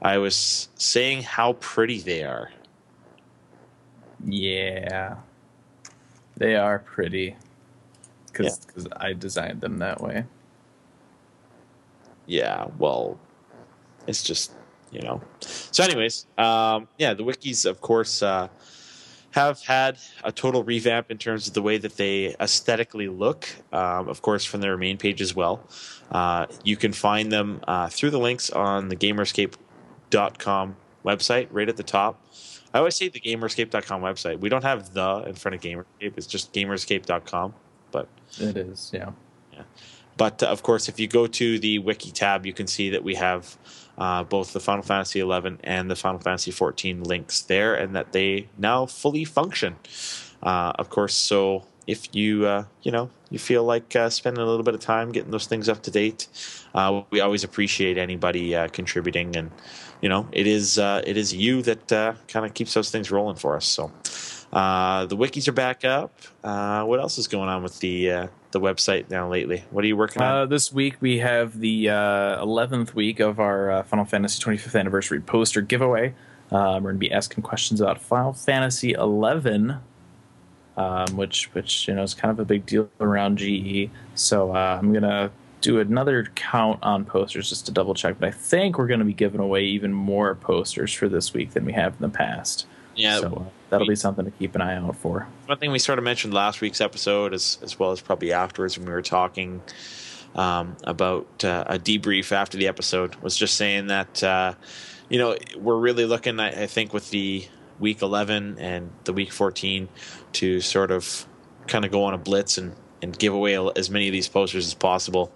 I 0.00 0.18
was 0.18 0.68
saying 0.76 1.22
how 1.22 1.54
pretty 1.54 2.00
they 2.00 2.22
are. 2.22 2.50
Yeah. 4.24 5.16
They 6.36 6.56
are 6.56 6.78
pretty. 6.78 7.36
Because 8.32 8.86
I 8.96 9.12
designed 9.12 9.60
them 9.60 9.78
that 9.78 10.00
way. 10.00 10.24
Yeah, 12.26 12.66
well, 12.78 13.18
it's 14.06 14.22
just 14.22 14.52
you 14.92 15.00
know. 15.00 15.20
So, 15.40 15.82
anyways, 15.82 16.26
um, 16.36 16.88
yeah, 16.98 17.14
the 17.14 17.24
wikis, 17.24 17.66
of 17.66 17.80
course, 17.80 18.22
uh, 18.22 18.48
have 19.30 19.60
had 19.62 19.98
a 20.24 20.32
total 20.32 20.62
revamp 20.62 21.10
in 21.10 21.18
terms 21.18 21.48
of 21.48 21.54
the 21.54 21.62
way 21.62 21.78
that 21.78 21.96
they 21.96 22.34
aesthetically 22.40 23.08
look. 23.08 23.48
Um, 23.72 24.08
of 24.08 24.22
course, 24.22 24.44
from 24.44 24.60
their 24.60 24.76
main 24.76 24.98
page 24.98 25.20
as 25.20 25.34
well. 25.34 25.66
Uh, 26.10 26.46
you 26.64 26.76
can 26.76 26.92
find 26.92 27.32
them 27.32 27.60
uh, 27.66 27.88
through 27.88 28.10
the 28.10 28.18
links 28.18 28.50
on 28.50 28.88
the 28.88 28.96
Gamerescape.com 30.10 30.76
website, 31.04 31.48
right 31.50 31.68
at 31.68 31.76
the 31.76 31.82
top. 31.82 32.22
I 32.74 32.78
always 32.78 32.96
say 32.96 33.08
the 33.08 33.20
Gamerescape.com 33.20 34.02
website. 34.02 34.40
We 34.40 34.48
don't 34.48 34.64
have 34.64 34.92
the 34.92 35.24
in 35.26 35.34
front 35.34 35.54
of 35.54 35.60
Gamer 35.60 35.86
Escape. 35.96 36.14
It's 36.18 36.26
just 36.26 36.52
Gamerescape.com. 36.52 37.54
But 37.90 38.08
It 38.38 38.56
is, 38.56 38.90
yeah. 38.92 39.10
Yeah. 39.52 39.62
but 40.16 40.42
uh, 40.42 40.46
of 40.46 40.62
course, 40.62 40.88
if 40.88 41.00
you 41.00 41.08
go 41.08 41.26
to 41.26 41.58
the 41.58 41.78
wiki 41.78 42.10
tab, 42.10 42.44
you 42.44 42.52
can 42.52 42.66
see 42.66 42.90
that 42.90 43.02
we 43.02 43.14
have 43.14 43.56
uh, 43.96 44.22
both 44.24 44.52
the 44.52 44.60
Final 44.60 44.82
Fantasy 44.82 45.20
XI 45.20 45.56
and 45.64 45.90
the 45.90 45.96
Final 45.96 46.20
Fantasy 46.20 46.52
XIV 46.52 47.06
links 47.06 47.42
there, 47.42 47.74
and 47.74 47.96
that 47.96 48.12
they 48.12 48.48
now 48.58 48.86
fully 48.86 49.24
function. 49.24 49.76
Uh, 50.42 50.72
of 50.78 50.90
course, 50.90 51.14
so 51.14 51.64
if 51.86 52.14
you 52.14 52.46
uh, 52.46 52.64
you 52.82 52.92
know 52.92 53.10
you 53.30 53.38
feel 53.38 53.64
like 53.64 53.96
uh, 53.96 54.10
spending 54.10 54.42
a 54.42 54.46
little 54.46 54.62
bit 54.62 54.74
of 54.74 54.80
time 54.80 55.10
getting 55.10 55.30
those 55.30 55.46
things 55.46 55.68
up 55.68 55.82
to 55.84 55.90
date, 55.90 56.28
uh, 56.74 57.02
we 57.10 57.20
always 57.20 57.42
appreciate 57.42 57.96
anybody 57.98 58.54
uh, 58.54 58.68
contributing, 58.68 59.34
and 59.34 59.50
you 60.00 60.08
know 60.08 60.28
it 60.32 60.46
is 60.46 60.78
uh, 60.78 61.02
it 61.06 61.16
is 61.16 61.34
you 61.34 61.62
that 61.62 61.92
uh, 61.92 62.14
kind 62.28 62.46
of 62.46 62.54
keeps 62.54 62.74
those 62.74 62.90
things 62.90 63.10
rolling 63.10 63.36
for 63.36 63.56
us. 63.56 63.66
So. 63.66 63.92
Uh, 64.50 65.04
the 65.04 65.14
wikis 65.14 65.46
are 65.46 65.52
back 65.52 65.84
up. 65.84 66.10
Uh, 66.42 66.82
what 66.84 66.98
else 66.98 67.18
is 67.18 67.28
going 67.28 67.50
on 67.50 67.62
with 67.62 67.78
the 67.80 68.10
uh, 68.10 68.26
the 68.52 68.60
website 68.60 69.10
now 69.10 69.28
lately? 69.28 69.64
What 69.70 69.84
are 69.84 69.86
you 69.86 69.96
working 69.96 70.22
on? 70.22 70.34
Uh, 70.34 70.46
this 70.46 70.72
week 70.72 70.96
we 71.00 71.18
have 71.18 71.58
the 71.58 71.90
uh, 71.90 72.44
11th 72.44 72.94
week 72.94 73.20
of 73.20 73.40
our 73.40 73.70
uh, 73.70 73.82
Final 73.82 74.04
Fantasy 74.04 74.42
25th 74.42 74.78
anniversary 74.78 75.20
poster 75.20 75.60
giveaway. 75.60 76.14
Um, 76.50 76.82
we're 76.82 76.92
going 76.92 76.94
to 76.94 76.98
be 76.98 77.12
asking 77.12 77.42
questions 77.42 77.80
about 77.80 78.00
Final 78.00 78.32
Fantasy 78.32 78.92
11, 78.92 79.76
um, 80.78 81.16
which 81.16 81.52
which 81.54 81.86
you 81.86 81.94
know 81.94 82.02
is 82.02 82.14
kind 82.14 82.30
of 82.30 82.40
a 82.40 82.44
big 82.44 82.64
deal 82.64 82.88
around 83.00 83.38
GE. 83.38 83.90
So 84.14 84.54
uh, 84.54 84.78
I'm 84.80 84.92
to 84.94 85.30
do 85.60 85.80
another 85.80 86.28
count 86.34 86.78
on 86.82 87.04
posters 87.04 87.48
just 87.48 87.66
to 87.66 87.72
double 87.72 87.94
check. 87.94 88.16
But 88.18 88.28
I 88.28 88.32
think 88.32 88.78
we're 88.78 88.86
going 88.86 89.00
to 89.00 89.06
be 89.06 89.12
giving 89.12 89.40
away 89.40 89.64
even 89.64 89.92
more 89.92 90.34
posters 90.36 90.92
for 90.92 91.08
this 91.08 91.34
week 91.34 91.52
than 91.52 91.64
we 91.64 91.72
have 91.72 91.94
in 91.94 92.02
the 92.02 92.16
past. 92.16 92.66
yeah, 92.94 93.18
so 93.18 93.44
uh, 93.46 93.50
that'll 93.70 93.86
be 93.86 93.96
something 93.96 94.24
to 94.24 94.30
keep 94.32 94.54
an 94.54 94.60
eye 94.60 94.76
out 94.76 94.96
for. 94.96 95.26
one 95.46 95.58
thing 95.58 95.70
we 95.70 95.78
sort 95.78 95.98
of 95.98 96.04
mentioned 96.04 96.32
last 96.34 96.60
week's 96.60 96.80
episode, 96.80 97.34
as 97.34 97.58
as 97.62 97.78
well 97.78 97.90
as 97.90 98.00
probably 98.00 98.32
afterwards 98.32 98.78
when 98.78 98.86
we 98.86 98.92
were 98.92 99.02
talking 99.02 99.62
um, 100.34 100.76
about 100.84 101.44
uh, 101.44 101.64
a 101.66 101.78
debrief 101.78 102.32
after 102.32 102.56
the 102.58 102.68
episode, 102.68 103.14
was 103.16 103.36
just 103.36 103.56
saying 103.56 103.88
that 103.88 104.22
uh, 104.22 104.54
you 105.08 105.18
know 105.18 105.36
we're 105.56 105.78
really 105.78 106.04
looking, 106.04 106.38
I, 106.40 106.64
I 106.64 106.66
think, 106.66 106.92
with 106.92 107.10
the 107.10 107.46
week 107.80 108.02
eleven 108.02 108.58
and 108.58 108.90
the 109.04 109.12
week 109.12 109.32
fourteen 109.32 109.88
to 110.34 110.60
sort 110.60 110.90
of 110.90 111.26
kind 111.66 111.84
of 111.84 111.90
go 111.90 112.04
on 112.04 112.14
a 112.14 112.18
blitz 112.18 112.58
and 112.58 112.74
and 113.02 113.18
give 113.18 113.32
away 113.32 113.56
as 113.76 113.90
many 113.90 114.08
of 114.08 114.12
these 114.12 114.28
posters 114.28 114.66
as 114.66 114.74
possible, 114.74 115.32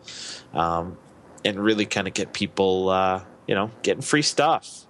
um, 0.53 0.97
and 1.45 1.59
really 1.63 1.87
kind 1.87 2.07
of 2.09 2.15
get 2.15 2.33
people, 2.33 2.89
uh, 2.89 3.23
you 3.47 3.55
know, 3.55 3.71
getting 3.83 4.03
free 4.03 4.23
stuff, 4.23 4.87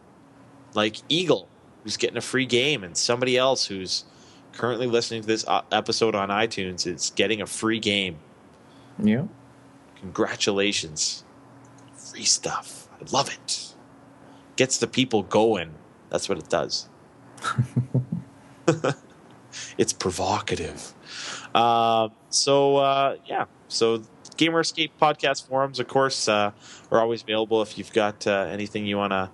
like 0.75 0.97
Eagle, 1.09 1.49
who's 1.83 1.97
getting 1.97 2.17
a 2.17 2.23
free 2.23 2.47
game, 2.47 2.85
and 2.85 2.97
somebody 2.97 3.37
else 3.37 3.67
who's 3.67 4.05
currently 4.53 4.87
listening 4.87 5.23
to 5.23 5.27
this 5.27 5.45
uh, 5.47 5.63
episode 5.71 6.15
on 6.15 6.29
iTunes 6.29 6.87
is 6.87 7.13
getting 7.15 7.41
a 7.41 7.47
free 7.47 7.79
game. 7.81 8.19
Yeah. 9.03 9.25
Congratulations. 10.01 11.25
Free 11.97 12.25
stuff. 12.25 12.89
I 13.01 13.11
love 13.11 13.33
it. 13.33 13.75
Gets 14.57 14.79
the 14.79 14.87
people 14.87 15.23
going. 15.23 15.75
That's 16.11 16.29
what 16.29 16.39
it 16.39 16.49
does. 16.49 16.89
it's 19.79 19.93
provocative. 19.93 20.95
Uh, 21.55 22.09
so, 22.31 22.77
uh, 22.77 23.17
yeah. 23.27 23.47
So, 23.69 24.03
Gamer 24.37 24.61
Escape 24.61 24.93
podcast 25.01 25.47
forums, 25.47 25.79
of 25.81 25.89
course, 25.89 26.29
uh, 26.29 26.53
are 26.91 27.01
always 27.01 27.23
available 27.23 27.63
if 27.63 27.77
you've 27.79 27.93
got 27.93 28.27
uh, 28.27 28.47
anything 28.51 28.87
you 28.87 28.97
want 28.97 29.13
to, 29.13 29.31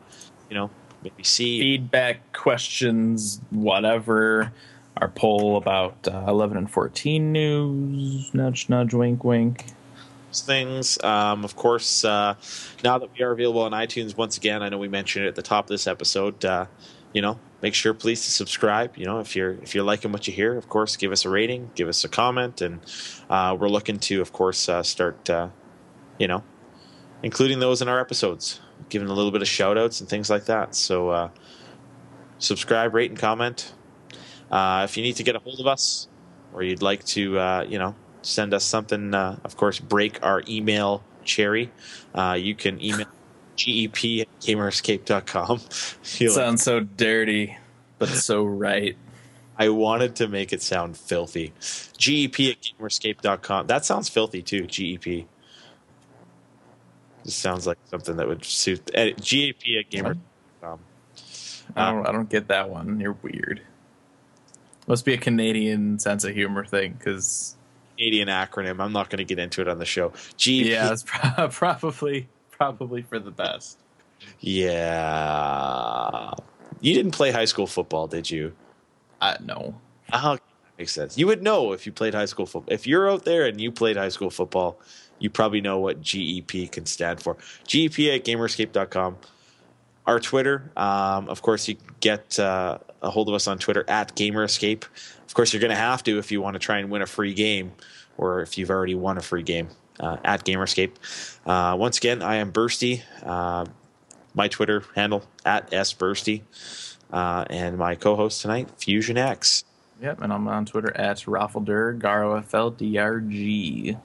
you 0.50 0.56
know, 0.56 0.70
maybe 1.02 1.22
see. 1.22 1.60
feedback, 1.60 2.32
questions, 2.32 3.40
whatever. 3.50 4.52
Our 5.00 5.08
poll 5.08 5.56
about 5.56 6.08
uh, 6.08 6.24
11 6.26 6.56
and 6.56 6.68
14 6.70 7.30
news. 7.32 8.34
Nudge, 8.34 8.68
nudge, 8.68 8.92
wink, 8.94 9.22
wink. 9.22 9.66
things. 10.34 11.00
Um, 11.04 11.44
of 11.44 11.54
course, 11.54 12.04
uh, 12.04 12.34
now 12.82 12.98
that 12.98 13.08
we 13.16 13.24
are 13.24 13.30
available 13.30 13.62
on 13.62 13.72
iTunes, 13.72 14.16
once 14.16 14.36
again, 14.36 14.62
I 14.62 14.68
know 14.68 14.78
we 14.78 14.88
mentioned 14.88 15.24
it 15.24 15.28
at 15.28 15.34
the 15.36 15.42
top 15.42 15.66
of 15.66 15.68
this 15.68 15.86
episode. 15.86 16.44
Uh, 16.44 16.66
you 17.12 17.22
know, 17.22 17.38
make 17.62 17.74
sure 17.74 17.94
please 17.94 18.24
to 18.24 18.30
subscribe. 18.30 18.96
You 18.96 19.06
know, 19.06 19.20
if 19.20 19.34
you're 19.36 19.52
if 19.62 19.74
you're 19.74 19.84
liking 19.84 20.12
what 20.12 20.26
you 20.26 20.32
hear, 20.32 20.56
of 20.56 20.68
course, 20.68 20.96
give 20.96 21.12
us 21.12 21.24
a 21.24 21.28
rating, 21.28 21.70
give 21.74 21.88
us 21.88 22.04
a 22.04 22.08
comment, 22.08 22.60
and 22.60 22.80
uh, 23.28 23.56
we're 23.58 23.68
looking 23.68 23.98
to, 24.00 24.20
of 24.20 24.32
course, 24.32 24.68
uh, 24.68 24.82
start. 24.82 25.28
Uh, 25.28 25.48
you 26.18 26.26
know, 26.26 26.42
including 27.22 27.60
those 27.60 27.80
in 27.80 27.88
our 27.88 28.00
episodes, 28.00 28.60
giving 28.88 29.08
a 29.08 29.12
little 29.12 29.30
bit 29.30 29.42
of 29.42 29.48
shout 29.48 29.78
outs 29.78 30.00
and 30.00 30.08
things 30.08 30.28
like 30.28 30.46
that. 30.46 30.74
So, 30.74 31.10
uh, 31.10 31.28
subscribe, 32.38 32.94
rate, 32.94 33.10
and 33.10 33.18
comment. 33.18 33.72
Uh, 34.50 34.82
if 34.84 34.96
you 34.96 35.02
need 35.02 35.16
to 35.16 35.22
get 35.22 35.36
a 35.36 35.38
hold 35.38 35.60
of 35.60 35.66
us, 35.66 36.08
or 36.52 36.62
you'd 36.62 36.82
like 36.82 37.04
to, 37.04 37.38
uh, 37.38 37.66
you 37.68 37.78
know, 37.78 37.94
send 38.22 38.52
us 38.54 38.64
something, 38.64 39.14
uh, 39.14 39.38
of 39.44 39.56
course, 39.56 39.78
break 39.78 40.22
our 40.24 40.42
email 40.48 41.04
cherry. 41.24 41.70
Uh, 42.14 42.36
you 42.38 42.54
can 42.54 42.82
email 42.82 43.06
gep 43.58 44.20
at 44.22 44.40
gamerescape.com. 44.40 45.58
Feel 45.58 46.30
like- 46.32 46.36
Sounds 46.36 46.62
so 46.62 46.80
dirty, 46.80 47.56
but 47.98 48.08
so 48.08 48.44
right. 48.44 48.96
I 49.60 49.70
wanted 49.70 50.14
to 50.16 50.28
make 50.28 50.52
it 50.52 50.62
sound 50.62 50.96
filthy. 50.96 51.52
GEP 51.60 52.52
at 52.52 52.60
gamerescape.com. 52.62 53.66
That 53.66 53.84
sounds 53.84 54.08
filthy 54.08 54.40
too, 54.40 54.62
GEP. 54.64 55.26
This 57.24 57.34
sounds 57.34 57.66
like 57.66 57.78
something 57.86 58.16
that 58.16 58.28
would 58.28 58.44
suit. 58.44 58.88
Uh, 58.94 59.10
GEP 59.20 59.80
at 59.80 59.90
gamerescape.com. 59.90 60.78
I 61.76 61.90
don't, 61.92 62.06
I 62.06 62.12
don't 62.12 62.30
get 62.30 62.48
that 62.48 62.70
one. 62.70 63.00
You're 63.00 63.16
weird. 63.20 63.60
Must 64.86 65.04
be 65.04 65.12
a 65.12 65.18
Canadian 65.18 65.98
sense 65.98 66.24
of 66.24 66.34
humor 66.34 66.64
thing, 66.64 66.92
because 66.96 67.56
Canadian 67.96 68.28
acronym. 68.28 68.80
I'm 68.82 68.92
not 68.92 69.10
going 69.10 69.18
to 69.18 69.24
get 69.24 69.38
into 69.38 69.60
it 69.60 69.68
on 69.68 69.78
the 69.78 69.84
show. 69.84 70.10
GEP. 70.38 70.66
yeah, 70.66 70.92
it's 70.92 71.02
pro- 71.04 71.48
probably 71.50 72.28
probably 72.58 73.02
for 73.02 73.18
the 73.18 73.30
best. 73.30 73.78
Yeah. 74.40 76.32
You 76.80 76.94
didn't 76.94 77.12
play 77.12 77.30
high 77.30 77.46
school 77.46 77.66
football, 77.66 78.06
did 78.06 78.30
you? 78.30 78.54
I 79.20 79.36
no. 79.42 79.80
Oh, 80.12 80.34
that 80.34 80.42
makes 80.78 80.92
sense. 80.92 81.16
You 81.16 81.26
would 81.28 81.42
know 81.42 81.72
if 81.72 81.86
you 81.86 81.92
played 81.92 82.14
high 82.14 82.26
school 82.26 82.46
football. 82.46 82.72
If 82.72 82.86
you're 82.86 83.10
out 83.10 83.24
there 83.24 83.46
and 83.46 83.60
you 83.60 83.72
played 83.72 83.96
high 83.96 84.08
school 84.10 84.30
football, 84.30 84.80
you 85.18 85.30
probably 85.30 85.60
know 85.60 85.78
what 85.78 86.00
GEP 86.00 86.70
can 86.70 86.86
stand 86.86 87.22
for. 87.22 87.34
GEP 87.66 88.14
at 88.14 88.24
gamerescape.com. 88.24 89.16
Our 90.06 90.20
Twitter, 90.20 90.70
um, 90.76 91.28
of 91.28 91.42
course, 91.42 91.68
you 91.68 91.76
get 92.00 92.38
uh, 92.38 92.78
a 93.02 93.10
hold 93.10 93.28
of 93.28 93.34
us 93.34 93.46
on 93.46 93.58
Twitter 93.58 93.84
at 93.88 94.16
GamerEscape. 94.16 94.84
Of 95.26 95.34
course, 95.34 95.52
you're 95.52 95.60
going 95.60 95.70
to 95.70 95.76
have 95.76 96.02
to 96.04 96.18
if 96.18 96.32
you 96.32 96.40
want 96.40 96.54
to 96.54 96.58
try 96.58 96.78
and 96.78 96.88
win 96.90 97.02
a 97.02 97.06
free 97.06 97.34
game, 97.34 97.72
or 98.16 98.40
if 98.40 98.56
you've 98.56 98.70
already 98.70 98.94
won 98.94 99.18
a 99.18 99.20
free 99.20 99.42
game 99.42 99.68
uh, 99.68 99.72
at 100.00 100.44
GamerEscape. 100.44 100.92
Uh, 101.46 101.76
once 101.76 101.98
again, 101.98 102.22
I 102.22 102.36
am 102.36 102.52
Bersty. 102.52 103.02
Uh, 103.22 103.66
my 104.34 104.48
Twitter 104.48 104.84
handle 104.94 105.24
at 105.44 105.70
sbursty, 105.70 106.42
uh, 107.12 107.44
and 107.50 107.76
my 107.76 107.94
co-host 107.94 108.40
tonight, 108.40 108.68
Fusionx. 108.78 109.64
Yep, 110.00 110.22
and 110.22 110.32
I'm 110.32 110.46
on 110.46 110.64
Twitter 110.64 110.96
at 110.96 111.18
Raffledur, 111.18 111.98
G. 113.28 113.96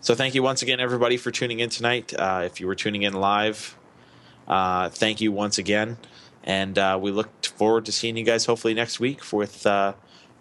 So 0.00 0.14
thank 0.14 0.34
you 0.34 0.42
once 0.42 0.62
again, 0.62 0.80
everybody, 0.80 1.16
for 1.18 1.30
tuning 1.30 1.60
in 1.60 1.68
tonight. 1.68 2.14
Uh, 2.18 2.42
if 2.44 2.60
you 2.60 2.66
were 2.66 2.74
tuning 2.74 3.02
in 3.02 3.12
live, 3.12 3.76
uh, 4.46 4.88
thank 4.88 5.20
you 5.20 5.32
once 5.32 5.58
again, 5.58 5.98
and 6.44 6.78
uh, 6.78 6.98
we 7.00 7.10
look 7.10 7.44
forward 7.44 7.84
to 7.86 7.92
seeing 7.92 8.16
you 8.16 8.24
guys 8.24 8.46
hopefully 8.46 8.72
next 8.72 9.00
week 9.00 9.32
with 9.32 9.66
uh, 9.66 9.92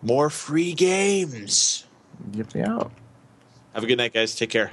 more 0.01 0.29
free 0.29 0.73
games. 0.73 1.85
Get 2.31 2.55
me 2.55 2.61
out. 2.61 2.91
Have 3.77 3.83
a 3.83 3.87
good 3.87 3.99
night, 3.99 4.11
guys. 4.11 4.33
Take 4.33 4.49
care. 4.49 4.71